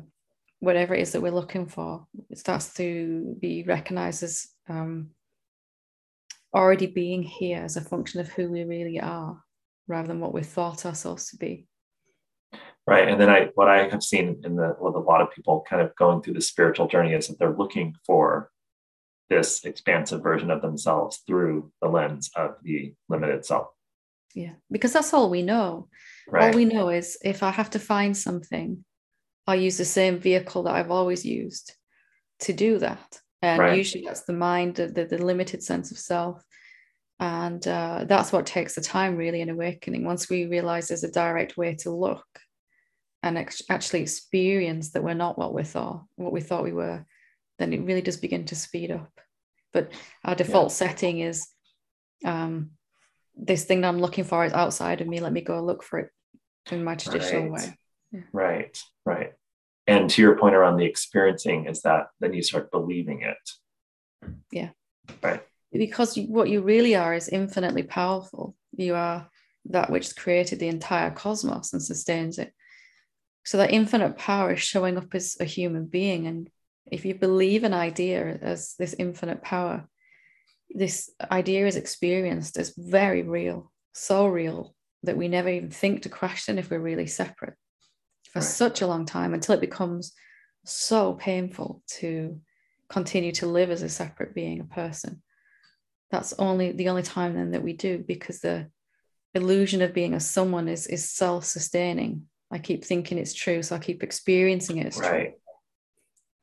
whatever 0.61 0.95
it 0.95 1.03
is 1.03 1.13
that 1.13 1.21
we're 1.21 1.31
looking 1.31 1.67
for? 1.67 2.07
It 2.31 2.39
starts 2.39 2.75
to 2.75 3.37
be 3.41 3.63
recognized 3.63 4.23
as 4.23 4.49
um, 4.69 5.11
already 6.55 6.87
being 6.87 7.23
here 7.23 7.63
as 7.63 7.77
a 7.77 7.81
function 7.81 8.21
of 8.21 8.29
who 8.29 8.51
we 8.51 8.65
really 8.65 9.01
are, 9.01 9.43
rather 9.89 10.09
than 10.09 10.21
what 10.21 10.35
we 10.35 10.43
thought 10.43 10.87
ourselves 10.87 11.31
to 11.31 11.37
be. 11.37 11.67
Right. 12.87 13.09
And 13.09 13.21
then 13.21 13.31
I 13.31 13.51
what 13.55 13.69
I 13.69 13.89
have 13.89 14.03
seen 14.03 14.41
in 14.45 14.57
the 14.57 14.77
with 14.81 14.95
a 14.95 14.99
lot 14.99 15.21
of 15.21 15.31
people 15.31 15.65
kind 15.69 15.83
of 15.83 15.95
going 15.97 16.23
through 16.23 16.35
the 16.35 16.41
spiritual 16.41 16.89
journey 16.89 17.13
is 17.13 17.29
that 17.29 17.39
they're 17.39 17.57
looking 17.57 17.95
for 18.05 18.51
this 19.29 19.65
expansive 19.65 20.23
version 20.23 20.51
of 20.51 20.61
themselves 20.61 21.23
through 21.27 21.71
the 21.81 21.89
lens 21.89 22.31
of 22.35 22.57
the 22.65 22.93
limited 23.09 23.47
self. 23.47 23.69
Yeah, 24.35 24.55
because 24.71 24.93
that's 24.93 25.15
all 25.15 25.31
we 25.31 25.43
know. 25.43 25.89
Right. 26.29 26.53
All 26.53 26.57
we 26.57 26.65
know 26.65 26.89
is 26.89 27.17
if 27.23 27.43
I 27.43 27.51
have 27.51 27.71
to 27.71 27.79
find 27.79 28.17
something, 28.17 28.85
I 29.47 29.55
use 29.55 29.79
the 29.79 29.85
same 29.85 30.19
vehicle 30.19 30.65
that 30.65 30.75
I've 30.75 30.91
always 30.91 31.25
used 31.25 31.73
to 32.41 32.53
do 32.53 32.79
that. 32.79 33.21
And 33.43 33.59
right. 33.59 33.77
usually 33.77 34.05
that's 34.05 34.23
the 34.23 34.33
mind, 34.33 34.75
the, 34.77 34.89
the, 34.89 35.05
the, 35.07 35.19
limited 35.19 35.63
sense 35.63 35.91
of 35.91 35.99
self. 35.99 36.45
And 37.19 37.67
uh, 37.67 38.05
that's 38.07 38.33
what 38.33 38.47
takes 38.47 38.75
the 38.75 38.81
time, 38.81 39.17
really, 39.17 39.41
in 39.41 39.49
awakening. 39.49 40.05
Once 40.05 40.29
we 40.29 40.47
realize 40.47 40.89
there's 40.89 41.05
a 41.05 41.11
direct 41.11 41.57
way 41.57 41.75
to 41.77 41.91
look 41.91 42.27
and 43.23 43.39
ex- 43.39 43.63
actually 43.69 44.03
experience 44.03 44.91
that 44.93 45.03
we're 45.03 45.15
not 45.15 45.39
what 45.39 45.55
we 45.55 45.63
thought, 45.63 46.05
what 46.17 46.33
we 46.33 46.41
thought 46.41 46.65
we 46.65 46.73
were, 46.73 47.05
then 47.59 47.73
it 47.73 47.83
really 47.83 48.03
does 48.03 48.17
begin 48.17 48.45
to 48.47 48.57
speed 48.57 48.91
up. 48.91 49.11
But 49.73 49.93
our 50.25 50.35
default 50.35 50.71
yeah. 50.71 50.89
setting 50.89 51.21
is 51.21 51.47
um, 52.25 52.71
this 53.37 53.65
thing 53.65 53.83
that 53.83 53.89
I'm 53.89 54.01
looking 54.01 54.25
for 54.25 54.45
is 54.45 54.53
outside 54.53 55.01
of 55.01 55.07
me. 55.07 55.21
Let 55.21 55.33
me 55.33 55.41
go 55.41 55.61
look 55.63 55.83
for 55.83 55.99
it 55.99 56.11
in 56.71 56.85
my 56.85 56.95
traditional 56.95 57.51
right. 57.51 57.53
way. 57.53 57.79
Yeah. 58.13 58.21
Right, 58.33 58.83
right. 59.05 59.33
And 59.87 60.09
to 60.11 60.23
your 60.23 60.39
point 60.39 60.55
around 60.55 60.77
the 60.77 60.85
experiencing 60.85 61.67
is 61.67 61.83
that 61.83 62.09
then 62.21 62.33
you 62.33 62.43
start 62.43 62.71
believing 62.71 63.23
it. 63.23 64.31
Yeah. 64.53 64.71
Right. 65.23 65.43
Because 65.73 66.17
what 66.17 66.49
you 66.49 66.63
really 66.63 66.95
are 66.95 67.15
is 67.15 67.29
infinitely 67.29 67.85
powerful. 67.85 68.55
You 68.77 68.95
are 68.95 69.29
that 69.67 69.91
which 69.91 70.17
created 70.17 70.59
the 70.59 70.69
entire 70.69 71.11
cosmos 71.11 71.73
and 71.73 71.83
sustains 71.83 72.39
it. 72.39 72.53
So 73.45 73.59
that 73.59 73.73
infinite 73.73 74.17
power 74.17 74.53
is 74.53 74.61
showing 74.61 74.97
up 74.97 75.15
as 75.15 75.37
a 75.41 75.45
human 75.45 75.87
being 75.87 76.27
and 76.27 76.51
if 76.91 77.05
you 77.05 77.15
believe 77.15 77.65
an 77.65 77.75
idea 77.75 78.39
as 78.43 78.75
this 78.79 78.95
infinite 78.99 79.43
power, 79.43 79.89
this 80.71 81.11
idea 81.31 81.67
is 81.67 81.77
experienced 81.77 82.57
as 82.59 82.75
very 82.77 83.23
real, 83.23 83.71
so 83.93 84.27
real 84.27 84.75
that 85.03 85.17
we 85.17 85.29
never 85.29 85.49
even 85.49 85.71
think 85.71 86.03
to 86.03 86.09
question 86.09 86.59
if 86.59 86.71
we're 86.71 86.81
really 86.81 87.07
separate 87.07 87.55
for 88.33 88.41
right. 88.41 88.49
such 88.49 88.81
a 88.81 88.87
long 88.87 89.07
time 89.07 89.35
until 89.35 89.55
it 89.55 89.61
becomes 89.61 90.13
so 90.65 91.15
painful 91.15 91.83
to 91.99 92.41
continue 92.89 93.33
to 93.33 93.47
live 93.47 93.71
as 93.71 93.83
a 93.83 93.89
separate 93.89 94.35
being, 94.35 94.61
a 94.61 94.65
person. 94.65 95.23
That's 96.11 96.33
only 96.39 96.73
the 96.73 96.89
only 96.89 97.03
time 97.03 97.35
then 97.35 97.53
that 97.53 97.63
we 97.63 97.73
do 97.73 97.99
because 97.99 98.41
the 98.41 98.69
illusion 99.35 99.81
of 99.81 99.95
being 99.95 100.15
a 100.15 100.21
someone 100.21 100.69
is 100.69 100.87
is 100.87 101.09
self-sustaining. 101.09 102.27
I 102.51 102.59
keep 102.59 102.85
thinking 102.85 103.19
it's 103.19 103.35
true, 103.35 103.63
so 103.63 103.77
I 103.77 103.79
keep 103.79 104.03
experiencing 104.03 104.79
it 104.79 104.89
as 104.89 104.99
right. 104.99 105.11
true. 105.11 105.33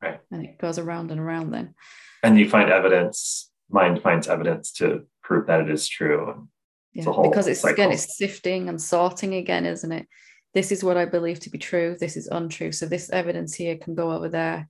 Right. 0.00 0.20
And 0.30 0.44
it 0.44 0.58
goes 0.58 0.78
around 0.78 1.10
and 1.10 1.20
around 1.20 1.50
then. 1.50 1.74
And 2.22 2.38
you 2.38 2.48
find 2.48 2.70
evidence, 2.70 3.50
mind 3.68 4.02
finds 4.02 4.28
evidence 4.28 4.72
to 4.72 5.06
prove 5.22 5.46
that 5.48 5.60
it 5.60 5.70
is 5.70 5.86
true. 5.86 6.48
Yeah, 6.92 7.04
it's 7.06 7.28
because 7.28 7.46
it's 7.46 7.60
cycle. 7.60 7.74
again, 7.74 7.92
it's 7.92 8.16
sifting 8.16 8.68
and 8.68 8.80
sorting 8.80 9.34
again, 9.34 9.66
isn't 9.66 9.92
it? 9.92 10.06
This 10.54 10.72
is 10.72 10.82
what 10.82 10.96
I 10.96 11.04
believe 11.04 11.40
to 11.40 11.50
be 11.50 11.58
true. 11.58 11.96
This 11.98 12.16
is 12.16 12.26
untrue. 12.26 12.72
So 12.72 12.86
this 12.86 13.10
evidence 13.10 13.54
here 13.54 13.76
can 13.76 13.94
go 13.94 14.12
over 14.12 14.28
there. 14.28 14.68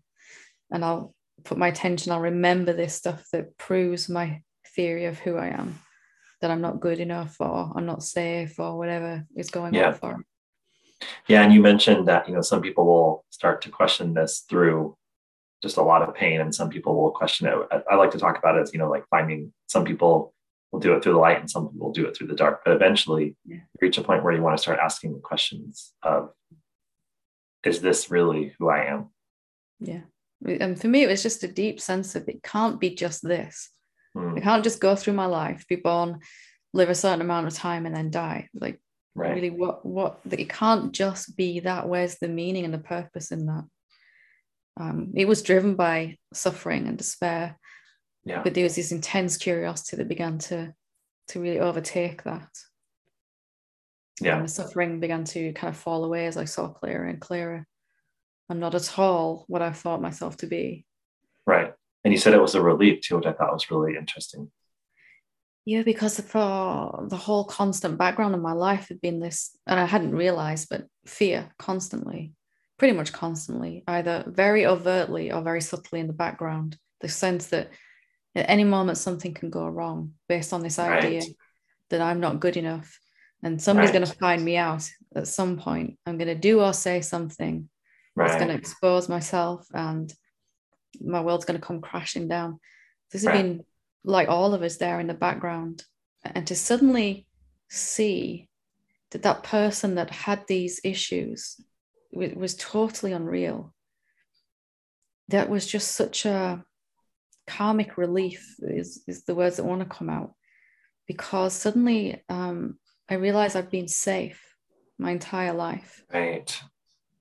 And 0.70 0.84
I'll 0.84 1.14
put 1.44 1.58
my 1.58 1.68
attention, 1.68 2.12
I'll 2.12 2.20
remember 2.20 2.72
this 2.72 2.94
stuff 2.94 3.24
that 3.32 3.56
proves 3.56 4.08
my 4.08 4.42
theory 4.74 5.06
of 5.06 5.18
who 5.18 5.36
I 5.36 5.48
am, 5.48 5.78
that 6.40 6.50
I'm 6.50 6.60
not 6.60 6.80
good 6.80 7.00
enough 7.00 7.36
or 7.40 7.72
I'm 7.74 7.86
not 7.86 8.02
safe 8.02 8.58
or 8.58 8.76
whatever 8.76 9.24
is 9.36 9.50
going 9.50 9.74
yeah. 9.74 9.88
on 9.88 9.94
for. 9.94 10.24
Yeah, 11.28 11.42
and 11.42 11.52
you 11.52 11.60
mentioned 11.60 12.08
that 12.08 12.28
you 12.28 12.34
know 12.34 12.40
some 12.40 12.60
people 12.60 12.84
will 12.84 13.24
start 13.30 13.62
to 13.62 13.70
question 13.70 14.14
this 14.14 14.40
through 14.48 14.96
just 15.62 15.76
a 15.76 15.82
lot 15.82 16.02
of 16.02 16.14
pain 16.14 16.40
and 16.40 16.54
some 16.54 16.68
people 16.68 17.00
will 17.00 17.10
question 17.10 17.46
it 17.46 17.54
I, 17.70 17.82
I, 17.92 17.94
like 17.96 18.12
to 18.12 18.18
talk 18.18 18.38
about 18.38 18.56
it 18.56 18.62
as 18.62 18.72
you 18.72 18.78
know 18.78 18.88
like 18.88 19.04
finding 19.10 19.52
some 19.66 19.84
people 19.84 20.32
will 20.72 20.80
do 20.80 20.94
it 20.94 21.02
through 21.02 21.12
the 21.12 21.18
light 21.18 21.40
and 21.40 21.50
some 21.50 21.68
people 21.68 21.86
will 21.86 21.92
do 21.92 22.06
it 22.06 22.16
through 22.16 22.26
the 22.26 22.34
dark 22.34 22.62
but 22.64 22.74
eventually 22.74 23.36
yeah. 23.46 23.56
you 23.56 23.78
reach 23.80 23.98
a 23.98 24.02
point 24.02 24.22
where 24.22 24.34
you 24.34 24.42
want 24.42 24.56
to 24.56 24.62
start 24.62 24.78
asking 24.78 25.12
the 25.12 25.20
questions 25.20 25.92
of 26.02 26.30
is 27.64 27.80
this 27.80 28.10
really 28.10 28.54
who 28.58 28.68
i 28.68 28.84
am 28.84 29.08
yeah 29.80 30.00
and 30.44 30.80
for 30.80 30.88
me 30.88 31.02
it 31.02 31.08
was 31.08 31.22
just 31.22 31.42
a 31.42 31.48
deep 31.48 31.80
sense 31.80 32.14
of 32.14 32.28
it 32.28 32.42
can't 32.42 32.80
be 32.80 32.94
just 32.94 33.22
this 33.22 33.70
mm. 34.16 34.36
i 34.36 34.40
can't 34.40 34.64
just 34.64 34.80
go 34.80 34.94
through 34.94 35.14
my 35.14 35.26
life 35.26 35.66
be 35.68 35.76
born 35.76 36.18
live 36.72 36.90
a 36.90 36.94
certain 36.94 37.20
amount 37.20 37.46
of 37.46 37.54
time 37.54 37.86
and 37.86 37.94
then 37.94 38.10
die 38.10 38.48
like 38.54 38.80
right. 39.14 39.34
really 39.34 39.50
what 39.50 39.84
what 39.84 40.20
it 40.30 40.48
can't 40.48 40.92
just 40.92 41.36
be 41.36 41.60
that 41.60 41.88
where's 41.88 42.16
the 42.18 42.28
meaning 42.28 42.64
and 42.64 42.74
the 42.74 42.78
purpose 42.78 43.32
in 43.32 43.46
that 43.46 43.64
Um, 44.78 45.12
it 45.16 45.26
was 45.26 45.42
driven 45.42 45.74
by 45.74 46.18
suffering 46.32 46.86
and 46.86 46.96
despair. 46.96 47.58
Yeah. 48.24 48.42
But 48.42 48.54
there 48.54 48.64
was 48.64 48.76
this 48.76 48.92
intense 48.92 49.36
curiosity 49.36 49.96
that 49.96 50.08
began 50.08 50.38
to 50.38 50.74
to 51.28 51.40
really 51.40 51.60
overtake 51.60 52.24
that. 52.24 52.48
Yeah. 54.20 54.36
And 54.36 54.44
the 54.44 54.48
suffering 54.48 55.00
began 55.00 55.24
to 55.24 55.52
kind 55.52 55.72
of 55.72 55.80
fall 55.80 56.04
away 56.04 56.26
as 56.26 56.36
I 56.36 56.44
saw 56.44 56.68
clearer 56.68 57.06
and 57.06 57.20
clearer. 57.20 57.66
I'm 58.50 58.58
not 58.58 58.74
at 58.74 58.98
all 58.98 59.44
what 59.46 59.62
I 59.62 59.72
thought 59.72 60.02
myself 60.02 60.38
to 60.38 60.46
be. 60.46 60.84
Right. 61.46 61.72
And 62.04 62.12
you 62.12 62.18
said 62.18 62.34
it 62.34 62.40
was 62.40 62.54
a 62.54 62.62
relief 62.62 63.02
too, 63.02 63.16
which 63.16 63.26
I 63.26 63.32
thought 63.32 63.52
was 63.52 63.70
really 63.70 63.96
interesting. 63.96 64.50
Yeah, 65.64 65.82
because 65.82 66.18
for 66.20 67.06
the 67.08 67.16
whole 67.16 67.44
constant 67.44 67.98
background 67.98 68.34
of 68.34 68.40
my 68.40 68.52
life 68.52 68.88
had 68.88 69.02
been 69.02 69.20
this, 69.20 69.54
and 69.66 69.78
I 69.78 69.84
hadn't 69.84 70.16
realized, 70.16 70.68
but 70.70 70.86
fear 71.04 71.50
constantly, 71.58 72.32
pretty 72.78 72.96
much 72.96 73.12
constantly, 73.12 73.84
either 73.86 74.24
very 74.26 74.64
overtly 74.64 75.30
or 75.30 75.42
very 75.42 75.60
subtly 75.60 76.00
in 76.00 76.06
the 76.06 76.14
background. 76.14 76.78
The 77.02 77.08
sense 77.08 77.48
that 77.48 77.68
at 78.38 78.48
any 78.48 78.64
moment 78.64 78.98
something 78.98 79.34
can 79.34 79.50
go 79.50 79.66
wrong 79.66 80.14
based 80.28 80.52
on 80.52 80.62
this 80.62 80.78
idea 80.78 81.20
Right. 81.20 81.36
that 81.90 82.00
I'm 82.00 82.20
not 82.20 82.40
good 82.40 82.56
enough 82.56 82.98
and 83.42 83.60
somebody's 83.60 83.90
Right. 83.90 84.00
going 84.00 84.12
to 84.12 84.18
find 84.18 84.44
me 84.44 84.56
out 84.56 84.88
at 85.14 85.28
some 85.28 85.58
point. 85.58 85.98
I'm 86.06 86.18
going 86.18 86.28
to 86.28 86.34
do 86.34 86.60
or 86.60 86.72
say 86.72 87.00
something 87.00 87.68
that's 88.16 88.36
going 88.36 88.48
to 88.48 88.54
expose 88.54 89.08
myself 89.08 89.66
and 89.72 90.12
my 91.00 91.20
world's 91.20 91.44
going 91.44 91.60
to 91.60 91.66
come 91.66 91.80
crashing 91.80 92.28
down. 92.28 92.60
This 93.12 93.22
has 93.22 93.32
Right. 93.32 93.42
been 93.42 93.64
like 94.04 94.28
all 94.28 94.54
of 94.54 94.62
us 94.62 94.76
there 94.76 95.00
in 95.00 95.06
the 95.06 95.14
background. 95.14 95.84
And 96.24 96.46
to 96.48 96.56
suddenly 96.56 97.26
see 97.68 98.48
that 99.10 99.22
that 99.22 99.42
person 99.42 99.94
that 99.96 100.10
had 100.10 100.46
these 100.46 100.80
issues 100.84 101.60
was 102.12 102.54
totally 102.56 103.12
unreal. 103.12 103.74
That 105.28 105.48
was 105.48 105.66
just 105.66 105.92
such 105.92 106.24
a 106.26 106.64
karmic 107.48 107.96
relief, 107.96 108.54
is, 108.60 109.02
is 109.06 109.24
the 109.24 109.34
words 109.34 109.56
that 109.56 109.64
want 109.64 109.80
to 109.82 109.96
come 109.96 110.10
out. 110.10 110.34
Because 111.06 111.54
suddenly 111.54 112.22
um, 112.28 112.78
I 113.08 113.14
realized 113.14 113.56
I've 113.56 113.70
been 113.70 113.88
safe 113.88 114.40
my 114.98 115.10
entire 115.12 115.54
life 115.54 116.04
Right. 116.12 116.60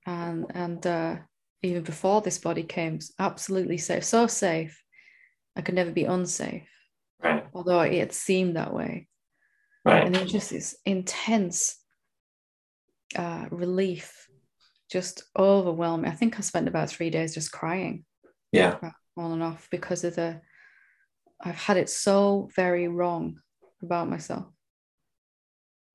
and 0.04 0.46
and 0.54 0.86
uh, 0.86 1.16
even 1.62 1.82
before 1.82 2.20
this 2.20 2.38
body 2.38 2.62
came, 2.62 2.98
absolutely 3.18 3.78
safe, 3.78 4.04
so 4.04 4.26
safe, 4.26 4.82
I 5.56 5.62
could 5.62 5.74
never 5.74 5.90
be 5.92 6.04
unsafe. 6.04 6.68
Right. 7.22 7.44
Although 7.54 7.80
it 7.80 8.12
seemed 8.12 8.56
that 8.56 8.74
way, 8.74 9.08
Right. 9.84 10.04
and 10.04 10.14
then 10.14 10.28
just 10.28 10.50
this 10.50 10.76
intense 10.84 11.78
uh, 13.16 13.46
relief, 13.50 14.28
just 14.90 15.22
overwhelming. 15.36 16.10
I 16.10 16.14
think 16.14 16.36
I 16.36 16.42
spent 16.42 16.68
about 16.68 16.90
three 16.90 17.10
days 17.10 17.34
just 17.34 17.52
crying 17.52 18.04
Yeah. 18.52 18.78
On 19.18 19.32
and 19.32 19.42
off 19.42 19.68
because 19.70 20.04
of 20.04 20.16
the. 20.16 20.40
I've 21.40 21.54
had 21.54 21.76
it 21.76 21.88
so 21.88 22.48
very 22.56 22.88
wrong 22.88 23.40
about 23.82 24.08
myself. 24.08 24.46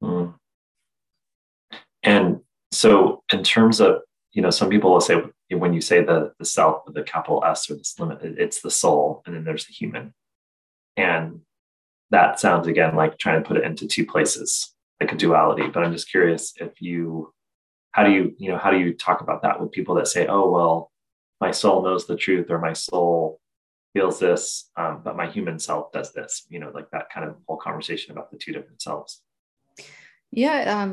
Mm. 0.02 0.36
And 2.02 2.40
so, 2.72 3.24
in 3.32 3.44
terms 3.44 3.80
of, 3.82 4.02
you 4.32 4.42
know, 4.42 4.50
some 4.50 4.70
people 4.70 4.92
will 4.92 5.02
say 5.02 5.22
when 5.52 5.74
you 5.74 5.82
say 5.82 6.04
the 6.04 6.34
the 6.40 6.46
self 6.46 6.84
with 6.86 6.96
the 6.96 7.04
capital 7.04 7.44
S 7.46 7.70
or 7.70 7.76
this 7.76 7.98
limit, 8.00 8.20
it's 8.24 8.62
the 8.62 8.72
soul, 8.72 9.22
and 9.26 9.36
then 9.36 9.44
there's 9.44 9.66
the 9.66 9.74
human. 9.74 10.14
And 10.98 11.42
that 12.12 12.40
sounds 12.40 12.68
again 12.68 12.96
like 12.96 13.18
trying 13.18 13.42
to 13.42 13.48
put 13.48 13.58
it 13.58 13.64
into 13.64 13.88
two 13.88 14.06
places, 14.06 14.74
like 15.02 15.12
a 15.12 15.16
duality. 15.16 15.68
But 15.68 15.84
I'm 15.84 15.94
just 15.94 16.10
curious 16.10 16.54
if 16.58 16.82
you, 16.82 17.34
how 17.92 18.04
do 18.04 18.12
you, 18.12 18.36
you 18.38 18.52
know, 18.52 18.58
how 18.58 18.72
do 18.72 18.78
you 18.78 18.94
talk 18.94 19.22
about 19.22 19.42
that 19.42 19.60
with 19.60 19.72
people 19.72 19.96
that 19.96 20.08
say, 20.08 20.28
oh, 20.28 20.50
well, 20.50 20.92
my 21.46 21.52
soul 21.52 21.78
knows 21.86 22.04
the 22.06 22.16
truth 22.26 22.48
or 22.54 22.60
my 22.70 22.76
soul 22.88 23.18
feels 23.94 24.18
this, 24.26 24.44
um, 24.82 25.02
but 25.06 25.20
my 25.22 25.28
human 25.36 25.58
self 25.68 25.92
does 25.98 26.10
this, 26.18 26.32
you 26.54 26.60
know, 26.62 26.72
like 26.78 26.90
that 26.92 27.08
kind 27.14 27.26
of 27.28 27.36
whole 27.46 27.62
conversation 27.68 28.10
about 28.12 28.28
the 28.32 28.38
two 28.44 28.54
different 28.56 28.82
selves. 28.88 29.12
Yeah, 30.44 30.60
um, 30.78 30.92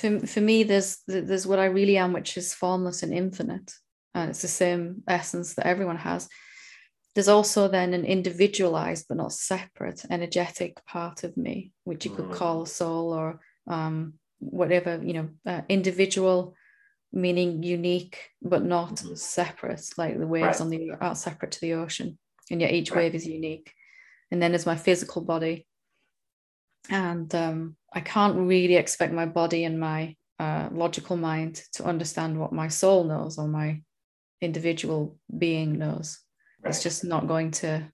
for 0.00 0.10
for 0.32 0.42
me, 0.50 0.56
there's 0.70 0.90
there's 1.06 1.46
what 1.50 1.60
I 1.66 1.76
really 1.78 1.96
am, 2.04 2.12
which 2.12 2.32
is 2.40 2.58
formless 2.62 3.02
and 3.04 3.12
infinite, 3.24 3.68
and 4.14 4.26
it's 4.30 4.42
the 4.42 4.48
same 4.64 4.82
essence 5.18 5.48
that 5.54 5.66
everyone 5.72 6.00
has. 6.10 6.28
There's 7.14 7.34
also 7.36 7.60
then 7.68 7.94
an 7.94 8.04
individualized 8.16 9.04
but 9.08 9.18
not 9.22 9.32
separate 9.32 10.00
energetic 10.16 10.72
part 10.94 11.24
of 11.26 11.32
me, 11.36 11.72
which 11.88 12.04
you 12.04 12.12
could 12.16 12.30
Mm. 12.30 12.38
call 12.40 12.66
soul 12.66 13.06
or 13.20 13.28
um, 13.76 13.94
whatever 14.60 14.92
you 15.08 15.14
know, 15.16 15.28
uh, 15.50 15.62
individual 15.68 16.38
meaning 17.12 17.62
unique 17.62 18.30
but 18.42 18.64
not 18.64 18.96
Mhm. 18.96 19.16
separate, 19.18 19.88
like 19.96 20.18
the 20.18 20.26
waves 20.26 20.46
Right. 20.46 20.60
on 20.60 20.70
the 20.70 20.90
are 21.00 21.14
separate 21.14 21.52
to 21.52 21.60
the 21.60 21.74
ocean, 21.74 22.18
and 22.50 22.60
yet 22.60 22.72
each 22.72 22.90
Right. 22.90 23.04
wave 23.04 23.14
is 23.14 23.26
unique. 23.26 23.72
And 24.30 24.42
then 24.42 24.52
there's 24.52 24.66
my 24.66 24.76
physical 24.76 25.22
body, 25.22 25.66
and 26.90 27.34
um, 27.34 27.76
I 27.92 28.00
can't 28.00 28.36
really 28.36 28.76
expect 28.76 29.12
my 29.12 29.26
body 29.26 29.64
and 29.64 29.78
my 29.80 30.16
uh, 30.38 30.68
logical 30.72 31.16
mind 31.16 31.62
to 31.72 31.84
understand 31.84 32.38
what 32.38 32.52
my 32.52 32.68
soul 32.68 33.04
knows 33.04 33.38
or 33.38 33.48
my 33.48 33.82
individual 34.40 35.18
being 35.36 35.78
knows. 35.78 36.20
It's 36.64 36.82
just 36.82 37.04
not 37.04 37.26
going 37.26 37.50
to 37.52 37.90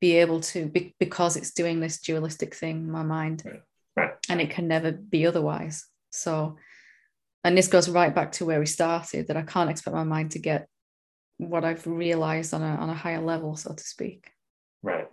be 0.00 0.16
able 0.16 0.40
to 0.40 0.66
be, 0.66 0.94
because 0.98 1.36
it's 1.36 1.52
doing 1.52 1.80
this 1.80 2.00
dualistic 2.00 2.54
thing, 2.54 2.90
my 2.90 3.02
mind, 3.02 3.42
Right. 3.44 3.62
Right. 3.96 4.14
and 4.28 4.40
it 4.40 4.50
can 4.50 4.68
never 4.68 4.92
be 4.92 5.26
otherwise. 5.26 5.86
So, 6.10 6.56
and 7.44 7.56
this 7.56 7.68
goes 7.68 7.88
right 7.88 8.14
back 8.14 8.32
to 8.32 8.44
where 8.44 8.60
we 8.60 8.66
started 8.66 9.28
that 9.28 9.36
I 9.36 9.42
can't 9.42 9.70
expect 9.70 9.94
my 9.94 10.04
mind 10.04 10.32
to 10.32 10.38
get 10.38 10.68
what 11.38 11.64
I've 11.64 11.86
realized 11.86 12.54
on 12.54 12.62
a 12.62 12.76
on 12.76 12.90
a 12.90 12.94
higher 12.94 13.20
level, 13.20 13.56
so 13.56 13.72
to 13.74 13.84
speak. 13.84 14.30
Right. 14.82 15.08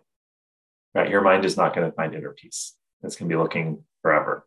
Right. 0.94 1.10
Your 1.10 1.22
mind 1.22 1.46
is 1.46 1.58
not 1.58 1.76
going 1.76 1.90
to 1.90 1.96
find 1.96 2.16
inner 2.16 2.32
peace. 2.32 2.76
It's 3.04 3.16
going 3.16 3.30
to 3.30 3.36
be 3.36 3.42
looking 3.42 3.84
forever. 4.02 4.46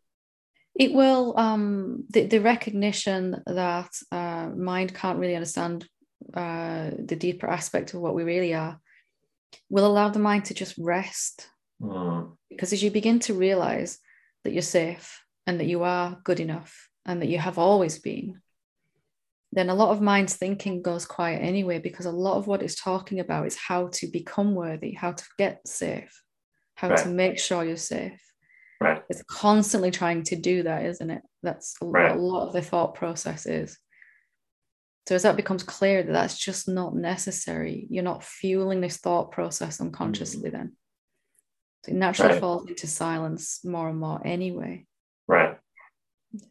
It 0.74 0.93
will 0.93 1.39
um 1.39 2.05
the, 2.11 2.26
the 2.26 2.41
recognition 2.41 3.43
that 3.47 3.91
uh, 4.11 4.49
mind 4.57 4.95
can't 4.95 5.18
really 5.18 5.35
understand 5.35 5.87
uh, 6.35 6.91
the 6.99 7.16
deeper 7.16 7.47
aspect 7.47 7.95
of 7.95 8.01
what 8.01 8.14
we 8.14 8.22
really 8.22 8.55
are 8.55 8.80
will 9.68 9.87
allow 9.87 10.09
the 10.09 10.18
mind 10.18 10.47
to 10.47 10.55
just 10.55 10.74
rest 10.78 11.49
Mm, 11.83 12.37
because 12.49 12.72
as 12.72 12.83
you 12.83 12.91
begin 12.91 13.18
to 13.20 13.35
realize 13.35 13.99
that 14.45 14.53
you're 14.53 14.62
safe 14.62 15.24
and 15.47 15.59
that 15.59 15.66
you 15.66 15.83
are 15.83 16.20
good 16.22 16.39
enough 16.39 16.89
and 17.07 17.20
that 17.20 17.28
you 17.28 17.38
have 17.38 17.59
always 17.59 17.98
been 17.98 18.40
then 19.55 19.68
a 19.68 19.74
lot 19.74 19.90
of 19.90 20.00
mind's 20.00 20.34
thinking 20.34 20.80
goes 20.80 21.05
quiet 21.05 21.42
anyway 21.42 21.78
because 21.78 22.07
a 22.07 22.11
lot 22.11 22.36
of 22.36 22.46
what 22.46 22.62
it's 22.62 22.80
talking 22.82 23.20
about 23.20 23.46
is 23.46 23.57
how 23.57 23.88
to 23.88 24.07
become 24.07 24.55
worthy 24.55 24.92
how 24.92 25.12
to 25.12 25.24
get 25.38 25.66
safe 25.66 26.22
how 26.74 26.88
to 26.88 27.09
make 27.09 27.38
sure 27.38 27.64
you're 27.64 27.76
safe 27.76 28.20
right. 28.80 29.03
it's 29.09 29.22
constantly 29.28 29.90
trying 29.90 30.22
to 30.22 30.36
do 30.36 30.62
that 30.62 30.84
isn't 30.84 31.11
it 31.11 31.22
that's 31.42 31.76
a, 31.82 31.86
Right. 31.86 32.16
a 32.16 32.18
lot 32.18 32.46
of 32.46 32.53
the 32.53 32.62
thought 32.62 32.94
process 32.94 33.46
is 33.46 33.78
so 35.09 35.14
as 35.16 35.22
that 35.22 35.36
becomes 35.36 35.62
clear 35.62 36.03
that 36.03 36.12
that's 36.12 36.38
just 36.38 36.68
not 36.68 36.94
necessary 36.94 37.86
you're 37.90 38.05
not 38.05 38.24
fueling 38.24 38.80
this 38.80 38.96
thought 38.96 39.32
process 39.32 39.80
unconsciously 39.80 40.48
mm. 40.48 40.53
then 40.53 40.72
so 41.84 41.92
it 41.92 41.96
naturally 41.96 42.32
Right. 42.32 42.40
falls 42.40 42.68
into 42.68 42.86
silence 42.86 43.64
more 43.64 43.88
and 43.88 43.98
more 43.98 44.20
anyway 44.24 44.68
Right. 44.70 44.86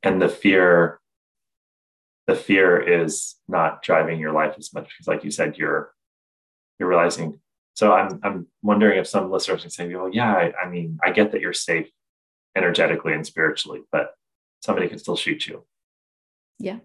And 0.04 0.22
the 0.22 0.30
fear, 0.30 1.00
the 2.28 2.36
fear 2.36 2.80
is 2.80 3.36
not 3.48 3.82
driving 3.82 4.20
your 4.20 4.32
life 4.32 4.56
as 4.58 4.74
much 4.74 4.86
because, 4.90 5.08
like 5.08 5.24
you 5.24 5.32
said, 5.32 5.58
you're 5.58 5.94
you're 6.80 6.90
realizing. 6.90 7.40
So 7.74 7.94
I'm 7.94 8.20
I'm 8.24 8.48
wondering 8.62 9.00
if 9.00 9.08
some 9.08 9.32
listeners 9.32 9.62
can 9.62 9.72
say, 9.72 9.94
well 9.94 10.10
yeah, 10.12 10.34
I, 10.34 10.54
I 10.66 10.70
mean, 10.70 11.00
I 11.04 11.12
get 11.12 11.32
that 11.32 11.42
you're 11.42 11.54
safe 11.54 11.90
energetically 12.56 13.14
and 13.14 13.26
spiritually, 13.26 13.82
but 13.92 14.14
somebody 14.62 14.88
can 14.88 15.00
still 15.00 15.16
shoot 15.16 15.48
you." 15.48 15.66
Yeah 16.60 16.80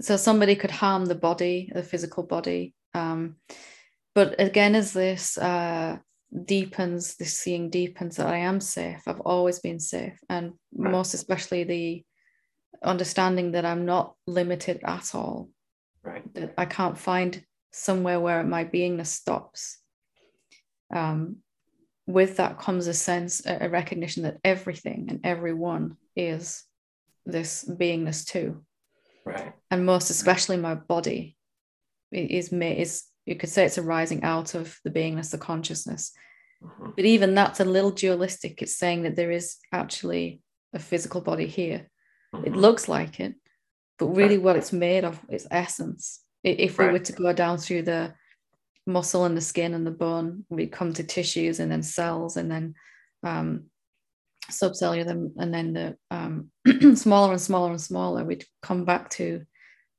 so 0.00 0.16
somebody 0.16 0.56
could 0.56 0.70
harm 0.70 1.06
the 1.06 1.14
body 1.14 1.70
the 1.74 1.82
physical 1.82 2.22
body 2.22 2.74
um, 2.94 3.36
but 4.14 4.40
again 4.40 4.74
as 4.74 4.92
this 4.92 5.38
uh, 5.38 5.98
deepens 6.44 7.16
this 7.16 7.38
seeing 7.38 7.70
deepens 7.70 8.16
that 8.16 8.26
i 8.26 8.36
am 8.36 8.60
safe 8.60 9.02
i've 9.06 9.20
always 9.20 9.58
been 9.58 9.80
safe 9.80 10.18
and 10.28 10.52
Right. 10.72 10.92
most 10.92 11.14
especially 11.14 11.64
the 11.64 12.04
understanding 12.82 13.52
that 13.52 13.64
i'm 13.64 13.84
not 13.84 14.14
limited 14.26 14.80
at 14.84 15.14
all 15.14 15.48
Right. 16.02 16.22
that 16.34 16.54
i 16.56 16.64
can't 16.64 16.98
find 16.98 17.44
somewhere 17.72 18.18
where 18.20 18.42
my 18.42 18.64
beingness 18.64 19.06
stops 19.08 19.78
um, 20.92 21.36
with 22.06 22.38
that 22.38 22.58
comes 22.58 22.86
a 22.86 22.94
sense 22.94 23.42
a 23.46 23.68
recognition 23.68 24.24
that 24.24 24.38
everything 24.42 25.06
and 25.08 25.20
everyone 25.24 25.96
is 26.16 26.64
this 27.26 27.64
beingness 27.68 28.26
too 28.26 28.64
Right. 29.24 29.52
and 29.70 29.84
most 29.86 30.10
especially 30.10 30.56
my 30.56 30.74
body 30.74 31.36
is 32.10 32.50
ma- 32.50 32.64
is 32.66 33.04
you 33.26 33.36
could 33.36 33.50
say 33.50 33.64
it's 33.64 33.78
arising 33.78 34.24
out 34.24 34.54
of 34.54 34.78
the 34.84 34.90
beingness 34.90 35.30
the 35.30 35.38
consciousness 35.38 36.12
Mhm. 36.62 36.96
but 36.96 37.04
even 37.04 37.34
that's 37.34 37.60
a 37.60 37.64
little 37.64 37.90
dualistic 37.92 38.60
it's 38.62 38.76
saying 38.76 39.02
that 39.04 39.14
there 39.16 39.30
is 39.30 39.56
actually 39.72 40.40
a 40.72 40.78
physical 40.78 41.20
body 41.20 41.46
here 41.46 41.88
it 42.34 42.52
Mhm. 42.52 42.56
looks 42.56 42.88
like 42.88 43.20
it 43.20 43.34
but 43.98 44.06
really 44.06 44.38
what 44.38 44.56
it's 44.56 44.72
made 44.72 45.04
of 45.04 45.20
is 45.28 45.46
essence 45.50 46.24
If 46.42 46.78
we 46.78 46.86
right. 46.86 46.92
were 46.92 46.98
to 47.00 47.12
go 47.12 47.32
down 47.34 47.58
through 47.58 47.82
the 47.82 48.14
muscle 48.86 49.24
and 49.26 49.36
the 49.36 49.42
skin 49.42 49.74
and 49.74 49.86
the 49.86 49.90
bone, 49.90 50.46
we'd 50.48 50.72
come 50.72 50.94
to 50.94 51.04
tissues 51.04 51.60
and 51.60 51.70
then 51.70 51.82
cells 51.82 52.36
and 52.38 52.50
then 52.50 52.74
um, 53.22 53.66
subcellular 54.50 55.30
and 55.36 55.52
then 55.54 55.72
the 55.74 55.96
um, 56.10 56.50
smaller 56.96 57.32
and 57.32 57.40
smaller 57.40 57.70
and 57.70 57.80
smaller, 57.80 58.24
we'd 58.24 58.46
come 58.62 58.84
back 58.86 59.10
to 59.10 59.44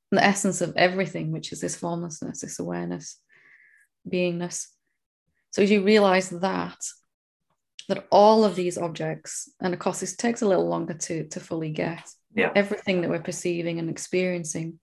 the 0.09 0.23
essence 0.23 0.61
of 0.61 0.73
everything, 0.75 1.31
which 1.31 1.51
is 1.51 1.61
this 1.61 1.75
formlessness, 1.75 2.41
this 2.41 2.59
awareness, 2.59 3.17
beingness. 4.11 4.67
So 5.51 5.61
as 5.61 5.69
you 5.69 5.83
realize 5.83 6.29
that, 6.31 6.79
that 7.87 8.07
all 8.09 8.43
of 8.43 8.55
these 8.55 8.77
objects, 8.79 9.47
and 9.59 9.73
of 9.73 9.79
course 9.79 9.99
this 9.99 10.15
takes 10.15 10.41
a 10.41 10.47
little 10.47 10.67
longer 10.67 10.95
to, 10.95 11.27
to 11.27 11.39
fully 11.39 11.69
get, 11.71 12.03
yeah. 12.35 12.51
everything 12.55 13.01
that 13.01 13.09
we're 13.09 13.19
perceiving 13.19 13.79
and 13.79 13.89
experiencing 13.89 14.79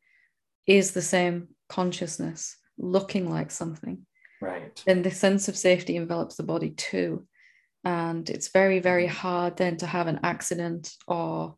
is 0.67 0.93
the 0.93 1.03
same 1.03 1.49
consciousness 1.69 2.57
looking 2.79 3.31
like 3.31 3.51
something. 3.51 4.07
Right. 4.41 4.83
Then 4.87 5.03
the 5.03 5.11
sense 5.11 5.49
of 5.49 5.57
safety 5.57 5.97
envelops 5.97 6.37
the 6.37 6.43
body 6.43 6.71
too. 6.71 7.27
And 7.85 8.29
it's 8.29 8.49
very, 8.49 8.81
very 8.81 9.07
mm-hmm. 9.07 9.17
hard 9.17 9.57
then 9.57 9.77
to 9.79 9.87
have 9.87 10.07
an 10.07 10.21
accident 10.23 10.93
or 11.07 11.57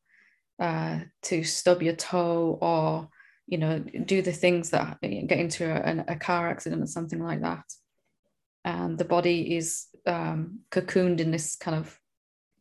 uh, 0.58 1.00
to 1.22 1.42
stub 1.42 1.82
your 1.82 1.96
toe 1.96 2.58
or, 2.60 3.08
you 3.46 3.58
know, 3.58 3.78
do 3.78 4.22
the 4.22 4.32
things 4.32 4.70
that 4.70 4.98
get 5.00 5.38
into 5.38 5.64
a, 5.64 6.04
a 6.12 6.16
car 6.16 6.48
accident 6.48 6.82
or 6.82 6.86
something 6.86 7.22
like 7.22 7.42
that. 7.42 7.64
And 8.64 8.98
the 8.98 9.06
body 9.06 9.56
is 9.56 9.86
um, 10.06 10.60
cocooned 10.70 11.20
in 11.20 11.30
this 11.30 11.56
kind 11.56 11.76
of 11.76 11.98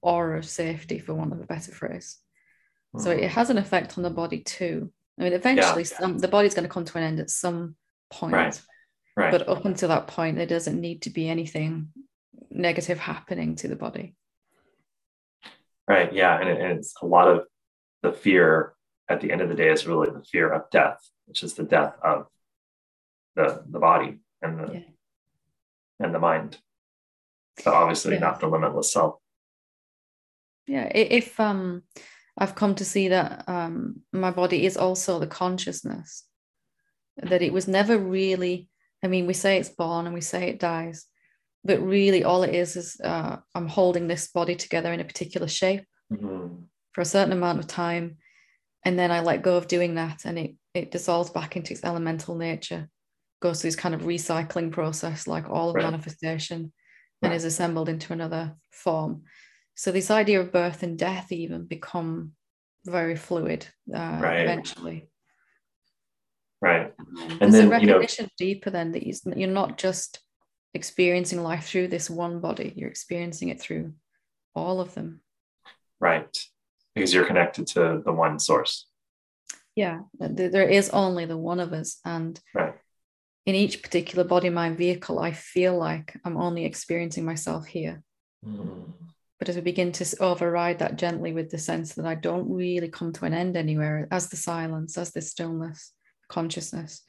aura 0.02 0.38
of 0.38 0.46
safety, 0.46 1.00
for 1.00 1.14
want 1.14 1.34
of 1.34 1.42
a 1.42 1.46
better 1.46 1.74
phrase. 1.74 2.18
Mm-hmm. 2.96 3.04
So 3.04 3.12
it 3.12 3.30
has 3.32 3.50
an 3.50 3.58
effect 3.58 3.98
on 3.98 4.04
the 4.04 4.10
body 4.10 4.40
too. 4.40 4.92
I 5.20 5.24
mean, 5.24 5.34
eventually, 5.34 5.84
yeah. 5.84 5.98
some, 6.00 6.18
the 6.18 6.28
body's 6.28 6.54
going 6.54 6.68
to 6.68 6.74
come 6.74 6.86
to 6.86 6.98
an 6.98 7.04
end 7.04 7.20
at 7.20 7.30
some 7.30 7.76
point. 8.10 8.34
Right. 8.34 8.62
Right. 9.16 9.32
But 9.32 9.50
up 9.50 9.66
until 9.66 9.90
that 9.90 10.08
point, 10.08 10.38
there 10.38 10.46
doesn't 10.46 10.80
need 10.80 11.02
to 11.04 11.10
be 11.10 11.28
anything 11.28 11.90
negative 12.50 13.00
happening 13.00 13.56
to 13.58 13.68
the 13.68 13.76
body. 13.76 14.16
Right. 15.88 16.14
Yeah. 16.14 16.40
And, 16.40 16.48
it, 16.48 16.62
and 16.62 16.80
it's 16.80 16.94
a 17.02 17.06
lot 17.06 17.28
of 17.28 17.46
the 18.02 18.14
fear 18.14 18.74
at 19.10 19.22
the 19.22 19.32
end 19.32 19.42
of 19.42 19.50
the 19.50 19.56
day 19.56 19.70
is 19.70 19.88
really 19.88 20.10
the 20.10 20.24
fear 20.24 20.50
of 20.50 20.70
death, 20.70 21.00
which 21.26 21.44
is 21.44 21.56
the 21.56 21.64
death 21.64 21.96
of 22.04 22.28
the 23.36 23.64
the 23.70 23.80
body 23.80 24.20
and 24.42 24.60
the 24.60 24.74
yeah. 24.74 24.80
and 26.00 26.14
the 26.14 26.20
mind. 26.20 26.58
But 27.58 27.74
obviously 27.74 28.14
yeah. 28.14 28.20
not 28.20 28.40
the 28.40 28.48
limitless 28.48 28.94
self. 28.94 29.16
Yeah. 30.68 30.90
If 30.94 31.40
um 31.40 31.84
I've 32.40 32.56
come 32.56 32.76
to 32.76 32.86
see 32.86 33.10
that 33.10 33.44
um 33.48 34.02
my 34.12 34.32
body 34.32 34.66
is 34.66 34.78
also 34.78 35.20
the 35.20 35.28
consciousness, 35.28 36.24
that 37.18 37.42
it 37.42 37.54
was 37.54 37.68
never 37.68 37.98
really 37.98 38.70
I 39.04 39.08
mean, 39.08 39.28
we 39.28 39.34
say 39.34 39.58
it's 39.58 39.70
born 39.70 40.06
and 40.06 40.14
we 40.14 40.22
say 40.22 40.50
it 40.50 40.60
dies, 40.60 41.06
but 41.64 41.82
really 41.82 42.24
all 42.24 42.44
it 42.44 42.54
is 42.54 42.76
is 42.76 43.00
uh, 43.04 43.38
I'm 43.56 43.68
holding 43.68 44.08
this 44.08 44.28
body 44.28 44.56
together 44.56 44.92
in 44.92 45.00
a 45.00 45.06
particular 45.06 45.48
shape 45.48 45.86
mm-hmm. 46.12 46.56
for 46.92 47.02
a 47.02 47.06
certain 47.06 47.32
amount 47.32 47.60
of 47.60 47.68
time. 47.68 48.18
And 48.84 48.98
then 48.98 49.12
I 49.12 49.22
let 49.22 49.42
go 49.42 49.58
of 49.58 49.68
doing 49.68 49.96
that 49.96 50.26
and 50.26 50.40
it, 50.40 50.56
it 50.74 50.92
dissolves 50.92 51.30
back 51.30 51.56
into 51.56 51.74
its 51.74 51.84
elemental 51.84 52.36
nature, 52.36 52.90
goes 53.42 53.62
through 53.62 53.70
this 53.70 53.76
kind 53.76 53.96
of 53.96 54.02
recycling 54.02 54.72
process, 54.72 55.28
like 55.28 55.50
all 55.50 55.70
of 55.70 55.76
right. 55.76 55.84
manifestation, 55.84 56.72
and 57.22 57.34
is 57.34 57.44
assembled 57.44 57.90
into 57.90 58.14
another 58.14 58.56
form. 58.72 59.24
So 59.80 59.94
this 59.94 60.12
idea 60.12 60.42
of 60.42 60.52
birth 60.52 60.84
and 60.84 61.00
death 61.00 61.32
even 61.32 61.64
become 61.64 62.34
very 62.86 63.16
fluid 63.16 63.66
uh, 63.96 64.20
right. 64.22 64.42
eventually. 64.42 65.10
Right. 66.62 66.94
And 67.18 67.40
There's 67.40 67.54
then, 67.54 67.68
a 67.68 67.70
recognition 67.70 68.26
you 68.38 68.46
know, 68.46 68.54
deeper 68.54 68.72
than 68.72 68.92
that 68.92 69.06
you're 69.38 69.50
not 69.50 69.78
just 69.78 70.20
experiencing 70.74 71.42
life 71.44 71.64
through 71.64 71.88
this 71.88 72.10
one 72.10 72.42
body, 72.42 72.74
you're 72.76 72.90
experiencing 72.90 73.48
it 73.48 73.62
through 73.62 73.94
all 74.54 74.82
of 74.82 74.96
them. 74.96 75.22
Right. 76.02 76.38
Because 76.94 77.14
you're 77.14 77.26
connected 77.26 77.66
to 77.68 78.02
the 78.04 78.12
one 78.12 78.38
source. 78.38 78.86
Yeah. 79.78 80.02
There 80.20 80.68
is 80.68 80.90
only 80.90 81.24
the 81.24 81.38
one 81.38 81.62
of 81.62 81.72
us. 81.72 82.02
And 82.04 82.38
right. 82.54 82.74
in 83.46 83.56
each 83.56 83.82
particular 83.82 84.26
body 84.26 84.50
mind 84.50 84.78
vehicle, 84.78 85.20
I 85.20 85.32
feel 85.32 85.78
like 85.78 86.20
I'm 86.26 86.36
only 86.36 86.66
experiencing 86.66 87.24
myself 87.24 87.66
here. 87.66 88.04
Mm. 88.46 88.92
But 89.40 89.50
as 89.50 89.56
we 89.56 89.62
begin 89.62 89.94
to 89.94 90.16
override 90.20 90.80
that 90.80 90.98
gently 90.98 91.32
with 91.32 91.50
the 91.50 91.58
sense 91.58 91.94
that 91.94 92.06
I 92.06 92.16
don't 92.16 92.52
really 92.52 92.90
come 92.90 93.14
to 93.14 93.26
an 93.26 93.34
end 93.34 93.56
anywhere, 93.56 94.08
as 94.12 94.28
the 94.28 94.36
silence, 94.36 94.98
as 94.98 95.12
the 95.12 95.22
stillness, 95.22 95.94
consciousness. 96.28 97.02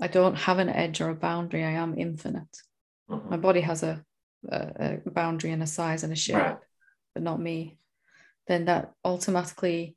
I 0.00 0.08
don't 0.08 0.36
have 0.36 0.58
an 0.58 0.70
edge 0.70 1.00
or 1.00 1.10
a 1.10 1.14
boundary. 1.14 1.62
I 1.62 1.72
am 1.72 1.98
infinite. 1.98 2.56
Mm-hmm. 3.10 3.30
My 3.30 3.36
body 3.36 3.60
has 3.60 3.82
a, 3.82 4.02
a, 4.48 4.98
a, 5.04 5.10
boundary 5.10 5.50
and 5.50 5.62
a 5.62 5.66
size 5.66 6.02
and 6.02 6.12
a 6.12 6.16
shape, 6.16 6.36
right. 6.36 6.56
but 7.12 7.22
not 7.22 7.40
me. 7.40 7.78
Then 8.48 8.64
that 8.64 8.92
automatically 9.04 9.96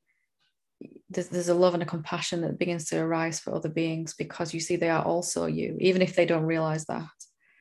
there's, 1.09 1.29
there's 1.29 1.49
a 1.49 1.55
love 1.55 1.73
and 1.73 1.81
a 1.81 1.87
compassion 1.87 2.41
that 2.41 2.59
begins 2.59 2.85
to 2.89 2.99
arise 2.99 3.39
for 3.39 3.55
other 3.55 3.69
beings 3.69 4.13
because 4.13 4.53
you 4.53 4.59
see 4.59 4.75
they 4.75 4.89
are 4.89 5.03
also 5.03 5.45
you, 5.45 5.77
even 5.79 6.01
if 6.01 6.15
they 6.15 6.25
don't 6.25 6.43
realize 6.43 6.85
that. 6.85 7.07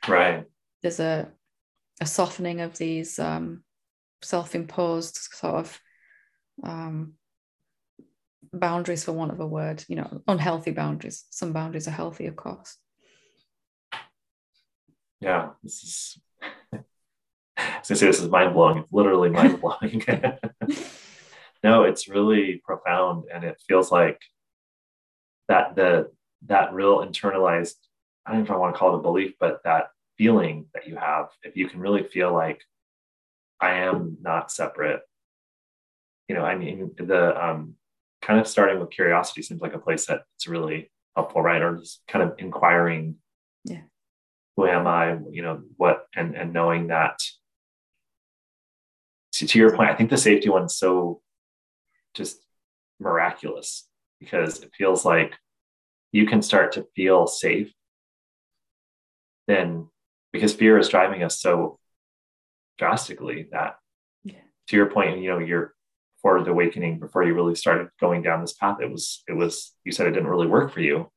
Right. 0.09 0.45
There's 0.83 1.01
a 1.01 1.29
a 2.01 2.07
softening 2.07 2.61
of 2.61 2.77
these 2.77 3.19
um, 3.19 3.63
self-imposed 4.23 5.17
sort 5.17 5.55
of 5.55 5.81
um, 6.63 7.15
boundaries 8.53 9.05
for 9.05 9.13
want 9.13 9.33
of 9.33 9.41
a 9.41 9.47
word 9.47 9.85
you 9.89 9.97
know 9.97 10.23
unhealthy 10.29 10.71
boundaries 10.71 11.25
some 11.31 11.53
boundaries 11.53 11.89
are 11.89 11.93
healthy 11.93 12.27
of 12.27 12.37
course 12.37 12.77
yeah 15.21 15.51
this 15.63 15.83
is 15.83 16.19
I 17.57 17.95
say 17.95 18.07
this 18.07 18.21
is 18.21 18.29
mind 18.29 18.55
blowing. 18.55 18.79
It's 18.79 18.93
literally 18.93 19.31
mind 19.31 19.61
blowing. 19.61 20.03
no, 21.65 21.85
it's 21.85 22.09
really 22.09 22.61
profound, 22.65 23.25
and 23.33 23.45
it 23.45 23.63
feels 23.67 23.91
like 23.91 24.21
that 25.49 25.75
the 25.75 26.11
that 26.47 26.75
real 26.75 26.99
internalized. 26.99 27.75
I 28.27 28.33
don't 28.33 28.41
know 28.41 28.45
if 28.45 28.51
I 28.51 28.57
want 28.57 28.75
to 28.75 28.79
call 28.79 28.95
it 28.95 28.99
a 28.99 29.03
belief, 29.03 29.35
but 29.39 29.61
that 29.65 29.89
feeling 30.19 30.67
that 30.75 30.87
you 30.87 30.97
have, 30.97 31.29
if 31.45 31.57
you 31.57 31.69
can 31.69 31.81
really 31.81 32.03
feel 32.03 32.33
like 32.33 32.61
I 33.61 33.75
am 33.79 34.19
not 34.21 34.51
separate. 34.51 35.01
You 36.29 36.35
know, 36.35 36.45
I 36.45 36.57
mean, 36.57 36.91
the 36.97 37.45
um, 37.45 37.75
kind 38.21 38.41
of 38.41 38.49
starting 38.49 38.81
with 38.81 38.91
curiosity 38.91 39.43
seems 39.43 39.61
like 39.61 39.75
a 39.75 39.79
place 39.79 40.07
that's 40.07 40.47
really 40.47 40.91
helpful, 41.15 41.43
right? 41.43 41.63
Or 41.63 41.77
just 41.77 42.03
kind 42.09 42.25
of 42.25 42.35
inquiring, 42.39 43.17
yeah, 43.65 43.83
who 44.57 44.67
am 44.67 44.87
I? 44.87 45.17
You 45.31 45.43
know, 45.43 45.63
what 45.77 46.07
and 46.15 46.35
and 46.35 46.53
knowing 46.53 46.89
that. 46.89 47.19
To, 49.35 49.47
to 49.47 49.59
your 49.59 49.77
point, 49.77 49.91
I 49.91 49.95
think 49.95 50.11
the 50.11 50.17
safety 50.17 50.49
one's 50.49 50.77
so 50.77 51.21
just 52.15 52.39
miraculous 52.99 53.87
because 54.19 54.63
it 54.63 54.71
feels 54.77 55.05
like 55.05 55.35
you 56.13 56.27
can 56.27 56.41
start 56.41 56.73
to 56.73 56.87
feel 56.97 57.27
safe 57.27 57.71
then 59.47 59.89
because 60.33 60.55
fear 60.55 60.79
is 60.79 60.89
driving 60.89 61.23
us 61.23 61.41
so 61.41 61.79
drastically 62.79 63.49
that 63.53 63.77
yeah. 64.25 64.35
to 64.69 64.77
your 64.77 64.87
point 64.87 65.19
you 65.19 65.29
know 65.29 65.39
you're 65.39 65.75
for 66.23 66.43
the 66.43 66.51
awakening 66.51 66.99
before 66.99 67.23
you 67.23 67.35
really 67.35 67.55
started 67.55 67.89
going 68.01 68.23
down 68.23 68.41
this 68.41 68.55
path 68.55 68.79
it 68.81 68.91
was 68.91 69.23
it 69.29 69.33
was 69.33 69.73
you 69.85 69.93
said 69.93 70.07
it 70.07 70.13
didn't 70.13 70.29
really 70.29 70.47
work 70.47 70.73
for 70.73 70.81
you 70.81 71.11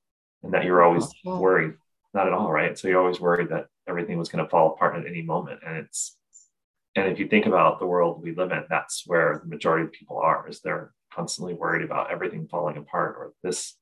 and 0.43 0.53
that 0.53 0.65
you 0.65 0.71
were 0.71 0.83
always 0.83 1.07
worried 1.23 1.73
not 2.13 2.27
at 2.27 2.33
all 2.33 2.51
right 2.51 2.77
so 2.77 2.87
you're 2.87 3.01
always 3.01 3.19
worried 3.19 3.49
that 3.49 3.67
everything 3.87 4.17
was 4.17 4.29
going 4.29 4.43
to 4.43 4.49
fall 4.49 4.73
apart 4.73 4.95
at 4.95 5.07
any 5.07 5.21
moment 5.21 5.59
and 5.65 5.77
it's 5.77 6.17
and 6.95 7.07
if 7.07 7.19
you 7.19 7.27
think 7.27 7.45
about 7.45 7.79
the 7.79 7.85
world 7.85 8.21
we 8.21 8.35
live 8.35 8.51
in 8.51 8.63
that's 8.69 9.03
where 9.05 9.39
the 9.43 9.49
majority 9.49 9.85
of 9.85 9.91
people 9.91 10.17
are 10.17 10.47
is 10.47 10.61
they're 10.61 10.93
constantly 11.13 11.53
worried 11.53 11.83
about 11.83 12.11
everything 12.11 12.47
falling 12.47 12.77
apart 12.77 13.15
or 13.17 13.33
this 13.43 13.75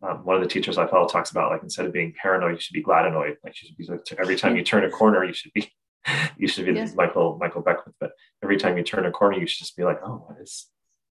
um, 0.00 0.24
one 0.24 0.36
of 0.36 0.42
the 0.42 0.48
teachers 0.48 0.78
I 0.78 0.86
follow 0.86 1.08
talks 1.08 1.30
about 1.30 1.50
like 1.50 1.62
instead 1.62 1.86
of 1.86 1.92
being 1.92 2.14
paranoid, 2.20 2.52
you 2.52 2.60
should 2.60 2.74
be 2.74 2.82
glad 2.82 3.06
annoyed. 3.06 3.36
Like 3.42 3.60
you 3.60 3.68
should 3.68 3.76
be 3.76 3.84
like, 3.84 4.00
every 4.16 4.36
time 4.36 4.56
you 4.56 4.62
turn 4.62 4.84
a 4.84 4.90
corner, 4.90 5.24
you 5.24 5.32
should 5.32 5.52
be 5.52 5.72
you 6.36 6.48
should 6.48 6.66
be 6.66 6.72
yeah. 6.72 6.88
Michael 6.94 7.38
Michael 7.40 7.62
Beckwith, 7.62 7.94
but 8.00 8.12
every 8.42 8.56
time 8.56 8.76
you 8.76 8.82
turn 8.82 9.06
a 9.06 9.10
corner, 9.10 9.38
you 9.38 9.46
should 9.46 9.58
just 9.58 9.76
be 9.76 9.84
like, 9.84 10.00
oh, 10.04 10.24
what 10.26 10.40
is 10.40 10.66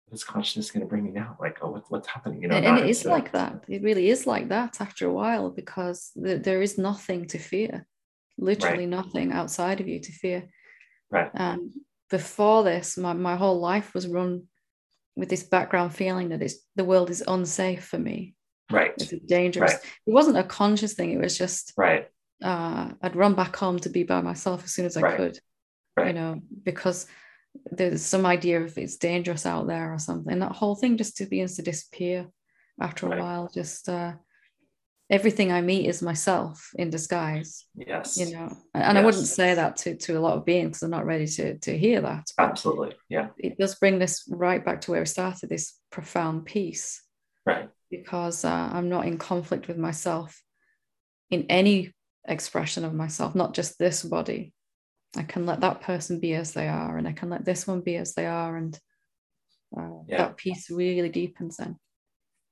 what 0.07 0.15
is 0.15 0.23
consciousness 0.23 0.71
going 0.71 0.81
to 0.81 0.87
bring 0.87 1.03
me 1.03 1.11
now? 1.11 1.37
Like, 1.39 1.59
oh, 1.61 1.71
what's 1.71 1.89
what's 1.89 2.07
happening? 2.07 2.41
You 2.41 2.47
know, 2.47 2.55
and, 2.55 2.65
and 2.65 2.79
it 2.79 2.89
is 2.89 3.05
like 3.05 3.31
that. 3.33 3.63
It 3.67 3.83
really 3.83 4.09
is 4.09 4.25
like 4.25 4.49
that 4.49 4.79
after 4.81 5.07
a 5.07 5.13
while 5.13 5.49
because 5.49 6.11
th- 6.21 6.43
there 6.43 6.61
is 6.61 6.77
nothing 6.77 7.25
to 7.27 7.37
fear, 7.37 7.85
literally 8.37 8.79
right. 8.79 8.89
nothing 8.89 9.31
outside 9.31 9.81
of 9.81 9.87
you 9.87 9.99
to 9.99 10.11
fear. 10.11 10.47
Right. 11.11 11.31
And 11.33 11.73
before 12.09 12.63
this, 12.63 12.97
my 12.97 13.13
my 13.13 13.35
whole 13.35 13.59
life 13.59 13.93
was 13.93 14.07
run 14.07 14.43
with 15.15 15.29
this 15.29 15.43
background 15.43 15.95
feeling 15.95 16.29
that 16.29 16.43
it's 16.43 16.57
the 16.75 16.85
world 16.85 17.09
is 17.09 17.23
unsafe 17.27 17.83
for 17.83 17.97
me. 17.97 18.35
Right. 18.71 18.93
It's 18.97 19.13
dangerous. 19.25 19.73
Right. 19.73 19.81
It 20.05 20.11
wasn't 20.11 20.37
a 20.37 20.43
conscious 20.43 20.93
thing. 20.93 21.11
It 21.11 21.19
was 21.19 21.37
just 21.37 21.73
right 21.77 22.09
uh, 22.43 22.91
I'd 23.01 23.15
run 23.15 23.33
back 23.33 23.55
home 23.55 23.79
to 23.79 23.89
be 23.89 24.03
by 24.03 24.21
myself 24.21 24.63
as 24.63 24.73
soon 24.73 24.85
as 24.85 24.97
I 24.97 25.01
right. 25.01 25.17
could, 25.17 25.39
right. 25.95 26.07
you 26.07 26.13
know, 26.13 26.41
because 26.63 27.07
there's 27.71 28.03
some 28.03 28.25
idea 28.25 28.61
of 28.61 28.77
it's 28.77 28.97
dangerous 28.97 29.45
out 29.45 29.67
there 29.67 29.93
or 29.93 29.99
something. 29.99 30.39
That 30.39 30.51
whole 30.51 30.75
thing 30.75 30.97
just 30.97 31.17
begins 31.29 31.55
to 31.55 31.61
disappear 31.61 32.27
after 32.79 33.07
a 33.07 33.09
right. 33.09 33.19
while. 33.19 33.49
Just 33.53 33.89
uh, 33.89 34.13
everything 35.09 35.51
I 35.51 35.61
meet 35.61 35.87
is 35.87 36.01
myself 36.01 36.71
in 36.75 36.89
disguise. 36.89 37.65
Yes. 37.75 38.17
You 38.17 38.31
know, 38.31 38.57
and 38.73 38.95
yes. 38.95 38.95
I 38.95 39.05
wouldn't 39.05 39.27
say 39.27 39.55
that 39.55 39.77
to, 39.77 39.95
to 39.95 40.17
a 40.17 40.21
lot 40.21 40.37
of 40.37 40.45
beings 40.45 40.67
because 40.67 40.79
they're 40.81 40.89
not 40.89 41.05
ready 41.05 41.27
to, 41.27 41.57
to 41.57 41.77
hear 41.77 42.01
that. 42.01 42.27
Absolutely. 42.37 42.95
Yeah. 43.09 43.29
It 43.37 43.57
does 43.57 43.75
bring 43.75 43.99
this 43.99 44.23
right 44.29 44.63
back 44.63 44.81
to 44.81 44.91
where 44.91 45.01
we 45.01 45.05
started 45.05 45.49
this 45.49 45.73
profound 45.89 46.45
peace. 46.45 47.01
Right. 47.45 47.69
Because 47.89 48.43
uh, 48.43 48.69
I'm 48.71 48.89
not 48.89 49.05
in 49.05 49.17
conflict 49.17 49.67
with 49.67 49.77
myself 49.77 50.41
in 51.31 51.45
any 51.49 51.93
expression 52.27 52.85
of 52.85 52.93
myself, 52.93 53.35
not 53.35 53.53
just 53.53 53.77
this 53.79 54.03
body. 54.03 54.53
I 55.15 55.23
can 55.23 55.45
let 55.45 55.61
that 55.61 55.81
person 55.81 56.19
be 56.19 56.33
as 56.33 56.53
they 56.53 56.67
are, 56.67 56.97
and 56.97 57.07
I 57.07 57.13
can 57.13 57.29
let 57.29 57.45
this 57.45 57.65
one 57.65 57.81
be 57.81 57.95
as 57.95 58.13
they 58.13 58.25
are. 58.25 58.55
And 58.57 58.77
uh, 59.77 59.99
yeah. 60.07 60.17
that 60.17 60.37
peace 60.37 60.69
really 60.69 61.09
deepens 61.09 61.59
in. 61.59 61.77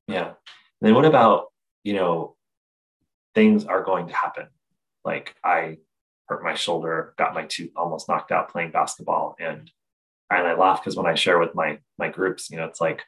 Yeah. 0.07 0.27
And 0.27 0.35
then 0.81 0.95
what 0.95 1.05
about, 1.05 1.45
you 1.83 1.93
know, 1.93 2.35
things 3.33 3.65
are 3.65 3.83
going 3.83 4.07
to 4.07 4.15
happen. 4.15 4.47
Like 5.03 5.35
I 5.43 5.77
hurt 6.27 6.43
my 6.43 6.55
shoulder, 6.55 7.13
got 7.17 7.33
my 7.33 7.45
tooth 7.45 7.71
almost 7.75 8.09
knocked 8.09 8.31
out 8.31 8.49
playing 8.49 8.71
basketball, 8.71 9.35
and 9.39 9.69
and 10.31 10.47
I 10.47 10.55
laugh 10.55 10.81
because 10.81 10.95
when 10.97 11.05
I 11.05 11.13
share 11.15 11.37
with 11.37 11.53
my 11.53 11.79
my 11.99 12.09
groups, 12.09 12.49
you 12.49 12.57
know, 12.57 12.65
it's 12.65 12.81
like 12.81 13.03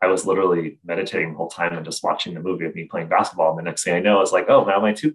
I 0.00 0.06
was 0.06 0.26
literally 0.26 0.78
meditating 0.84 1.30
the 1.30 1.36
whole 1.36 1.48
time 1.48 1.76
and 1.76 1.84
just 1.84 2.04
watching 2.04 2.34
the 2.34 2.40
movie 2.40 2.66
of 2.66 2.74
me 2.74 2.84
playing 2.84 3.08
basketball. 3.08 3.50
And 3.50 3.58
the 3.58 3.62
next 3.62 3.84
thing 3.84 3.94
I 3.94 4.00
know, 4.00 4.20
it's 4.20 4.32
like, 4.32 4.46
oh, 4.48 4.64
now 4.64 4.80
my 4.80 4.92
tooth. 4.92 5.14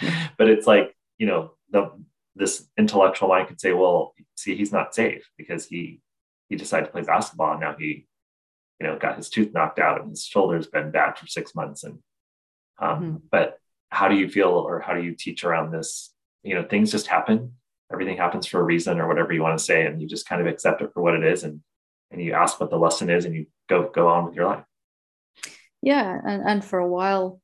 but 0.38 0.48
it's 0.48 0.66
like, 0.66 0.96
you 1.18 1.26
know, 1.26 1.52
the 1.70 1.90
this 2.34 2.66
intellectual 2.78 3.28
mind 3.28 3.48
could 3.48 3.60
say, 3.60 3.72
well, 3.72 4.14
see, 4.36 4.56
he's 4.56 4.72
not 4.72 4.94
safe 4.94 5.28
because 5.36 5.66
he 5.66 6.00
he 6.48 6.56
decided 6.56 6.86
to 6.86 6.92
play 6.92 7.02
basketball 7.02 7.52
and 7.52 7.60
now 7.60 7.74
he, 7.78 8.06
you 8.80 8.86
know, 8.86 8.98
got 8.98 9.16
his 9.16 9.30
tooth 9.30 9.52
knocked 9.52 9.78
out 9.78 10.00
and 10.00 10.10
his 10.10 10.24
shoulder's 10.24 10.66
been 10.66 10.90
bad 10.90 11.18
for 11.18 11.26
six 11.26 11.54
months. 11.54 11.84
And 11.84 11.98
um, 12.78 13.02
mm-hmm. 13.02 13.16
but 13.30 13.58
how 13.92 14.08
do 14.08 14.16
you 14.16 14.28
feel 14.28 14.48
or 14.48 14.80
how 14.80 14.94
do 14.94 15.02
you 15.02 15.14
teach 15.14 15.44
around 15.44 15.70
this 15.70 16.12
you 16.42 16.54
know 16.54 16.64
things 16.64 16.90
just 16.90 17.06
happen 17.06 17.52
everything 17.92 18.16
happens 18.16 18.46
for 18.46 18.58
a 18.58 18.62
reason 18.62 18.98
or 18.98 19.06
whatever 19.06 19.32
you 19.32 19.42
want 19.42 19.56
to 19.56 19.62
say 19.62 19.86
and 19.86 20.00
you 20.00 20.08
just 20.08 20.26
kind 20.26 20.40
of 20.40 20.46
accept 20.46 20.80
it 20.80 20.90
for 20.94 21.02
what 21.02 21.14
it 21.14 21.22
is 21.22 21.44
and 21.44 21.60
and 22.10 22.22
you 22.22 22.32
ask 22.32 22.58
what 22.58 22.70
the 22.70 22.78
lesson 22.78 23.10
is 23.10 23.26
and 23.26 23.34
you 23.34 23.46
go 23.68 23.90
go 23.90 24.08
on 24.08 24.24
with 24.24 24.34
your 24.34 24.46
life 24.46 24.64
yeah 25.82 26.18
and, 26.26 26.42
and 26.42 26.64
for 26.64 26.78
a 26.78 26.88
while 26.88 27.40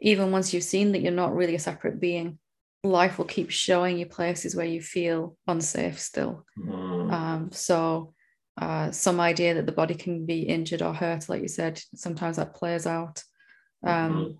even 0.00 0.30
once 0.30 0.52
you've 0.52 0.64
seen 0.64 0.92
that 0.92 1.00
you're 1.00 1.12
not 1.12 1.34
really 1.34 1.54
a 1.54 1.58
separate 1.58 2.00
being 2.00 2.38
life 2.82 3.16
will 3.16 3.24
keep 3.24 3.50
showing 3.50 3.98
you 3.98 4.06
places 4.06 4.54
where 4.54 4.66
you 4.66 4.80
feel 4.80 5.36
unsafe 5.46 5.98
still 5.98 6.44
mm. 6.58 7.12
um, 7.12 7.50
so 7.50 8.12
uh, 8.60 8.90
some 8.90 9.18
idea 9.18 9.54
that 9.54 9.66
the 9.66 9.72
body 9.72 9.94
can 9.94 10.26
be 10.26 10.42
injured 10.42 10.82
or 10.82 10.92
hurt 10.92 11.28
like 11.28 11.42
you 11.42 11.48
said 11.48 11.80
sometimes 11.94 12.36
that 12.36 12.54
plays 12.54 12.86
out 12.86 13.22
um, 13.84 14.12
mm-hmm 14.12 14.32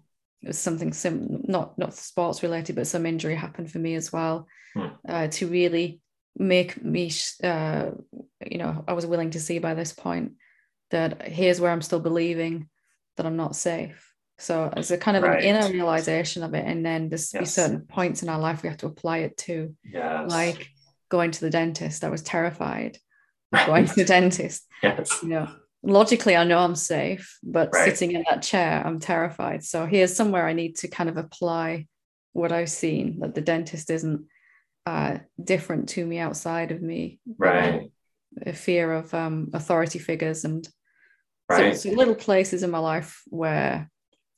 it 0.44 0.48
was 0.48 0.58
something 0.58 0.92
sim 0.92 1.40
not 1.48 1.78
not 1.78 1.94
sports 1.94 2.42
related, 2.42 2.76
but 2.76 2.86
some 2.86 3.06
injury 3.06 3.34
happened 3.34 3.72
for 3.72 3.78
me 3.78 3.94
as 3.94 4.12
well. 4.12 4.46
Hmm. 4.74 4.88
Uh, 5.08 5.28
to 5.28 5.46
really 5.46 6.00
make 6.36 6.84
me, 6.84 7.10
uh, 7.42 7.92
you 8.44 8.58
know, 8.58 8.84
I 8.86 8.92
was 8.92 9.06
willing 9.06 9.30
to 9.30 9.40
see 9.40 9.58
by 9.58 9.72
this 9.72 9.92
point 9.92 10.32
that 10.90 11.26
here's 11.28 11.60
where 11.60 11.70
I'm 11.70 11.80
still 11.80 12.00
believing 12.00 12.68
that 13.16 13.24
I'm 13.24 13.36
not 13.36 13.56
safe. 13.56 14.12
So 14.38 14.72
it's 14.76 14.90
a 14.90 14.98
kind 14.98 15.16
of 15.16 15.22
right. 15.22 15.42
an 15.42 15.44
inner 15.44 15.72
realization 15.72 16.42
of 16.42 16.54
it, 16.54 16.64
and 16.66 16.84
then 16.84 17.08
there's 17.08 17.32
yes. 17.32 17.54
certain 17.54 17.82
points 17.82 18.22
in 18.22 18.28
our 18.28 18.40
life 18.40 18.62
we 18.62 18.68
have 18.68 18.78
to 18.78 18.86
apply 18.86 19.18
it 19.18 19.36
to, 19.38 19.74
yes. 19.84 20.30
like 20.30 20.70
going 21.08 21.30
to 21.30 21.40
the 21.40 21.50
dentist. 21.50 22.02
I 22.02 22.08
was 22.08 22.22
terrified 22.22 22.98
going 23.66 23.86
to 23.86 23.94
the 23.94 24.04
dentist. 24.04 24.66
Yes. 24.82 25.22
You 25.22 25.28
know, 25.28 25.48
logically 25.82 26.36
I 26.36 26.44
know 26.44 26.58
I'm 26.58 26.74
safe, 26.74 27.38
but 27.42 27.70
right. 27.72 27.84
sitting 27.84 28.16
in 28.16 28.24
that 28.28 28.42
chair, 28.42 28.82
I'm 28.84 28.98
terrified. 28.98 29.62
So 29.64 29.86
here's 29.86 30.16
somewhere 30.16 30.46
I 30.46 30.52
need 30.52 30.76
to 30.76 30.88
kind 30.88 31.08
of 31.08 31.16
apply 31.16 31.86
what 32.32 32.52
I've 32.52 32.70
seen 32.70 33.20
that 33.20 33.34
the 33.34 33.40
dentist 33.40 33.90
isn't 33.90 34.26
uh, 34.86 35.18
different 35.42 35.90
to 35.90 36.04
me 36.04 36.18
outside 36.18 36.72
of 36.72 36.82
me. 36.82 37.20
Right. 37.38 37.90
a 38.44 38.52
fear 38.52 38.92
of 38.92 39.14
um, 39.14 39.50
authority 39.54 39.98
figures 39.98 40.44
and 40.44 40.68
right. 41.48 41.76
so, 41.76 41.90
so, 41.90 41.96
little 41.96 42.16
places 42.16 42.62
in 42.62 42.70
my 42.70 42.78
life 42.78 43.22
where 43.26 43.88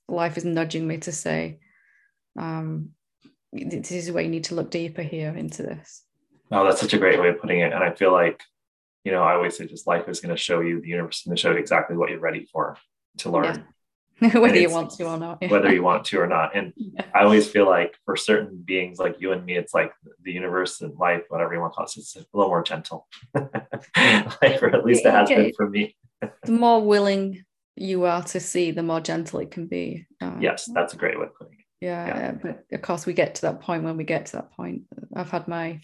life 0.08 0.36
is 0.36 0.44
nudging 0.44 0.86
me 0.86 0.98
to 0.98 1.12
say, 1.12 1.60
um, 2.38 2.90
this 3.52 3.90
is 3.90 4.12
where 4.12 4.22
you 4.22 4.30
need 4.30 4.44
to 4.44 4.54
look 4.54 4.70
deeper 4.70 5.02
here 5.02 5.30
into 5.30 5.62
this. 5.62 6.02
Oh, 6.52 6.64
that's 6.64 6.80
such 6.80 6.94
a 6.94 6.98
great 6.98 7.20
way 7.20 7.28
of 7.28 7.40
putting 7.40 7.60
it. 7.60 7.72
And 7.72 7.82
I 7.82 7.92
feel 7.92 8.12
like 8.12 8.42
you 9.06 9.12
know, 9.12 9.22
I 9.22 9.34
always 9.34 9.56
say 9.56 9.66
just 9.66 9.86
life 9.86 10.08
is 10.08 10.18
going 10.18 10.34
to 10.34 10.36
show 10.36 10.58
you, 10.58 10.80
the 10.80 10.88
universe 10.88 11.18
is 11.18 11.22
going 11.22 11.36
to 11.36 11.40
show 11.40 11.52
you 11.52 11.58
exactly 11.58 11.96
what 11.96 12.10
you're 12.10 12.18
ready 12.18 12.44
for 12.52 12.76
to 13.18 13.30
learn. 13.30 13.64
Yeah. 14.20 14.36
whether 14.40 14.58
you 14.58 14.68
want 14.68 14.90
to 14.90 15.04
or 15.04 15.16
not. 15.16 15.38
Yeah. 15.40 15.48
Whether 15.48 15.72
you 15.72 15.84
want 15.84 16.06
to 16.06 16.18
or 16.18 16.26
not. 16.26 16.56
And 16.56 16.72
yeah. 16.76 17.04
I 17.14 17.22
always 17.22 17.48
feel 17.48 17.66
like 17.66 17.96
for 18.04 18.16
certain 18.16 18.60
beings 18.64 18.98
like 18.98 19.20
you 19.20 19.30
and 19.30 19.46
me, 19.46 19.56
it's 19.56 19.72
like 19.72 19.92
the 20.24 20.32
universe 20.32 20.80
and 20.80 20.92
life, 20.98 21.22
whatever 21.28 21.54
you 21.54 21.60
want 21.60 21.74
to 21.74 21.76
call 21.76 21.84
it, 21.86 21.96
it's 21.96 22.16
a 22.16 22.24
little 22.32 22.50
more 22.50 22.64
gentle. 22.64 23.06
like, 23.34 24.60
or 24.60 24.74
at 24.74 24.84
least 24.84 25.06
it 25.06 25.12
has 25.12 25.28
been 25.28 25.52
for 25.56 25.70
me. 25.70 25.94
the 26.42 26.50
more 26.50 26.82
willing 26.82 27.44
you 27.76 28.04
are 28.04 28.22
to 28.22 28.40
see, 28.40 28.70
the 28.70 28.82
more 28.82 29.00
gentle 29.00 29.40
it 29.40 29.50
can 29.50 29.66
be. 29.66 30.06
Uh, 30.20 30.36
yes, 30.40 30.68
that's 30.72 30.94
a 30.94 30.96
great 30.96 31.18
way 31.18 31.26
of 31.26 31.34
putting 31.34 31.54
it. 31.54 31.64
Yeah, 31.80 32.06
yeah, 32.06 32.32
but 32.32 32.64
of 32.72 32.82
course 32.82 33.04
we 33.04 33.12
get 33.12 33.34
to 33.36 33.42
that 33.42 33.60
point 33.60 33.84
when 33.84 33.96
we 33.96 34.04
get 34.04 34.26
to 34.26 34.32
that 34.36 34.52
point. 34.52 34.82
I've 35.14 35.30
had 35.30 35.46
my 35.46 35.80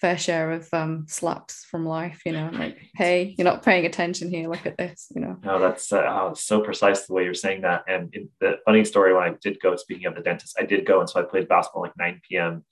fair 0.00 0.18
share 0.18 0.52
of 0.52 0.68
um, 0.72 1.06
slaps 1.08 1.64
from 1.64 1.86
life, 1.86 2.22
you 2.26 2.32
know, 2.32 2.50
like, 2.52 2.78
hey, 2.94 3.34
you're 3.38 3.44
not 3.44 3.64
paying 3.64 3.86
attention 3.86 4.30
here. 4.30 4.48
Look 4.48 4.66
at 4.66 4.76
this, 4.76 5.06
you 5.14 5.20
know. 5.20 5.36
No, 5.42 5.58
that's 5.58 5.92
uh, 5.92 6.04
oh, 6.06 6.34
so 6.34 6.60
precise 6.60 7.06
the 7.06 7.14
way 7.14 7.24
you're 7.24 7.34
saying 7.34 7.62
that. 7.62 7.84
And 7.88 8.14
the 8.40 8.58
funny 8.64 8.84
story 8.84 9.14
when 9.14 9.22
I 9.22 9.34
did 9.40 9.60
go, 9.60 9.76
speaking 9.76 10.06
of 10.06 10.14
the 10.14 10.20
dentist, 10.20 10.56
I 10.60 10.64
did 10.64 10.84
go. 10.84 11.00
And 11.00 11.08
so 11.08 11.20
I 11.20 11.22
played 11.22 11.48
basketball 11.48 11.82
like 11.82 11.96
9 11.96 12.20
p.m. 12.28 12.64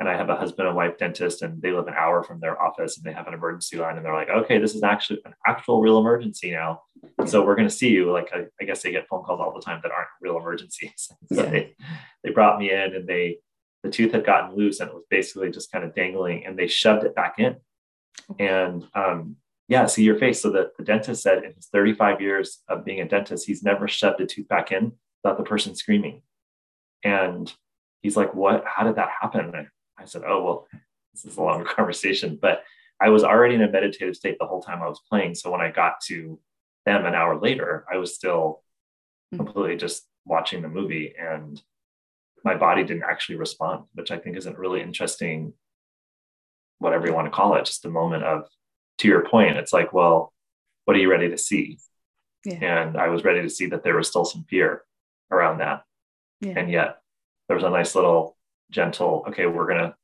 And 0.00 0.08
I 0.08 0.16
have 0.16 0.28
a 0.28 0.36
husband 0.36 0.66
and 0.66 0.76
wife 0.76 0.98
dentist, 0.98 1.42
and 1.42 1.62
they 1.62 1.70
live 1.70 1.86
an 1.86 1.94
hour 1.94 2.24
from 2.24 2.40
their 2.40 2.60
office 2.60 2.96
and 2.96 3.06
they 3.06 3.12
have 3.12 3.28
an 3.28 3.34
emergency 3.34 3.76
line. 3.76 3.96
And 3.96 4.04
they're 4.04 4.14
like, 4.14 4.28
okay, 4.28 4.58
this 4.58 4.74
is 4.74 4.82
actually 4.82 5.20
an 5.24 5.34
actual 5.46 5.80
real 5.80 5.98
emergency 5.98 6.50
now. 6.50 6.82
So 7.26 7.44
we're 7.44 7.54
going 7.54 7.68
to 7.68 7.74
see 7.74 7.90
you. 7.90 8.10
Like, 8.10 8.30
I, 8.34 8.46
I, 8.60 8.64
guess 8.64 8.82
they 8.82 8.90
get 8.90 9.06
phone 9.06 9.22
calls 9.22 9.40
all 9.40 9.54
the 9.54 9.60
time 9.60 9.80
that 9.82 9.92
aren't 9.92 10.08
real 10.20 10.36
emergencies. 10.36 11.12
so 11.32 11.44
yeah. 11.44 11.50
they, 11.50 11.76
they 12.24 12.30
brought 12.30 12.58
me 12.58 12.72
in 12.72 12.94
and 12.94 13.06
they, 13.06 13.38
the 13.84 13.90
tooth 13.90 14.12
had 14.12 14.26
gotten 14.26 14.56
loose 14.56 14.80
and 14.80 14.88
it 14.88 14.94
was 14.94 15.04
basically 15.10 15.50
just 15.50 15.70
kind 15.70 15.84
of 15.84 15.94
dangling 15.94 16.44
and 16.44 16.58
they 16.58 16.66
shoved 16.66 17.04
it 17.04 17.14
back 17.14 17.38
in. 17.38 17.56
And 18.38 18.84
um, 18.94 19.36
yeah, 19.68 19.86
see 19.86 20.02
your 20.02 20.18
face. 20.18 20.42
So 20.42 20.50
the, 20.50 20.72
the 20.76 20.84
dentist 20.84 21.22
said 21.22 21.44
in 21.44 21.54
his 21.54 21.66
35 21.66 22.20
years 22.20 22.62
of 22.68 22.84
being 22.84 23.00
a 23.00 23.08
dentist, 23.08 23.46
he's 23.46 23.62
never 23.62 23.88
shoved 23.88 24.20
a 24.20 24.26
tooth 24.26 24.48
back 24.48 24.72
in 24.72 24.92
without 25.22 25.38
the 25.38 25.44
person 25.44 25.74
screaming. 25.74 26.22
And 27.02 27.52
he's 28.02 28.16
like, 28.16 28.34
What? 28.34 28.64
How 28.66 28.84
did 28.84 28.96
that 28.96 29.10
happen? 29.20 29.68
I 29.98 30.04
said, 30.04 30.22
Oh, 30.26 30.42
well, 30.42 30.68
this 31.12 31.24
is 31.24 31.36
a 31.36 31.42
longer 31.42 31.64
conversation, 31.76 32.38
but 32.40 32.62
I 33.00 33.08
was 33.10 33.24
already 33.24 33.56
in 33.56 33.62
a 33.62 33.70
meditative 33.70 34.16
state 34.16 34.36
the 34.38 34.46
whole 34.46 34.62
time 34.62 34.82
I 34.82 34.88
was 34.88 35.00
playing. 35.10 35.34
So 35.34 35.50
when 35.50 35.60
I 35.60 35.70
got 35.70 36.00
to 36.06 36.38
them 36.86 37.06
an 37.06 37.14
hour 37.14 37.38
later, 37.38 37.84
I 37.92 37.96
was 37.96 38.14
still 38.14 38.62
hmm. 39.30 39.38
completely 39.38 39.76
just 39.76 40.06
watching 40.24 40.62
the 40.62 40.68
movie. 40.68 41.14
And 41.18 41.60
my 42.44 42.54
body 42.54 42.84
didn't 42.84 43.04
actually 43.04 43.36
respond, 43.36 43.84
which 43.94 44.10
I 44.10 44.18
think 44.18 44.36
isn't 44.36 44.58
really 44.58 44.80
interesting, 44.80 45.54
whatever 46.78 47.06
you 47.06 47.14
want 47.14 47.26
to 47.26 47.30
call 47.30 47.54
it, 47.54 47.64
just 47.64 47.84
a 47.84 47.90
moment 47.90 48.24
of, 48.24 48.44
to 48.98 49.08
your 49.08 49.26
point, 49.28 49.56
it's 49.56 49.72
like, 49.72 49.92
well, 49.92 50.32
what 50.84 50.96
are 50.96 51.00
you 51.00 51.10
ready 51.10 51.30
to 51.30 51.38
see? 51.38 51.78
Yeah. 52.44 52.58
And 52.60 52.96
I 52.96 53.08
was 53.08 53.24
ready 53.24 53.42
to 53.42 53.48
see 53.48 53.66
that 53.66 53.82
there 53.82 53.96
was 53.96 54.08
still 54.08 54.24
some 54.24 54.44
fear 54.48 54.82
around 55.30 55.58
that. 55.58 55.82
Yeah. 56.40 56.54
And 56.56 56.70
yet 56.70 56.98
there 57.48 57.56
was 57.56 57.64
a 57.64 57.70
nice 57.70 57.94
little 57.94 58.36
gentle, 58.70 59.24
okay, 59.28 59.46
we're 59.46 59.68
to, 59.68 59.94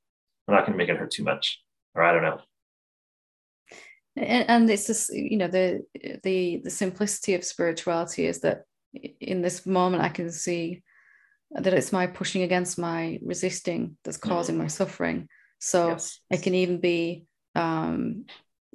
we're 0.47 0.55
not 0.55 0.67
to 0.67 0.73
make 0.73 0.89
it 0.89 0.97
hurt 0.97 1.11
too 1.11 1.25
much. 1.25 1.63
Or 1.95 2.03
I 2.03 2.13
don't 2.13 2.23
know. 2.23 2.41
And, 4.17 4.49
and 4.49 4.71
it's 4.71 4.87
just, 4.87 5.13
you 5.13 5.37
know, 5.37 5.49
the, 5.49 5.85
the, 6.23 6.61
the 6.65 6.71
simplicity 6.71 7.35
of 7.35 7.45
spirituality 7.45 8.27
is 8.27 8.41
that 8.41 8.63
in 9.21 9.43
this 9.43 9.67
moment, 9.67 10.03
I 10.03 10.09
can 10.09 10.31
see 10.31 10.83
that 11.53 11.75
it's 11.75 11.93
my 11.93 12.07
pushing 12.07 12.43
against 12.43 12.79
my 12.79 13.19
resisting 13.23 13.97
that's 14.05 14.17
causing 14.17 14.57
my 14.57 14.69
suffering. 14.69 15.29
So 15.59 15.89
yes. 15.89 16.21
it 16.31 16.43
can 16.43 16.55
even 16.55 16.81
be 16.81 17.27
um, 17.55 18.27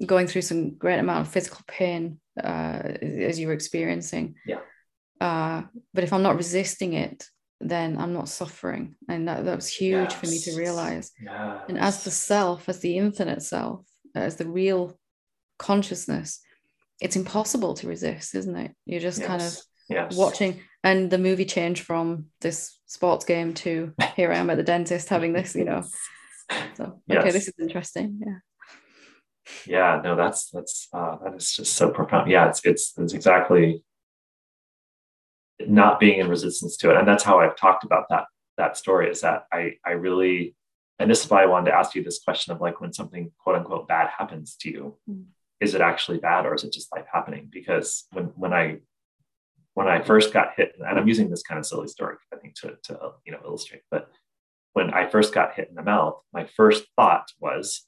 going 0.06 0.28
through 0.28 0.42
some 0.42 0.76
great 0.76 1.00
amount 1.00 1.22
of 1.26 1.34
physical 1.34 1.62
pain 1.68 2.20
uh, 2.42 2.82
as 3.02 3.40
you 3.40 3.48
were 3.48 3.54
experiencing. 3.54 4.36
Yeah. 4.46 4.60
Uh, 5.22 5.64
but 5.94 6.04
if 6.04 6.12
I'm 6.12 6.24
not 6.24 6.36
resisting 6.36 6.94
it, 6.94 7.26
then 7.70 7.97
I'm 7.97 8.13
not 8.13 8.30
suffering. 8.30 8.95
And 9.09 9.28
that, 9.28 9.45
that 9.45 9.55
was 9.55 9.68
huge 9.68 10.11
yes. 10.11 10.13
for 10.13 10.28
me 10.28 10.39
to 10.39 10.57
realize. 10.57 11.11
Yes. 11.22 11.61
And 11.68 11.78
as 11.80 12.03
the 12.03 12.11
self, 12.11 12.70
as 12.70 12.80
the 12.80 12.97
infinite 12.97 13.41
self, 13.41 13.86
as 14.13 14.36
the 14.36 14.47
real 14.47 14.97
consciousness, 15.57 16.41
it's 17.01 17.16
impossible 17.16 17.74
to 17.76 17.88
resist, 17.88 18.36
isn't 18.36 18.55
it? 18.55 18.72
You're 18.86 19.01
just 19.01 19.24
kind 19.24 19.41
of 19.41 19.57
yes. 19.89 20.16
watching 20.16 20.61
and 20.86 21.09
the 21.09 21.18
movie 21.18 21.45
changed 21.45 21.84
from 21.84 22.28
this 22.41 22.80
sports 22.86 23.26
game 23.26 23.53
to 23.55 23.93
here 24.16 24.32
I 24.32 24.38
am 24.38 24.49
at 24.49 24.57
the 24.57 24.63
dentist 24.63 25.09
having 25.09 25.34
this, 25.34 25.55
you 25.55 25.66
know. 25.66 25.84
So 26.76 26.84
okay, 26.84 27.26
yes. 27.26 27.34
this 27.34 27.47
is 27.47 27.55
interesting. 27.59 28.22
Yeah. 28.26 28.38
Yeah, 29.66 30.01
no, 30.03 30.16
that's 30.16 30.51
that's 30.51 30.88
uh 30.93 31.18
that 31.24 31.36
is 31.36 31.55
just 31.55 31.74
so 31.74 31.89
profound. 31.89 32.30
Yeah, 32.30 32.49
it's 32.49 32.63
it's 32.63 32.93
it's 32.97 33.13
exactly 33.13 33.84
not 35.60 35.99
being 35.99 36.20
in 36.20 36.30
resistance 36.30 36.78
to 36.78 36.91
it. 36.91 36.97
And 36.97 37.08
that's 37.08 37.24
how 37.24 37.39
I've 37.39 37.56
talked 37.56 37.84
about 37.84 38.10
that 38.10 38.26
that 38.58 38.78
story 38.78 39.10
is 39.10 39.22
that 39.22 39.45
I 39.51 39.74
I 39.86 39.91
really 39.91 40.56
and 40.97 41.12
this 41.12 41.24
is 41.24 41.30
why 41.30 41.43
I 41.43 41.47
wanted 41.47 41.72
to 41.72 41.78
ask 41.78 41.93
you 41.93 42.03
this 42.03 42.20
question 42.20 42.53
of 42.53 42.62
like 42.62 42.80
when 42.80 42.93
something 42.93 43.32
quote 43.38 43.58
unquote 43.58 43.88
bad 43.88 44.10
happens 44.18 44.56
to 44.62 44.70
you, 44.70 44.97
mm. 45.10 45.26
is 45.60 45.76
it 45.76 45.82
actually 45.82 46.20
bad 46.20 46.45
or 46.45 46.56
is 46.56 46.64
it 46.64 46.72
just 46.72 46.93
life 46.95 47.06
happening? 47.12 47.49
Because 47.51 48.06
when 48.12 48.26
when 48.36 48.53
I 48.53 48.80
when 49.74 49.89
I 49.89 50.01
first 50.01 50.32
got 50.32 50.53
hit, 50.56 50.74
and 50.80 50.97
I'm 50.97 51.08
using 51.08 51.30
this 51.30 51.43
kind 51.43 51.60
of 51.60 51.66
silly 51.66 51.89
story, 51.89 52.16
I 52.34 52.38
think 52.38 52.56
to, 52.62 52.78
to 52.84 53.12
you 53.26 53.34
know 53.34 53.41
illustrate, 53.43 53.82
but 53.91 54.10
when 54.74 54.93
I 54.93 55.08
first 55.08 55.34
got 55.34 55.53
hit 55.53 55.70
in 55.70 55.76
the 55.76 55.82
mouth, 55.82 56.22
my 56.34 56.45
first 56.58 56.86
thought 56.97 57.32
was, 57.39 57.84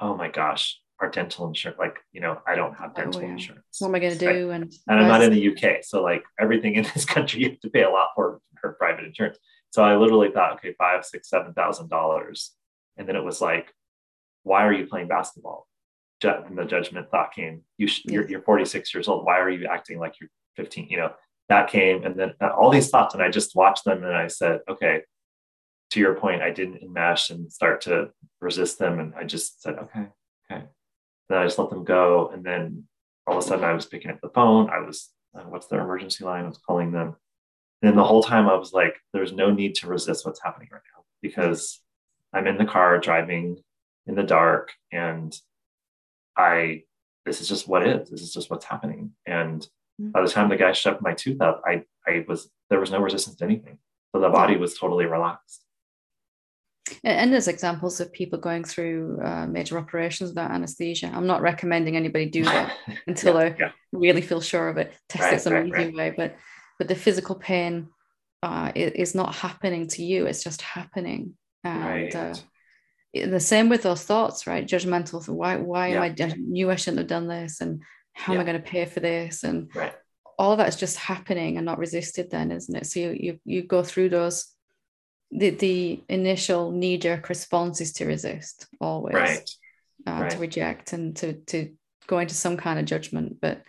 oh 0.00 0.16
my 0.16 0.28
gosh, 0.28 0.80
our 1.00 1.10
dental 1.10 1.46
insurance, 1.46 1.78
like, 1.78 1.98
you 2.12 2.20
know, 2.20 2.38
I 2.46 2.54
don't 2.54 2.74
have 2.74 2.94
dental 2.94 3.20
oh, 3.20 3.24
yeah. 3.24 3.32
insurance. 3.32 3.64
What 3.78 3.88
am 3.88 3.94
I 3.96 3.98
going 3.98 4.16
to 4.16 4.18
do? 4.18 4.50
and, 4.50 4.72
and 4.88 5.00
I'm 5.00 5.08
not 5.08 5.22
in 5.22 5.32
the 5.32 5.48
UK. 5.48 5.84
So 5.84 6.02
like 6.02 6.24
everything 6.40 6.74
in 6.74 6.84
this 6.94 7.04
country, 7.14 7.42
you 7.42 7.50
have 7.50 7.60
to 7.60 7.70
pay 7.70 7.82
a 7.82 7.90
lot 7.90 8.08
for, 8.14 8.40
for 8.60 8.72
private 8.72 9.04
insurance. 9.04 9.38
So 9.70 9.82
I 9.84 9.96
literally 9.96 10.30
thought, 10.30 10.54
okay, 10.54 10.74
five, 10.78 11.04
six, 11.04 11.28
seven 11.28 11.52
thousand 11.52 11.90
dollars. 11.90 12.52
And 12.96 13.06
then 13.06 13.16
it 13.16 13.24
was 13.24 13.40
like, 13.40 13.74
why 14.42 14.64
are 14.64 14.72
you 14.72 14.86
playing 14.86 15.08
basketball? 15.08 15.66
And 16.22 16.56
the 16.56 16.64
judgment 16.64 17.10
thought 17.10 17.34
came, 17.34 17.62
you 17.76 17.86
sh- 17.86 18.06
you're, 18.06 18.26
you're 18.26 18.40
46 18.40 18.94
years 18.94 19.06
old. 19.06 19.26
Why 19.26 19.38
are 19.38 19.50
you 19.50 19.66
acting 19.66 19.98
like 19.98 20.14
you're 20.18 20.30
15? 20.56 20.88
You 20.88 20.96
know, 20.96 21.12
that 21.50 21.68
came. 21.68 22.04
And 22.04 22.16
then 22.18 22.32
uh, 22.40 22.48
all 22.48 22.70
these 22.70 22.88
thoughts, 22.88 23.12
and 23.14 23.22
I 23.22 23.30
just 23.30 23.54
watched 23.54 23.84
them 23.84 24.02
and 24.02 24.16
I 24.16 24.28
said, 24.28 24.60
okay, 24.68 25.02
to 25.90 26.00
your 26.00 26.14
point, 26.14 26.42
I 26.42 26.50
didn't 26.50 26.82
enmesh 26.82 27.30
and 27.30 27.52
start 27.52 27.82
to 27.82 28.10
resist 28.40 28.78
them. 28.78 28.98
And 28.98 29.14
I 29.14 29.24
just 29.24 29.62
said, 29.62 29.74
okay, 29.78 30.06
okay. 30.50 30.64
Then 31.28 31.38
I 31.38 31.44
just 31.44 31.58
let 31.58 31.70
them 31.70 31.84
go. 31.84 32.30
And 32.32 32.44
then 32.44 32.84
all 33.26 33.36
of 33.36 33.44
a 33.44 33.46
sudden 33.46 33.64
I 33.64 33.72
was 33.72 33.86
picking 33.86 34.10
up 34.10 34.20
the 34.20 34.28
phone. 34.28 34.70
I 34.70 34.80
was, 34.80 35.10
uh, 35.36 35.42
what's 35.42 35.66
their 35.66 35.80
emergency 35.80 36.24
line? 36.24 36.44
I 36.44 36.48
was 36.48 36.58
calling 36.58 36.92
them. 36.92 37.16
And 37.82 37.96
the 37.96 38.04
whole 38.04 38.22
time 38.22 38.48
I 38.48 38.54
was 38.54 38.72
like, 38.72 38.96
there's 39.12 39.32
no 39.32 39.50
need 39.50 39.74
to 39.76 39.88
resist 39.88 40.24
what's 40.24 40.42
happening 40.42 40.68
right 40.72 40.82
now 40.94 41.04
because 41.20 41.80
I'm 42.32 42.46
in 42.46 42.58
the 42.58 42.64
car 42.64 42.98
driving 42.98 43.58
in 44.06 44.14
the 44.14 44.22
dark 44.22 44.72
and 44.92 45.34
I, 46.36 46.84
this 47.24 47.40
is 47.40 47.48
just 47.48 47.68
what 47.68 47.86
is, 47.86 48.08
this 48.08 48.22
is 48.22 48.32
just 48.32 48.50
what's 48.50 48.64
happening. 48.64 49.12
And 49.26 49.60
mm-hmm. 50.00 50.10
by 50.10 50.22
the 50.22 50.28
time 50.28 50.48
the 50.48 50.56
guy 50.56 50.72
shoved 50.72 51.02
my 51.02 51.12
tooth 51.12 51.40
up, 51.40 51.62
I, 51.66 51.82
I 52.06 52.24
was, 52.26 52.48
there 52.70 52.80
was 52.80 52.90
no 52.90 53.00
resistance 53.00 53.36
to 53.36 53.44
anything. 53.44 53.78
So 54.14 54.20
the 54.20 54.30
body 54.30 54.56
was 54.56 54.78
totally 54.78 55.06
relaxed. 55.06 55.65
And 57.02 57.32
there's 57.32 57.48
examples 57.48 58.00
of 58.00 58.12
people 58.12 58.38
going 58.38 58.64
through 58.64 59.20
uh, 59.22 59.46
major 59.46 59.78
operations 59.78 60.30
without 60.30 60.50
anesthesia. 60.52 61.10
I'm 61.12 61.26
not 61.26 61.42
recommending 61.42 61.96
anybody 61.96 62.26
do 62.26 62.44
that 62.44 62.76
until 63.06 63.34
yeah, 63.34 63.48
they 63.48 63.56
yeah. 63.58 63.70
really 63.92 64.20
feel 64.20 64.40
sure 64.40 64.68
of 64.68 64.76
it. 64.76 64.94
Test 65.08 65.24
right, 65.24 65.34
it 65.34 65.40
some 65.40 65.52
right, 65.52 65.66
easy 65.66 65.74
right. 65.74 65.94
way, 65.94 66.14
but 66.16 66.36
but 66.78 66.88
the 66.88 66.94
physical 66.94 67.34
pain 67.34 67.88
uh, 68.42 68.70
is 68.74 69.14
not 69.14 69.34
happening 69.34 69.88
to 69.88 70.04
you. 70.04 70.26
It's 70.26 70.44
just 70.44 70.62
happening. 70.62 71.34
And 71.64 72.14
uh, 72.14 72.34
the 73.12 73.40
same 73.40 73.68
with 73.68 73.82
those 73.82 74.04
thoughts, 74.04 74.46
right? 74.46 74.66
Judgmental. 74.66 75.26
Why 75.28 75.56
why 75.56 75.88
yeah. 75.88 75.96
am 75.96 76.02
I? 76.02 76.24
I 76.24 76.34
knew 76.36 76.70
I 76.70 76.76
shouldn't 76.76 76.98
have 76.98 77.08
done 77.08 77.28
this, 77.28 77.60
and 77.60 77.82
how 78.12 78.34
am 78.34 78.40
I 78.40 78.44
going 78.44 78.62
to 78.62 78.68
pay 78.70 78.84
for 78.84 79.00
this? 79.00 79.42
And 79.42 79.70
all 80.38 80.52
of 80.52 80.58
that 80.58 80.68
is 80.68 80.76
just 80.76 80.96
happening 80.96 81.56
and 81.56 81.66
not 81.66 81.78
resisted. 81.78 82.30
Then, 82.30 82.52
isn't 82.52 82.76
it? 82.76 82.86
So 82.86 83.00
you 83.00 83.16
you 83.18 83.40
you 83.44 83.62
go 83.62 83.82
through 83.82 84.10
those 84.10 84.46
the 85.30 85.50
the 85.50 86.02
initial 86.08 86.70
knee 86.70 86.98
jerk 86.98 87.28
response 87.28 87.80
is 87.80 87.92
to 87.94 88.06
resist 88.06 88.66
always, 88.80 89.14
right. 89.14 89.50
Uh, 90.06 90.22
right. 90.22 90.30
to 90.30 90.38
reject 90.38 90.92
and 90.92 91.16
to 91.16 91.34
to 91.46 91.72
go 92.06 92.18
into 92.18 92.34
some 92.34 92.56
kind 92.56 92.78
of 92.78 92.84
judgment, 92.84 93.40
but 93.40 93.62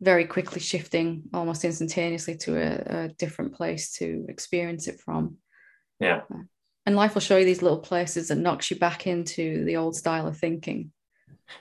very 0.00 0.24
quickly 0.24 0.60
shifting 0.60 1.22
almost 1.32 1.64
instantaneously 1.64 2.36
to 2.36 2.56
a, 2.56 3.04
a 3.04 3.08
different 3.08 3.54
place 3.54 3.92
to 3.92 4.26
experience 4.28 4.86
it 4.86 5.00
from. 5.00 5.36
Yeah. 5.98 6.22
Uh, 6.32 6.42
and 6.86 6.96
life 6.96 7.14
will 7.14 7.22
show 7.22 7.38
you 7.38 7.44
these 7.46 7.62
little 7.62 7.78
places 7.78 8.28
that 8.28 8.36
knocks 8.36 8.70
you 8.70 8.78
back 8.78 9.06
into 9.06 9.64
the 9.64 9.76
old 9.76 9.96
style 9.96 10.26
of 10.26 10.36
thinking. 10.36 10.92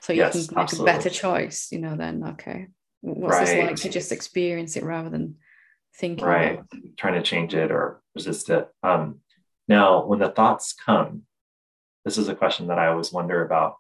So 0.02 0.14
you 0.14 0.20
yes, 0.20 0.34
can 0.34 0.56
make 0.56 0.64
absolutely. 0.64 0.92
a 0.92 0.96
better 0.96 1.10
choice, 1.10 1.70
you 1.72 1.80
know, 1.80 1.96
then 1.96 2.24
okay. 2.30 2.68
What's 3.02 3.36
right. 3.36 3.46
this 3.46 3.66
like 3.66 3.76
to 3.78 3.90
just 3.90 4.12
experience 4.12 4.76
it 4.76 4.84
rather 4.84 5.10
than 5.10 5.36
thinking 5.96 6.26
right 6.26 6.60
trying 6.98 7.14
to 7.14 7.22
change 7.22 7.54
it 7.54 7.72
or 7.72 8.02
resist 8.16 8.50
it 8.50 8.68
um, 8.82 9.20
now 9.68 10.06
when 10.06 10.20
the 10.20 10.30
thoughts 10.30 10.74
come 10.74 11.24
this 12.06 12.18
is 12.18 12.28
a 12.28 12.36
question 12.36 12.68
that 12.68 12.80
i 12.80 12.88
always 12.88 13.12
wonder 13.12 13.44
about 13.44 13.76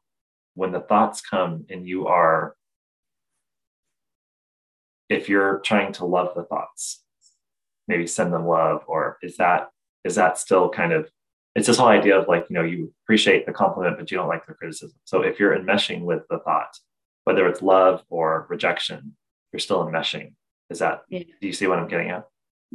when 0.56 0.72
the 0.72 0.80
thoughts 0.80 1.22
come 1.22 1.66
and 1.70 1.88
you 1.88 2.08
are 2.08 2.56
if 5.10 5.30
you're 5.30 5.60
trying 5.60 5.92
to 5.92 6.06
love 6.06 6.34
the 6.36 6.44
thoughts 6.44 7.04
maybe 7.88 8.08
send 8.08 8.34
them 8.34 8.48
love 8.48 8.84
or 8.88 9.18
is 9.22 9.38
that 9.38 9.70
is 10.04 10.16
that 10.16 10.38
still 10.38 10.70
kind 10.70 10.94
of 10.94 11.10
it's 11.56 11.68
this 11.68 11.78
whole 11.78 11.88
idea 11.88 12.18
of 12.18 12.28
like 12.28 12.46
you 12.50 12.54
know 12.56 12.64
you 12.64 12.94
appreciate 13.04 13.46
the 13.46 13.54
compliment 13.54 13.98
but 13.98 14.10
you 14.10 14.18
don't 14.18 14.28
like 14.28 14.46
the 14.46 14.54
criticism 14.54 14.98
so 15.06 15.22
if 15.22 15.40
you're 15.40 15.58
enmeshing 15.58 16.02
with 16.02 16.24
the 16.30 16.40
thought 16.40 16.78
whether 17.26 17.48
it's 17.48 17.62
love 17.62 18.04
or 18.10 18.48
rejection 18.50 19.16
you're 19.52 19.60
still 19.60 19.86
enmeshing 19.86 20.34
is 20.74 20.80
that, 20.80 21.04
yeah. 21.08 21.24
do 21.40 21.48
you 21.48 21.54
see 21.54 21.68
what 21.68 21.80
I'm 21.80 21.88
getting 21.88 22.10
at? 22.10 22.26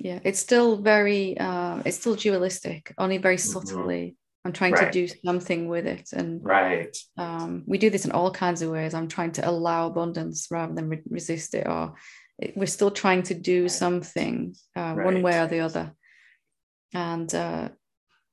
Yeah, 0.00 0.20
it's 0.22 0.38
still 0.38 0.76
very, 0.76 1.36
uh, 1.36 1.82
it's 1.84 1.96
still 1.96 2.14
dualistic, 2.14 2.94
only 2.98 3.18
very 3.18 3.36
mm-hmm. 3.36 3.52
subtly. 3.52 4.04
Mm-hmm. 4.04 4.14
I'm 4.44 4.52
trying 4.52 4.72
right. 4.74 4.92
to 4.92 5.06
do 5.06 5.12
something 5.24 5.68
with 5.68 5.86
it. 5.86 6.08
And 6.12 6.42
right. 6.44 6.96
Um, 7.16 7.64
we 7.66 7.78
do 7.78 7.90
this 7.90 8.04
in 8.04 8.12
all 8.12 8.30
kinds 8.30 8.62
of 8.62 8.70
ways. 8.70 8.94
I'm 8.94 9.08
trying 9.08 9.32
to 9.32 9.48
allow 9.48 9.88
abundance 9.88 10.46
rather 10.50 10.72
than 10.72 10.88
re- 10.88 11.02
resist 11.10 11.54
it, 11.54 11.66
or 11.66 11.94
it, 12.38 12.56
we're 12.56 12.66
still 12.66 12.92
trying 12.92 13.24
to 13.24 13.34
do 13.34 13.68
something 13.68 14.54
uh, 14.76 14.94
right. 14.96 15.04
one 15.04 15.20
way 15.20 15.40
or 15.40 15.48
the 15.48 15.60
other. 15.60 15.92
And 16.94 17.34
uh, 17.34 17.70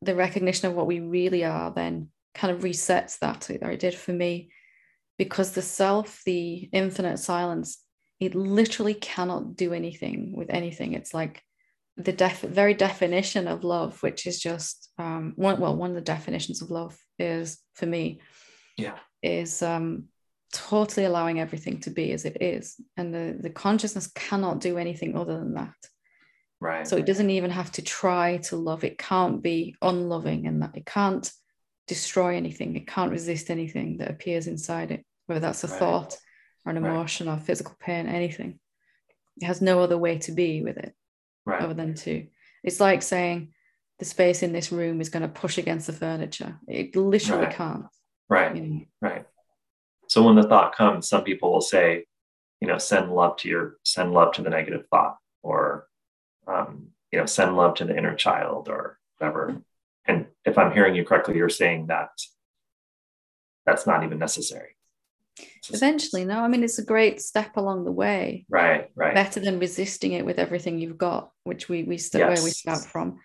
the 0.03 0.16
recognition 0.16 0.70
of 0.70 0.76
what 0.76 0.88
we 0.88 0.99
really 0.99 1.43
are 1.43 1.72
then 1.72 2.09
kind 2.36 2.55
of 2.55 2.61
resets 2.61 3.18
that, 3.20 3.49
or 3.49 3.72
it 3.72 3.80
did 3.80 3.95
for 3.95 4.13
me, 4.13 4.51
because 5.18 5.51
the 5.51 5.63
self, 5.63 6.22
the 6.26 6.70
infinite 6.72 7.18
silence, 7.18 7.82
it 8.20 8.36
literally 8.36 8.93
cannot 8.93 9.55
do 9.55 9.74
anything 9.74 10.34
with 10.38 10.49
anything. 10.51 10.93
It's 10.93 11.13
like 11.13 11.41
the 11.98 12.14
def- 12.14 12.41
very 12.41 12.74
definition 12.74 13.48
of 13.48 13.64
love, 13.64 14.02
which 14.04 14.28
is 14.28 14.39
just 14.39 14.89
um, 14.98 15.34
one. 15.36 15.60
Well, 15.60 15.76
one 15.76 15.91
of 15.91 15.96
the 15.96 16.02
definitions 16.02 16.62
of 16.62 16.70
love 16.70 16.98
is 17.18 17.58
for 17.74 17.86
me, 17.86 18.22
yeah, 18.78 18.98
is 19.22 19.62
um, 19.62 20.06
totally 20.52 21.06
allowing 21.06 21.39
everything 21.39 21.80
to 21.82 21.89
be 21.89 22.12
as 22.12 22.26
it 22.26 22.41
is, 22.41 22.76
and 22.98 23.14
the 23.14 23.38
the 23.39 23.50
consciousness 23.50 24.08
cannot 24.08 24.60
do 24.60 24.78
anything 24.78 25.18
other 25.18 25.39
than 25.39 25.54
that. 25.54 25.76
Right. 26.60 26.88
So 26.88 26.98
it 26.98 27.06
doesn't 27.06 27.30
even 27.30 27.52
have 27.52 27.72
to 27.74 27.82
try 27.82 28.38
to 28.38 28.56
love. 28.56 28.84
It 28.84 28.98
can't 28.98 29.41
be 29.41 29.76
unloving, 29.82 30.48
and 30.48 30.62
that 30.62 30.76
it 30.76 30.86
can't 30.86 31.32
destroy 31.88 32.36
anything. 32.36 32.76
It 32.76 32.88
can't 32.88 33.12
resist 33.12 33.50
anything 33.50 33.98
that 33.98 34.12
appears 34.12 34.48
inside 34.48 34.91
it, 34.91 35.06
whether 35.28 35.39
that's 35.39 35.64
a 35.64 35.68
right. 35.68 35.80
thought 35.80 36.18
or 36.66 36.72
an 36.72 36.78
emotion 36.78 37.28
right. 37.28 37.38
or 37.38 37.39
physical 37.39 37.76
pain, 37.80 38.08
anything. 38.08 38.60
It 39.38 39.46
has 39.46 39.62
no 39.62 39.80
other 39.82 39.98
way 39.98 40.18
to 40.20 40.32
be 40.34 40.62
with 40.62 40.78
it 40.78 40.93
right. 41.46 41.62
other 41.62 41.74
than 41.74 41.93
to. 41.96 42.28
It's 42.64 42.80
like 42.80 43.02
saying 43.02 43.54
the 44.00 44.06
space 44.06 44.43
in 44.43 44.52
this 44.52 44.72
room 44.72 45.02
is 45.02 45.10
going 45.10 45.22
to 45.22 45.30
push 45.30 45.58
against 45.58 45.88
the 45.88 45.93
furniture. 45.93 46.60
It 46.68 46.96
literally 46.96 47.46
right. 47.46 47.56
can't. 47.56 47.86
Right. 48.30 48.56
You 48.56 48.62
know? 48.62 48.82
Right. 49.02 49.26
So 50.08 50.24
when 50.24 50.36
the 50.36 50.43
thought 50.43 50.76
comes, 50.76 51.08
some 51.10 51.24
people 51.24 51.52
will 51.52 51.62
say, 51.62 52.06
you 52.62 52.68
know, 52.68 52.78
send 52.78 53.12
love 53.12 53.38
to 53.38 53.50
your, 53.50 53.78
send 53.84 54.14
love 54.14 54.34
to 54.34 54.41
the 54.41 54.50
negative 54.50 54.86
thought, 54.89 55.18
or, 55.43 55.88
um, 56.48 56.88
you 57.12 57.20
know, 57.20 57.26
send 57.26 57.56
love 57.56 57.76
to 57.76 57.86
the 57.86 57.98
inner 57.98 58.16
child, 58.16 58.70
or 58.70 59.00
whatever. 59.18 59.62
And 60.06 60.28
if 60.46 60.58
I'm 60.58 60.72
hearing 60.72 60.96
you 60.96 61.04
correctly, 61.04 61.36
you're 61.38 61.50
saying 61.50 61.88
that 61.88 62.10
that's 63.66 63.88
not 63.88 64.04
even 64.04 64.20
necessary. 64.20 64.74
Eventually, 65.69 66.25
no. 66.25 66.39
I 66.39 66.47
mean, 66.47 66.63
it's 66.63 66.79
a 66.79 66.86
great 66.86 67.21
step 67.21 67.57
along 67.57 67.86
the 67.86 67.91
way. 67.91 68.45
Right, 68.49 68.89
right. 68.95 69.13
Better 69.13 69.39
than 69.39 69.59
resisting 69.59 70.13
it 70.13 70.25
with 70.25 70.39
everything 70.39 70.79
you've 70.79 70.97
got, 70.97 71.31
which 71.43 71.67
we 71.67 71.83
we 71.83 71.97
start 71.97 72.29
yes. 72.29 72.38
where 72.38 72.45
we 72.45 72.51
start 72.51 72.86
from. 72.86 73.19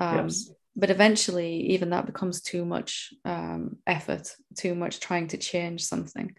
Um, 0.00 0.26
yes. 0.26 0.50
But 0.76 0.90
eventually, 0.90 1.72
even 1.72 1.90
that 1.90 2.06
becomes 2.06 2.40
too 2.40 2.64
much 2.64 3.12
um, 3.24 3.78
effort, 3.86 4.32
too 4.56 4.74
much 4.76 5.00
trying 5.00 5.26
to 5.28 5.36
change 5.36 5.82
something, 5.84 6.36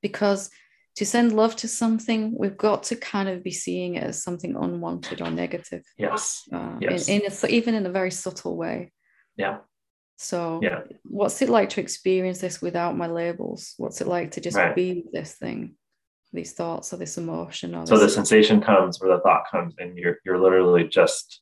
because 0.00 0.50
to 0.96 1.04
send 1.04 1.32
love 1.32 1.56
to 1.56 1.68
something, 1.68 2.34
we've 2.38 2.56
got 2.56 2.84
to 2.84 2.96
kind 2.96 3.28
of 3.28 3.42
be 3.42 3.50
seeing 3.50 3.96
it 3.96 4.04
as 4.04 4.22
something 4.22 4.56
unwanted 4.56 5.20
or 5.20 5.30
negative. 5.30 5.82
Yes. 5.98 6.42
Uh, 6.52 6.76
yes. 6.80 7.08
In, 7.08 7.22
in 7.22 7.32
a, 7.32 7.46
even 7.48 7.74
in 7.74 7.86
a 7.86 7.90
very 7.90 8.10
subtle 8.10 8.56
way. 8.56 8.92
Yeah. 9.36 9.58
So, 10.16 10.60
yeah. 10.62 10.82
what's 11.02 11.42
it 11.42 11.48
like 11.48 11.70
to 11.70 11.80
experience 11.80 12.38
this 12.38 12.62
without 12.62 12.96
my 12.96 13.08
labels? 13.08 13.74
What's 13.76 14.00
it 14.00 14.06
like 14.06 14.32
to 14.32 14.40
just 14.40 14.56
right. 14.56 14.74
be 14.74 15.02
with 15.04 15.12
this 15.12 15.34
thing, 15.34 15.74
these 16.32 16.52
thoughts 16.52 16.92
or 16.92 16.96
this 16.96 17.18
emotion? 17.18 17.74
Or 17.74 17.86
so 17.86 17.98
the 17.98 18.08
sensation 18.08 18.60
comes 18.60 19.00
or 19.00 19.08
the 19.08 19.20
thought 19.20 19.44
comes, 19.50 19.74
and 19.78 19.96
you're 19.98 20.18
you're 20.24 20.38
literally 20.38 20.86
just 20.86 21.40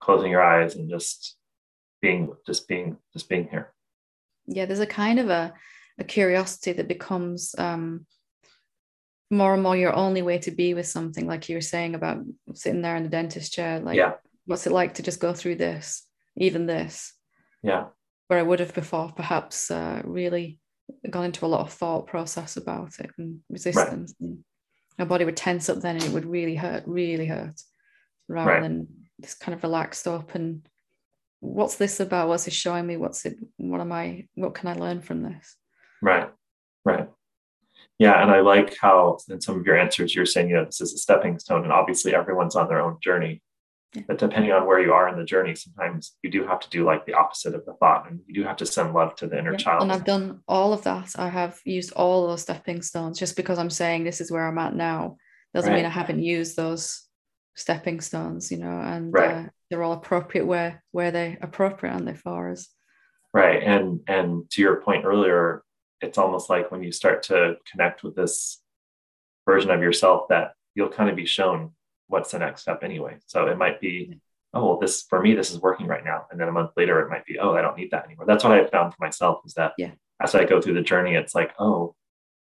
closing 0.00 0.30
your 0.30 0.42
eyes 0.42 0.76
and 0.76 0.88
just 0.88 1.36
being, 2.00 2.32
just 2.46 2.68
being, 2.68 2.96
just 3.12 3.28
being 3.28 3.48
here. 3.48 3.72
Yeah, 4.46 4.66
there's 4.66 4.80
a 4.80 4.86
kind 4.86 5.18
of 5.18 5.28
a 5.30 5.54
a 5.98 6.04
curiosity 6.04 6.72
that 6.72 6.88
becomes 6.88 7.54
um, 7.58 8.06
more 9.30 9.54
and 9.54 9.62
more 9.62 9.76
your 9.76 9.94
only 9.94 10.22
way 10.22 10.38
to 10.38 10.50
be 10.50 10.74
with 10.74 10.86
something, 10.86 11.26
like 11.26 11.48
you 11.48 11.56
were 11.56 11.60
saying 11.60 11.94
about 11.94 12.22
sitting 12.54 12.82
there 12.82 12.96
in 12.96 13.02
the 13.02 13.08
dentist 13.08 13.52
chair, 13.52 13.80
like 13.80 13.96
yeah 13.96 14.12
what's 14.46 14.66
it 14.66 14.72
like 14.72 14.94
to 14.94 15.02
just 15.02 15.20
go 15.20 15.32
through 15.32 15.56
this, 15.56 16.06
even 16.36 16.66
this, 16.66 17.14
yeah 17.62 17.86
where 18.32 18.40
I 18.40 18.44
would 18.44 18.60
have 18.60 18.72
before 18.72 19.12
perhaps 19.14 19.70
uh, 19.70 20.00
really 20.06 20.58
gone 21.10 21.26
into 21.26 21.44
a 21.44 21.48
lot 21.48 21.60
of 21.60 21.70
thought 21.70 22.06
process 22.06 22.56
about 22.56 22.98
it 22.98 23.10
and 23.18 23.40
resistance. 23.50 24.14
And 24.22 24.38
my 24.98 25.04
body 25.04 25.26
would 25.26 25.36
tense 25.36 25.68
up 25.68 25.82
then 25.82 25.96
and 25.96 26.04
it 26.06 26.12
would 26.12 26.24
really 26.24 26.56
hurt, 26.56 26.82
really 26.86 27.26
hurt, 27.26 27.60
rather 28.28 28.52
Right. 28.52 28.62
than 28.62 28.88
just 29.20 29.38
kind 29.38 29.54
of 29.54 29.62
relaxed 29.62 30.08
up 30.08 30.34
and 30.34 30.66
what's 31.40 31.76
this 31.76 32.00
about? 32.00 32.28
What's 32.28 32.48
it 32.48 32.54
showing 32.54 32.86
me? 32.86 32.96
What's 32.96 33.26
it 33.26 33.36
what 33.58 33.82
am 33.82 33.92
I 33.92 34.28
what 34.34 34.54
can 34.54 34.68
I 34.68 34.76
learn 34.76 35.02
from 35.02 35.22
this? 35.22 35.54
Right. 36.00 36.30
Right. 36.86 37.10
Yeah. 37.98 38.22
And 38.22 38.30
I 38.30 38.40
like 38.40 38.78
how 38.80 39.18
in 39.28 39.42
some 39.42 39.60
of 39.60 39.66
your 39.66 39.76
answers 39.76 40.14
you're 40.14 40.24
saying, 40.24 40.48
you 40.48 40.54
know, 40.54 40.64
this 40.64 40.80
is 40.80 40.94
a 40.94 40.98
stepping 40.98 41.38
stone. 41.38 41.64
And 41.64 41.72
obviously 41.72 42.14
everyone's 42.14 42.56
on 42.56 42.68
their 42.68 42.80
own 42.80 42.96
journey. 43.02 43.42
Yeah. 43.94 44.02
But 44.08 44.18
depending 44.18 44.52
on 44.52 44.66
where 44.66 44.80
you 44.80 44.92
are 44.92 45.08
in 45.08 45.18
the 45.18 45.24
journey, 45.24 45.54
sometimes 45.54 46.16
you 46.22 46.30
do 46.30 46.46
have 46.46 46.60
to 46.60 46.70
do 46.70 46.84
like 46.84 47.04
the 47.04 47.12
opposite 47.14 47.54
of 47.54 47.66
the 47.66 47.74
thought. 47.74 48.10
And 48.10 48.20
you 48.26 48.34
do 48.42 48.44
have 48.44 48.56
to 48.58 48.66
send 48.66 48.94
love 48.94 49.14
to 49.16 49.26
the 49.26 49.38
inner 49.38 49.52
Yeah, 49.52 49.58
child. 49.58 49.82
And 49.82 49.92
I've 49.92 50.04
done 50.04 50.40
all 50.48 50.72
of 50.72 50.82
that. 50.84 51.12
I 51.18 51.28
have 51.28 51.58
used 51.64 51.92
all 51.92 52.26
those 52.26 52.42
stepping 52.42 52.80
stones. 52.80 53.18
Just 53.18 53.36
because 53.36 53.58
I'm 53.58 53.70
saying 53.70 54.04
this 54.04 54.20
is 54.20 54.32
where 54.32 54.46
I'm 54.46 54.58
at 54.58 54.74
now 54.74 55.16
doesn't 55.54 55.74
mean 55.74 55.84
I 55.84 55.90
haven't 55.90 56.22
used 56.22 56.56
those 56.56 57.06
stepping 57.54 58.00
stones, 58.00 58.50
you 58.50 58.56
know, 58.56 58.80
and 58.80 59.12
Right. 59.12 59.30
uh, 59.30 59.48
they're 59.68 59.82
all 59.82 59.92
appropriate 59.92 60.46
where 60.46 60.82
where 60.92 61.10
they're 61.10 61.36
appropriate 61.42 61.94
and 61.94 62.08
they 62.08 62.14
for 62.14 62.50
us. 62.50 62.68
Right. 63.34 63.62
And 63.62 64.00
and 64.08 64.50
to 64.52 64.62
your 64.62 64.80
point 64.80 65.04
earlier, 65.04 65.62
it's 66.00 66.16
almost 66.16 66.48
like 66.48 66.70
when 66.70 66.82
you 66.82 66.92
start 66.92 67.24
to 67.24 67.56
connect 67.70 68.02
with 68.02 68.16
this 68.16 68.62
version 69.46 69.70
of 69.70 69.82
yourself 69.82 70.28
that 70.28 70.52
you'll 70.74 70.88
kind 70.88 71.10
of 71.10 71.16
be 71.16 71.26
shown 71.26 71.72
what's 72.12 72.30
the 72.30 72.38
next 72.38 72.62
step 72.62 72.84
anyway. 72.84 73.16
So 73.26 73.46
it 73.46 73.56
might 73.56 73.80
be, 73.80 74.08
mm-hmm. 74.10 74.18
oh 74.58 74.66
well, 74.66 74.78
this 74.78 75.02
for 75.02 75.20
me, 75.20 75.34
this 75.34 75.50
is 75.50 75.60
working 75.60 75.86
right 75.86 76.04
now. 76.04 76.26
And 76.30 76.38
then 76.38 76.48
a 76.48 76.52
month 76.52 76.72
later 76.76 77.00
it 77.00 77.08
might 77.08 77.24
be, 77.24 77.38
oh, 77.38 77.54
I 77.54 77.62
don't 77.62 77.76
need 77.76 77.90
that 77.92 78.04
anymore. 78.04 78.26
That's 78.26 78.44
what 78.44 78.52
I 78.52 78.66
found 78.66 78.92
for 78.94 79.02
myself 79.02 79.40
is 79.46 79.54
that 79.54 79.72
Yeah. 79.78 79.92
as 80.20 80.34
I 80.34 80.44
go 80.44 80.60
through 80.60 80.74
the 80.74 80.82
journey, 80.82 81.14
it's 81.14 81.34
like, 81.34 81.52
oh, 81.58 81.94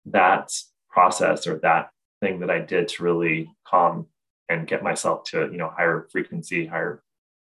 that 0.06 0.52
process 0.90 1.46
or 1.46 1.60
that 1.60 1.90
thing 2.20 2.40
that 2.40 2.50
I 2.50 2.58
did 2.58 2.88
to 2.88 3.04
really 3.04 3.48
calm 3.64 4.06
and 4.48 4.66
get 4.66 4.82
myself 4.82 5.22
to, 5.24 5.42
you 5.52 5.56
know, 5.56 5.70
higher 5.70 6.08
frequency, 6.10 6.66
higher 6.66 7.02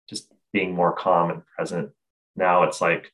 just 0.08 0.30
being 0.52 0.74
more 0.74 0.92
calm 0.92 1.30
and 1.30 1.42
present. 1.56 1.90
Now 2.36 2.64
it's 2.64 2.80
like 2.82 3.12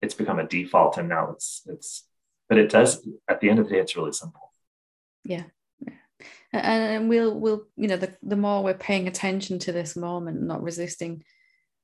it's 0.00 0.14
become 0.14 0.38
a 0.38 0.46
default 0.46 0.96
and 0.96 1.08
now 1.08 1.30
it's 1.32 1.62
it's 1.66 2.04
but 2.48 2.56
it 2.56 2.70
does 2.70 3.06
at 3.28 3.40
the 3.40 3.50
end 3.50 3.58
of 3.58 3.66
the 3.66 3.74
day 3.74 3.80
it's 3.80 3.96
really 3.96 4.12
simple 4.12 4.52
Yeah. 5.24 5.44
And, 6.52 7.08
we'll 7.08 7.38
we'll 7.38 7.66
you 7.76 7.88
know 7.88 7.96
the, 7.96 8.14
the 8.22 8.36
more 8.36 8.62
we're 8.64 8.74
paying 8.74 9.06
attention 9.08 9.58
to 9.60 9.72
this 9.72 9.96
moment, 9.96 10.42
not 10.42 10.62
resisting 10.62 11.22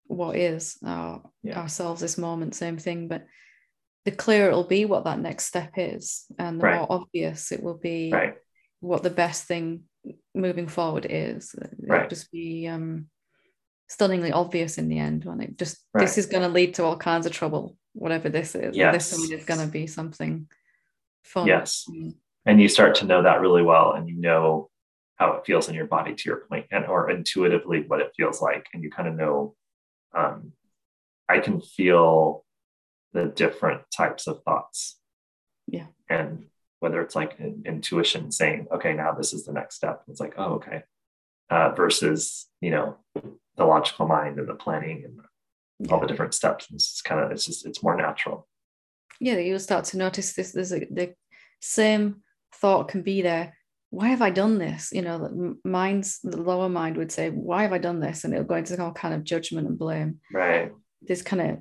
what 0.07 0.37
is 0.37 0.77
our, 0.85 1.23
Yeah. 1.43 1.61
ourselves 1.61 2.01
this 2.01 2.19
moment, 2.19 2.55
same 2.55 2.79
thing. 2.79 3.09
But 3.09 3.27
the 4.05 4.11
clearer 4.11 4.49
it'll 4.49 4.65
be 4.65 4.85
what 4.85 5.05
that 5.05 5.19
next 5.19 5.47
step 5.47 5.73
is, 5.77 6.27
and 6.39 6.61
the 6.61 6.65
Right. 6.65 6.77
more 6.77 6.87
obvious 6.91 7.53
it 7.53 7.63
will 7.63 7.79
be 7.79 8.11
right 8.13 8.37
what 8.81 9.03
the 9.03 9.09
best 9.11 9.45
thing 9.47 9.85
moving 10.35 10.69
forward 10.69 11.07
is. 11.09 11.55
It'll 11.83 12.07
just 12.09 12.31
be 12.31 12.69
um, 12.69 13.07
stunningly 13.89 14.31
obvious 14.31 14.77
in 14.77 14.91
the 14.91 14.99
end 14.99 15.25
when 15.25 15.41
it 15.41 15.57
just 15.57 15.79
this 15.95 16.19
is 16.19 16.27
going 16.27 16.43
to 16.43 16.51
lead 16.51 16.75
to 16.75 16.85
all 16.85 16.97
kinds 16.99 17.25
of 17.25 17.33
trouble, 17.33 17.79
whatever 17.95 18.29
this 18.29 18.55
is. 18.55 18.77
and 18.89 18.95
This 18.95 19.11
is 19.13 19.45
going 19.47 19.61
to 19.61 19.73
be 19.73 19.87
something 19.87 20.49
fun. 21.23 21.47
Yes. 21.47 21.87
Mm, 21.89 22.15
and 22.47 22.61
you 22.61 22.69
start 22.69 22.97
to 22.97 23.07
know 23.07 23.23
that 23.23 23.41
really 23.41 23.63
well 23.63 23.93
and 23.93 24.09
you 24.09 24.17
know 24.17 24.71
how 25.17 25.33
it 25.33 25.47
feels 25.47 25.69
in 25.69 25.75
your 25.75 25.87
body 25.87 26.15
to 26.15 26.29
your 26.29 26.45
point 26.49 26.67
and 26.71 26.85
or 26.87 27.11
intuitively 27.11 27.85
what 27.87 28.01
it 28.01 28.13
feels 28.17 28.41
like 28.43 28.67
and 28.75 28.83
you 28.83 28.91
kind 28.91 29.09
of 29.09 29.15
know 29.15 29.55
um, 30.17 30.53
i 31.29 31.39
can 31.39 31.61
feel 31.61 32.45
the 33.13 33.27
different 33.27 33.83
types 33.97 34.27
of 34.27 34.43
thoughts 34.43 34.99
Yeah. 35.67 35.87
and 36.09 36.47
whether 36.81 37.01
it's 37.01 37.15
like 37.15 37.37
in, 37.39 37.63
intuition 37.65 38.31
saying 38.33 38.67
okay 38.73 38.93
now 38.95 39.13
this 39.13 39.33
is 39.33 39.45
the 39.45 39.53
next 39.53 39.77
step 39.77 40.03
it's 40.09 40.21
like 40.21 40.35
oh 40.37 40.55
okay 40.55 40.83
uh, 41.51 41.71
versus 41.71 42.47
you 42.61 42.71
know 42.71 42.97
the 43.57 43.65
logical 43.65 44.07
mind 44.09 44.39
and 44.39 44.49
the 44.49 44.55
planning 44.55 45.05
and 45.05 45.91
all 45.91 46.01
the 46.01 46.07
different 46.07 46.35
steps 46.35 46.67
it's 46.73 47.03
kind 47.03 47.21
of 47.21 47.31
it's 47.31 47.45
just 47.47 47.67
it's 47.67 47.83
more 47.83 47.97
natural 47.97 48.49
yeah, 49.21 49.39
you'll 49.39 49.61
start 49.61 49.85
to 49.87 49.97
notice 49.97 50.33
this. 50.33 50.51
There's 50.51 50.73
a, 50.73 50.81
the 50.81 51.15
same 51.61 52.24
thought 52.61 52.89
can 52.89 53.03
be 53.03 53.23
there. 53.23 53.57
Why 53.91 54.09
have 54.09 54.23
I 54.23 54.31
done 54.31 54.59
this? 54.59 54.91
You 54.93 55.03
know, 55.03 55.19
the 55.19 55.59
mind's 55.65 56.19
the 56.23 56.37
lower 56.41 56.69
mind 56.69 56.97
would 56.97 57.13
say, 57.13 57.31
"Why 57.31 57.63
have 57.63 57.73
I 57.73 57.79
done 57.79 58.01
this?" 58.01 58.25
And 58.25 58.33
it'll 58.35 58.47
go 58.47 58.57
into 58.57 58.81
all 58.83 58.93
kind 58.93 59.15
of 59.15 59.25
judgment 59.25 59.69
and 59.69 59.79
blame. 59.79 60.21
right 60.33 60.73
This 61.03 61.23
kind 61.23 61.43
of 61.43 61.59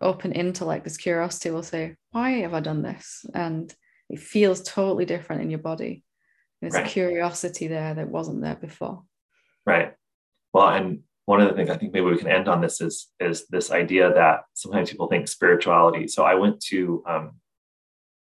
open 0.00 0.32
intellect, 0.32 0.84
this 0.84 0.96
curiosity 0.96 1.50
will 1.50 1.62
say, 1.62 1.96
"Why 2.10 2.30
have 2.44 2.54
I 2.54 2.60
done 2.60 2.82
this?" 2.82 3.24
And 3.34 3.72
it 4.08 4.18
feels 4.20 4.62
totally 4.62 5.04
different 5.04 5.42
in 5.42 5.50
your 5.50 5.60
body. 5.60 6.02
There's 6.60 6.74
Right. 6.74 6.86
a 6.86 6.88
curiosity 6.88 7.66
there 7.68 7.94
that 7.94 8.08
wasn't 8.08 8.40
there 8.42 8.56
before. 8.56 9.04
Right. 9.64 9.94
Well, 10.52 10.68
and 10.68 11.02
one 11.26 11.40
of 11.40 11.48
the 11.48 11.54
things 11.54 11.70
I 11.70 11.76
think 11.76 11.92
maybe 11.92 12.06
we 12.06 12.18
can 12.18 12.28
end 12.28 12.48
on 12.48 12.60
this 12.60 12.80
is 12.80 13.12
is 13.20 13.46
this 13.48 13.70
idea 13.70 14.12
that 14.12 14.44
sometimes 14.54 14.90
people 14.90 15.08
think 15.08 15.28
spirituality. 15.28 16.08
So 16.08 16.24
I 16.24 16.34
went 16.34 16.60
to 16.70 17.02
um, 17.06 17.40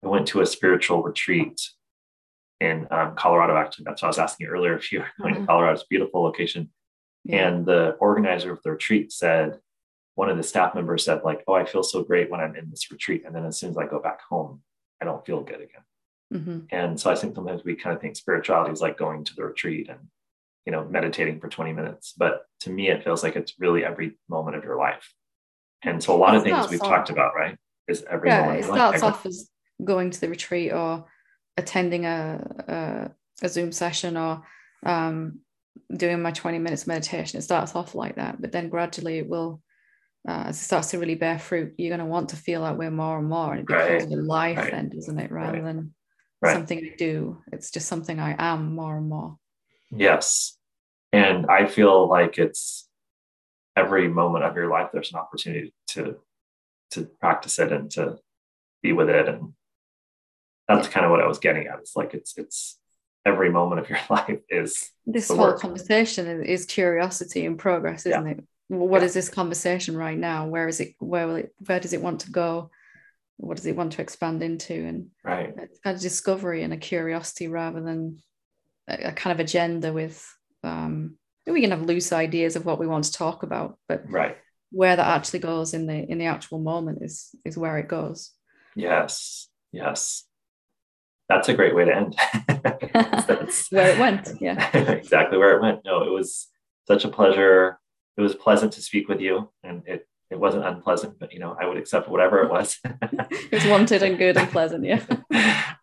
I 0.03 0.07
went 0.07 0.27
to 0.29 0.41
a 0.41 0.45
spiritual 0.45 1.03
retreat 1.03 1.59
in 2.61 2.87
um, 2.91 3.15
Colorado. 3.15 3.57
Actually, 3.57 3.85
that's 3.85 4.01
what 4.03 4.07
I 4.07 4.09
was 4.11 4.19
asking 4.19 4.45
you 4.45 4.53
earlier. 4.53 4.75
If 4.77 4.91
you 4.91 4.99
were 4.99 5.07
going 5.19 5.33
to 5.33 5.41
Mhm. 5.41 5.47
Colorado, 5.47 5.73
it's 5.73 5.81
a 5.83 5.87
beautiful 5.89 6.21
location. 6.21 6.71
Yeah. 7.23 7.47
And 7.47 7.65
the 7.65 7.93
organizer 7.99 8.51
of 8.53 8.61
the 8.63 8.71
retreat 8.71 9.11
said, 9.11 9.59
one 10.15 10.29
of 10.29 10.37
the 10.37 10.43
staff 10.43 10.75
members 10.75 11.03
said, 11.03 11.23
like, 11.23 11.43
"Oh, 11.47 11.53
I 11.53 11.65
feel 11.65 11.81
so 11.83 12.03
great 12.03 12.29
when 12.29 12.39
I'm 12.39 12.55
in 12.55 12.69
this 12.69 12.91
retreat, 12.91 13.23
and 13.25 13.35
then 13.35 13.45
as 13.45 13.57
soon 13.57 13.71
as 13.71 13.77
I 13.77 13.87
go 13.87 13.99
back 13.99 14.21
home, 14.21 14.61
I 15.01 15.05
don't 15.05 15.25
feel 15.25 15.41
good 15.41 15.61
again." 15.61 15.83
Mhm. 16.33 16.67
And 16.71 16.99
so 16.99 17.09
I 17.11 17.15
think 17.15 17.35
sometimes 17.35 17.63
we 17.63 17.75
kind 17.75 17.95
of 17.95 18.01
think 18.01 18.15
spirituality 18.15 18.71
is 18.71 18.81
like 18.81 18.97
going 18.97 19.23
to 19.25 19.35
the 19.35 19.43
retreat 19.45 19.89
and, 19.89 19.99
you 20.65 20.71
know, 20.71 20.85
meditating 20.85 21.39
for 21.39 21.49
20 21.49 21.73
minutes. 21.73 22.13
But 22.13 22.45
to 22.61 22.69
me, 22.69 22.89
it 22.89 23.03
feels 23.03 23.23
like 23.23 23.35
it's 23.35 23.59
really 23.59 23.83
every 23.83 24.19
moment 24.29 24.55
of 24.55 24.63
your 24.63 24.77
life. 24.77 25.11
And 25.81 26.01
so 26.03 26.15
a 26.15 26.17
lot 26.17 26.35
of 26.35 26.43
things 26.43 26.69
we've 26.69 26.81
off- 26.81 26.87
talked 26.89 27.09
about, 27.09 27.33
right? 27.33 27.57
Is 27.87 28.03
every 28.03 28.29
yeah, 28.29 28.41
moment 28.41 28.59
it 28.59 28.65
your 28.67 28.75
life. 28.75 28.97
starts 28.99 29.03
off 29.03 29.25
as 29.25 29.49
going 29.83 30.11
to 30.11 30.21
the 30.21 30.29
retreat 30.29 30.71
or 30.71 31.05
attending 31.57 32.05
a, 32.05 33.11
a, 33.41 33.45
a 33.45 33.49
Zoom 33.49 33.71
session 33.71 34.17
or 34.17 34.43
um, 34.85 35.39
doing 35.95 36.21
my 36.21 36.31
20 36.31 36.59
minutes 36.59 36.87
meditation. 36.87 37.39
It 37.39 37.43
starts 37.43 37.75
off 37.75 37.95
like 37.95 38.15
that, 38.15 38.41
but 38.41 38.51
then 38.51 38.69
gradually 38.69 39.19
it 39.19 39.29
will, 39.29 39.61
uh, 40.27 40.45
as 40.47 40.57
it 40.57 40.63
starts 40.63 40.91
to 40.91 40.99
really 40.99 41.15
bear 41.15 41.39
fruit, 41.39 41.73
you're 41.77 41.95
going 41.95 41.99
to 41.99 42.05
want 42.05 42.29
to 42.29 42.35
feel 42.35 42.63
that 42.63 42.77
way 42.77 42.89
more 42.89 43.19
and 43.19 43.27
more. 43.27 43.51
And 43.51 43.61
it 43.61 43.67
becomes 43.67 44.03
Right, 44.03 44.09
your 44.09 44.23
life 44.23 44.57
right, 44.57 44.71
then, 44.71 44.89
doesn't 44.89 45.19
it? 45.19 45.31
Rather 45.31 45.61
right, 45.61 45.63
than 45.63 45.93
something 46.45 46.77
I 46.79 46.95
do. 46.97 47.37
It's 47.51 47.71
just 47.71 47.87
something 47.87 48.19
I 48.19 48.35
am 48.37 48.75
more 48.75 48.97
and 48.97 49.09
more. 49.09 49.37
Yes. 49.91 50.57
And 51.13 51.47
I 51.47 51.67
feel 51.67 52.07
like 52.07 52.37
it's 52.37 52.87
every 53.75 54.07
moment 54.07 54.45
of 54.45 54.55
your 54.55 54.69
life, 54.69 54.89
there's 54.93 55.11
an 55.11 55.19
opportunity 55.19 55.73
to 55.89 56.17
to 56.91 57.05
practice 57.21 57.57
it 57.57 57.71
and 57.71 57.89
to 57.89 58.17
be 58.83 58.91
with 58.91 59.09
it. 59.09 59.27
And 59.27 59.53
that's 60.67 60.87
kind 60.87 61.05
of 61.05 61.11
what 61.11 61.21
I 61.21 61.27
was 61.27 61.39
getting 61.39 61.67
at. 61.67 61.79
It's 61.79 61.95
like 61.95 62.13
it's 62.13 62.37
it's 62.37 62.77
every 63.25 63.51
moment 63.51 63.81
of 63.81 63.89
your 63.89 63.99
life 64.09 64.39
is 64.49 64.89
This 65.05 65.27
whole 65.27 65.37
work. 65.37 65.59
conversation 65.59 66.41
is, 66.43 66.65
curiosity 66.65 67.45
and 67.45 67.57
progress, 67.57 68.05
isn't 68.05 68.27
it? 68.27 68.43
Well, 68.69 68.87
What 68.87 69.01
Yeah. 69.01 69.05
is 69.07 69.13
this 69.13 69.29
conversation 69.29 69.95
right 69.97 70.17
now? 70.17 70.47
Where 70.47 70.67
is 70.67 70.79
it? 70.79 70.95
Where 70.99 71.27
will 71.27 71.35
it? 71.35 71.53
Where 71.65 71.79
does 71.79 71.93
it 71.93 72.01
want 72.01 72.21
to 72.21 72.31
go? 72.31 72.71
What 73.37 73.57
does 73.57 73.65
it 73.65 73.75
want 73.75 73.93
to 73.93 74.01
expand 74.01 74.41
into? 74.43 74.73
And 74.73 75.07
right. 75.23 75.53
it's 75.57 75.79
kind 75.79 75.95
of 75.95 76.01
discovery 76.01 76.63
and 76.63 76.73
a 76.73 76.77
curiosity 76.77 77.47
rather 77.47 77.81
than 77.81 78.21
a, 78.87 79.09
a 79.09 79.11
kind 79.11 79.33
of 79.33 79.39
agenda 79.39 79.91
with. 79.93 80.23
Um, 80.63 81.17
we 81.47 81.61
can 81.61 81.71
have 81.71 81.81
loose 81.81 82.13
ideas 82.13 82.55
of 82.55 82.65
what 82.65 82.79
we 82.79 82.85
want 82.87 83.05
to 83.05 83.11
talk 83.11 83.41
about, 83.43 83.77
but 83.89 84.03
Right. 84.07 84.37
where 84.71 84.95
that 84.95 85.17
actually 85.17 85.39
goes 85.39 85.73
in 85.73 85.85
the 85.87 85.93
in 86.11 86.17
the 86.19 86.25
actual 86.25 86.59
moment 86.59 86.99
is 87.01 87.29
is 87.43 87.57
where 87.57 87.77
it 87.79 87.87
goes. 87.87 88.31
Yes. 88.75 89.47
Yes. 89.71 90.23
That's 91.31 91.47
a 91.47 91.53
great 91.53 91.73
way 91.73 91.85
to 91.85 91.95
end. 91.95 92.15
That's- 92.93 93.67
Where 93.71 93.91
it 93.93 93.99
went, 93.99 94.29
yeah. 94.41 94.69
exactly 94.77 95.37
where 95.37 95.55
it 95.55 95.61
went. 95.61 95.85
No, 95.85 96.03
it 96.03 96.11
was 96.11 96.49
such 96.87 97.05
a 97.05 97.07
pleasure. 97.07 97.79
It 98.17 98.21
was 98.21 98.35
pleasant 98.35 98.73
to 98.73 98.81
speak 98.81 99.07
with 99.07 99.21
you, 99.21 99.49
and 99.63 99.83
it 99.87 100.07
it 100.29 100.39
wasn't 100.39 100.65
unpleasant, 100.65 101.19
but 101.19 101.33
you 101.33 101.39
know, 101.39 101.57
I 101.59 101.65
would 101.65 101.77
accept 101.77 102.09
whatever 102.09 102.41
it 102.43 102.49
was. 102.49 102.79
It 102.83 103.51
was 103.51 103.65
wanted 103.65 104.03
and 104.03 104.17
good 104.17 104.37
and 104.37 104.49
pleasant, 104.49 104.85
yeah. 104.85 105.03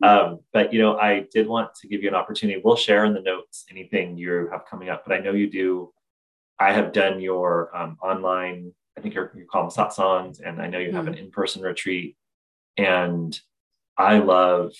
um, 0.02 0.40
but 0.52 0.72
you 0.72 0.80
know, 0.80 0.98
I 0.98 1.26
did 1.32 1.46
want 1.46 1.74
to 1.80 1.88
give 1.88 2.02
you 2.02 2.08
an 2.08 2.14
opportunity. 2.14 2.60
We'll 2.62 2.76
share 2.76 3.04
in 3.06 3.14
the 3.14 3.20
notes 3.20 3.64
anything 3.70 4.18
you 4.18 4.48
have 4.52 4.66
coming 4.70 4.90
up, 4.90 5.04
but 5.06 5.14
I 5.14 5.20
know 5.20 5.32
you 5.32 5.50
do. 5.50 5.92
I 6.58 6.72
have 6.72 6.92
done 6.92 7.20
your 7.20 7.74
um, 7.76 7.96
online. 8.02 8.72
I 8.96 9.00
think 9.00 9.14
you're, 9.14 9.32
you 9.36 9.46
call 9.46 9.62
them 9.62 9.70
satsangs, 9.70 10.40
and 10.44 10.60
I 10.60 10.66
know 10.66 10.78
you 10.78 10.92
have 10.92 11.06
an 11.06 11.14
in-person 11.14 11.62
retreat. 11.62 12.16
And 12.76 13.38
I 13.96 14.18
love 14.18 14.72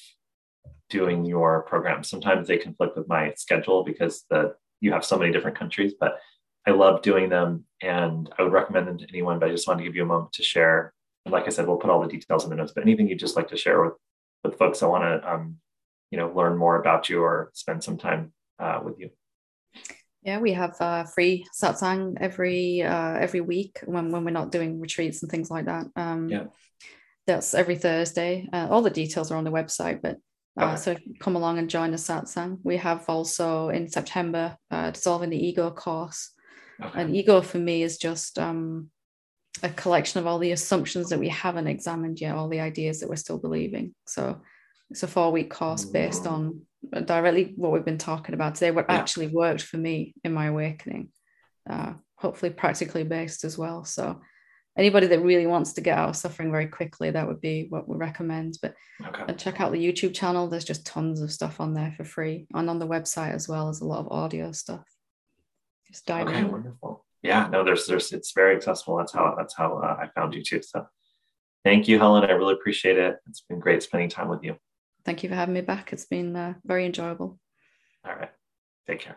doing 0.91 1.25
your 1.25 1.63
program. 1.63 2.03
Sometimes 2.03 2.49
they 2.49 2.59
conflict 2.59 2.97
with 2.97 3.09
my 3.09 3.33
schedule 3.37 3.85
because 3.85 4.25
the 4.31 4.55
you 4.81 4.93
have 4.93 5.05
so 5.05 5.19
many 5.19 5.33
different 5.33 5.59
countries, 5.59 5.95
but 5.99 6.19
I 6.67 6.71
love 6.71 7.03
doing 7.03 7.29
them 7.29 7.65
and 7.83 8.29
I 8.39 8.43
would 8.43 8.53
recommend 8.53 8.87
them 8.87 8.99
to 8.99 9.09
anyone, 9.09 9.39
but 9.39 9.49
I 9.49 9.53
just 9.53 9.67
wanted 9.67 9.79
to 9.79 9.85
give 9.85 9.97
you 9.97 10.03
a 10.03 10.07
moment 10.07 10.33
to 10.35 10.43
share. 10.43 10.93
And 11.25 11.33
like 11.33 11.47
I 11.47 11.51
said, 11.51 11.67
we'll 11.67 11.79
put 11.79 11.91
all 11.91 12.03
the 12.03 12.09
details 12.09 12.45
in 12.45 12.51
the 12.51 12.57
notes, 12.57 12.73
but 12.75 12.85
anything 12.85 13.09
you'd 13.09 13.19
just 13.19 13.37
like 13.37 13.49
to 13.49 13.57
share 13.57 13.83
with, 13.83 13.95
with 14.45 14.59
folks 14.59 14.81
that 14.81 14.89
want 14.89 15.05
to, 15.05 15.33
um, 15.33 15.57
you 16.11 16.19
know, 16.19 16.31
learn 16.35 16.57
more 16.57 16.81
about 16.81 17.09
you 17.09 17.23
or 17.23 17.51
spend 17.55 17.83
some 17.83 17.97
time 17.97 18.33
uh, 18.59 18.81
with 18.83 18.99
you. 18.99 19.11
Yeah, 20.23 20.41
we 20.41 20.53
have 20.53 20.77
uh, 20.81 21.05
free 21.05 21.47
satsang 21.59 22.17
every 22.21 22.83
uh, 22.83 23.15
every 23.15 23.41
week 23.41 23.81
when, 23.85 24.11
when 24.11 24.25
we're 24.25 24.31
not 24.31 24.53
doing 24.53 24.81
retreats 24.81 25.23
and 25.23 25.31
things 25.31 25.51
like 25.51 25.67
that. 25.67 25.87
Um, 25.97 26.29
yeah. 26.29 26.45
That's 27.27 27.55
every 27.55 27.77
Thursday. 27.77 28.49
Uh, 28.53 28.69
all 28.71 28.83
the 28.83 28.91
details 28.91 29.31
are 29.31 29.37
on 29.37 29.45
the 29.45 29.51
website, 29.51 30.01
but 30.03 30.19
uh, 30.59 30.77
so 30.77 30.97
come 31.21 31.37
along 31.37 31.59
and 31.59 31.71
join 31.71 31.91
the 31.91 31.97
satsang. 31.97 32.59
We 32.63 32.77
have 32.79 33.05
also 33.09 33.69
in 33.69 33.89
September 33.89 34.57
uh, 34.71 34.91
dissolving 34.91 35.31
the 35.31 35.47
ego 35.47 35.71
course. 35.71 36.33
Okay. 36.83 37.01
And 37.01 37.17
ego 37.17 37.41
for 37.41 37.59
me 37.59 37.83
is 37.83 37.99
just 37.99 38.39
um, 38.39 38.91
a 39.63 39.69
collection 39.69 40.21
of 40.21 40.27
all 40.27 40.39
the 40.39 40.53
assumptions 40.53 41.11
that 41.11 41.19
we 41.19 41.29
haven't 41.29 41.67
examined 41.67 42.21
yet, 42.21 42.35
all 42.35 42.49
the 42.49 42.61
ideas 42.61 43.01
that 43.01 43.09
we're 43.09 43.17
still 43.17 43.39
believing. 43.39 43.95
So 44.07 44.41
it's 44.91 45.03
a 45.03 45.09
four 45.09 45.33
week 45.33 45.51
course 45.51 45.85
based 45.85 46.27
on 46.27 46.63
directly 47.05 47.53
what 47.57 47.73
we've 47.73 47.85
been 47.85 47.99
talking 47.99 48.35
about 48.35 48.55
today, 48.55 48.71
what 48.71 48.87
yeah. 48.89 48.97
actually 48.97 49.29
worked 49.29 49.63
for 49.63 49.77
me 49.77 50.15
in 50.25 50.33
my 50.33 50.47
awakening, 50.47 51.09
uh, 51.69 51.95
hopefully 52.17 52.51
practically 52.51 53.05
based 53.05 53.45
as 53.45 53.59
well. 53.59 53.85
So 53.85 54.21
anybody 54.79 55.09
that 55.09 55.23
really 55.23 55.47
wants 55.47 55.73
to 55.75 55.81
get 55.81 55.99
out 55.99 56.09
of 56.09 56.17
suffering 56.17 56.51
very 56.51 56.69
quickly, 56.69 57.11
that 57.11 57.27
would 57.27 57.41
be 57.41 57.67
what 57.69 57.89
we 57.89 57.97
recommend. 57.97 58.59
But 58.63 58.75
okay. 59.05 59.35
check 59.35 59.61
out 59.61 59.73
the 59.73 59.85
YouTube 59.85 60.15
channel. 60.15 60.49
There's 60.49 60.65
just 60.65 60.87
tons 60.87 61.21
of 61.21 61.33
stuff 61.33 61.61
on 61.61 61.75
there 61.75 61.93
for 61.97 62.05
free. 62.05 62.47
And 62.55 62.71
on 62.71 62.79
the 62.79 62.87
website 62.87 63.35
as 63.35 63.49
well 63.49 63.69
as 63.69 63.81
a 63.81 63.85
lot 63.85 64.01
of 64.01 64.13
audio 64.13 64.53
stuff. 64.53 64.85
Just 65.89 66.07
dive 66.07 66.29
okay, 66.29 66.39
in. 66.39 66.53
wonderful. 66.53 67.05
Yeah, 67.23 67.49
no, 67.49 67.65
there's 67.65 67.87
there's 67.87 68.13
it's 68.13 68.33
very 68.33 68.55
accessible. 68.55 68.97
That's 68.97 69.13
how 69.13 69.35
that's 69.37 69.57
how 69.57 69.79
uh, 69.79 69.97
I 70.01 70.09
found 70.15 70.35
you 70.35 70.43
too. 70.43 70.63
So 70.63 70.87
thank 71.65 71.89
you, 71.89 71.99
Helen. 71.99 72.25
I 72.25 72.31
really 72.33 72.55
appreciate 72.55 72.97
it. 72.97 73.17
It's 73.29 73.41
been 73.41 73.59
great 73.59 73.83
spending 73.83 74.09
time 74.09 74.29
with 74.29 74.45
you. 74.45 74.57
Thank 75.05 75.23
you 75.23 75.29
for 75.29 75.35
having 75.35 75.55
me 75.55 75.63
back. 75.63 75.93
It's 75.93 76.05
been 76.05 76.37
uh, 76.37 76.55
very 76.65 76.87
enjoyable. 76.87 77.39
All 78.07 78.15
right. 78.15 78.31
Take 78.87 79.01
care. 79.01 79.17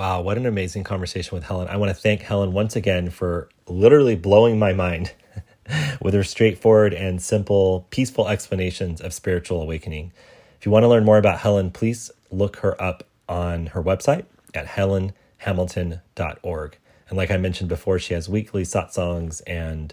Wow, 0.00 0.22
what 0.22 0.38
an 0.38 0.46
amazing 0.46 0.82
conversation 0.82 1.36
with 1.36 1.44
Helen. 1.44 1.68
I 1.68 1.76
want 1.76 1.90
to 1.90 1.94
thank 1.94 2.22
Helen 2.22 2.54
once 2.54 2.74
again 2.74 3.10
for 3.10 3.50
literally 3.66 4.16
blowing 4.16 4.58
my 4.58 4.72
mind 4.72 5.12
with 6.00 6.14
her 6.14 6.24
straightforward 6.24 6.94
and 6.94 7.20
simple, 7.20 7.86
peaceful 7.90 8.26
explanations 8.26 9.02
of 9.02 9.12
spiritual 9.12 9.60
awakening. 9.60 10.12
If 10.58 10.64
you 10.64 10.72
want 10.72 10.84
to 10.84 10.88
learn 10.88 11.04
more 11.04 11.18
about 11.18 11.40
Helen, 11.40 11.70
please 11.70 12.10
look 12.30 12.56
her 12.60 12.80
up 12.80 13.06
on 13.28 13.66
her 13.66 13.82
website 13.82 14.24
at 14.54 14.68
helenhamilton.org. 14.68 16.78
And 17.10 17.18
like 17.18 17.30
I 17.30 17.36
mentioned 17.36 17.68
before, 17.68 17.98
she 17.98 18.14
has 18.14 18.26
weekly 18.26 18.62
satsangs 18.62 19.42
and 19.46 19.92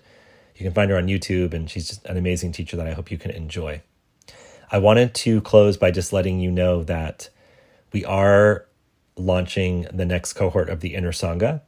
you 0.55 0.63
can 0.63 0.73
find 0.73 0.89
her 0.89 0.95
on 0.95 1.07
YouTube, 1.07 1.53
and 1.53 1.69
she's 1.69 1.89
just 1.89 2.05
an 2.05 2.15
amazing 2.15 2.53
teacher 2.53 2.77
that 2.77 2.87
I 2.87 2.93
hope 2.93 3.11
you 3.11 3.17
can 3.17 3.31
enjoy. 3.31 3.81
I 4.71 4.77
wanted 4.77 5.13
to 5.15 5.41
close 5.41 5.75
by 5.75 5.91
just 5.91 6.13
letting 6.13 6.39
you 6.39 6.49
know 6.49 6.85
that 6.85 7.27
we 7.91 8.05
are 8.05 8.66
launching 9.17 9.87
the 9.93 10.05
next 10.05 10.33
cohort 10.33 10.69
of 10.69 10.79
the 10.79 10.95
Inner 10.95 11.11
Sangha. 11.11 11.61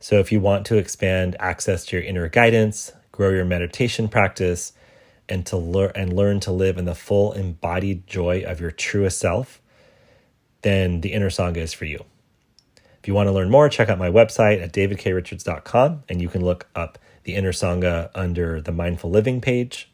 So 0.00 0.18
if 0.18 0.30
you 0.30 0.40
want 0.40 0.66
to 0.66 0.76
expand 0.76 1.36
access 1.40 1.86
to 1.86 1.96
your 1.96 2.04
inner 2.04 2.28
guidance, 2.28 2.92
grow 3.12 3.30
your 3.30 3.44
meditation 3.44 4.08
practice, 4.08 4.72
and 5.28 5.44
to 5.46 5.56
learn 5.56 5.92
and 5.94 6.12
learn 6.12 6.40
to 6.40 6.52
live 6.52 6.78
in 6.78 6.84
the 6.84 6.94
full 6.94 7.32
embodied 7.32 8.06
joy 8.06 8.42
of 8.46 8.60
your 8.60 8.70
truest 8.70 9.18
self, 9.18 9.60
then 10.62 11.00
the 11.00 11.12
Inner 11.12 11.30
Sangha 11.30 11.58
is 11.58 11.72
for 11.72 11.84
you. 11.84 12.04
If 13.00 13.08
you 13.08 13.14
want 13.14 13.28
to 13.28 13.32
learn 13.32 13.50
more, 13.50 13.68
check 13.68 13.88
out 13.88 13.98
my 13.98 14.10
website 14.10 14.62
at 14.62 14.72
davidkrichards.com 14.72 16.02
and 16.08 16.20
you 16.20 16.28
can 16.28 16.44
look 16.44 16.68
up 16.74 16.98
the 17.24 17.34
Inner 17.34 17.52
Sangha 17.52 18.10
under 18.14 18.60
the 18.60 18.72
Mindful 18.72 19.10
Living 19.10 19.40
page. 19.40 19.90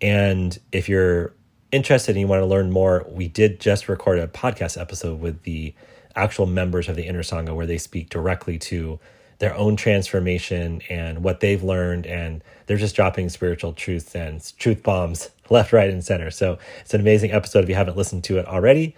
And 0.00 0.58
if 0.72 0.88
you're 0.88 1.34
interested 1.72 2.12
and 2.12 2.20
you 2.20 2.26
want 2.26 2.40
to 2.40 2.46
learn 2.46 2.70
more, 2.70 3.06
we 3.08 3.28
did 3.28 3.60
just 3.60 3.88
record 3.88 4.18
a 4.18 4.26
podcast 4.26 4.80
episode 4.80 5.20
with 5.20 5.42
the 5.42 5.74
actual 6.16 6.46
members 6.46 6.88
of 6.88 6.96
the 6.96 7.06
Inner 7.06 7.22
Sangha 7.22 7.54
where 7.54 7.66
they 7.66 7.78
speak 7.78 8.10
directly 8.10 8.58
to 8.58 8.98
their 9.38 9.54
own 9.54 9.74
transformation 9.74 10.82
and 10.90 11.24
what 11.24 11.40
they've 11.40 11.62
learned. 11.62 12.06
And 12.06 12.44
they're 12.66 12.76
just 12.76 12.94
dropping 12.94 13.28
spiritual 13.30 13.72
truths 13.72 14.14
and 14.14 14.40
truth 14.58 14.82
bombs 14.82 15.30
left, 15.50 15.72
right, 15.72 15.90
and 15.90 16.04
center. 16.04 16.30
So 16.30 16.58
it's 16.80 16.94
an 16.94 17.00
amazing 17.00 17.32
episode 17.32 17.64
if 17.64 17.68
you 17.68 17.74
haven't 17.74 17.96
listened 17.96 18.24
to 18.24 18.38
it 18.38 18.46
already. 18.46 18.94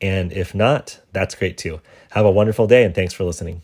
And 0.00 0.32
if 0.32 0.54
not, 0.54 1.00
that's 1.12 1.34
great 1.34 1.56
too. 1.56 1.80
Have 2.10 2.26
a 2.26 2.30
wonderful 2.30 2.66
day 2.66 2.84
and 2.84 2.94
thanks 2.94 3.14
for 3.14 3.24
listening. 3.24 3.62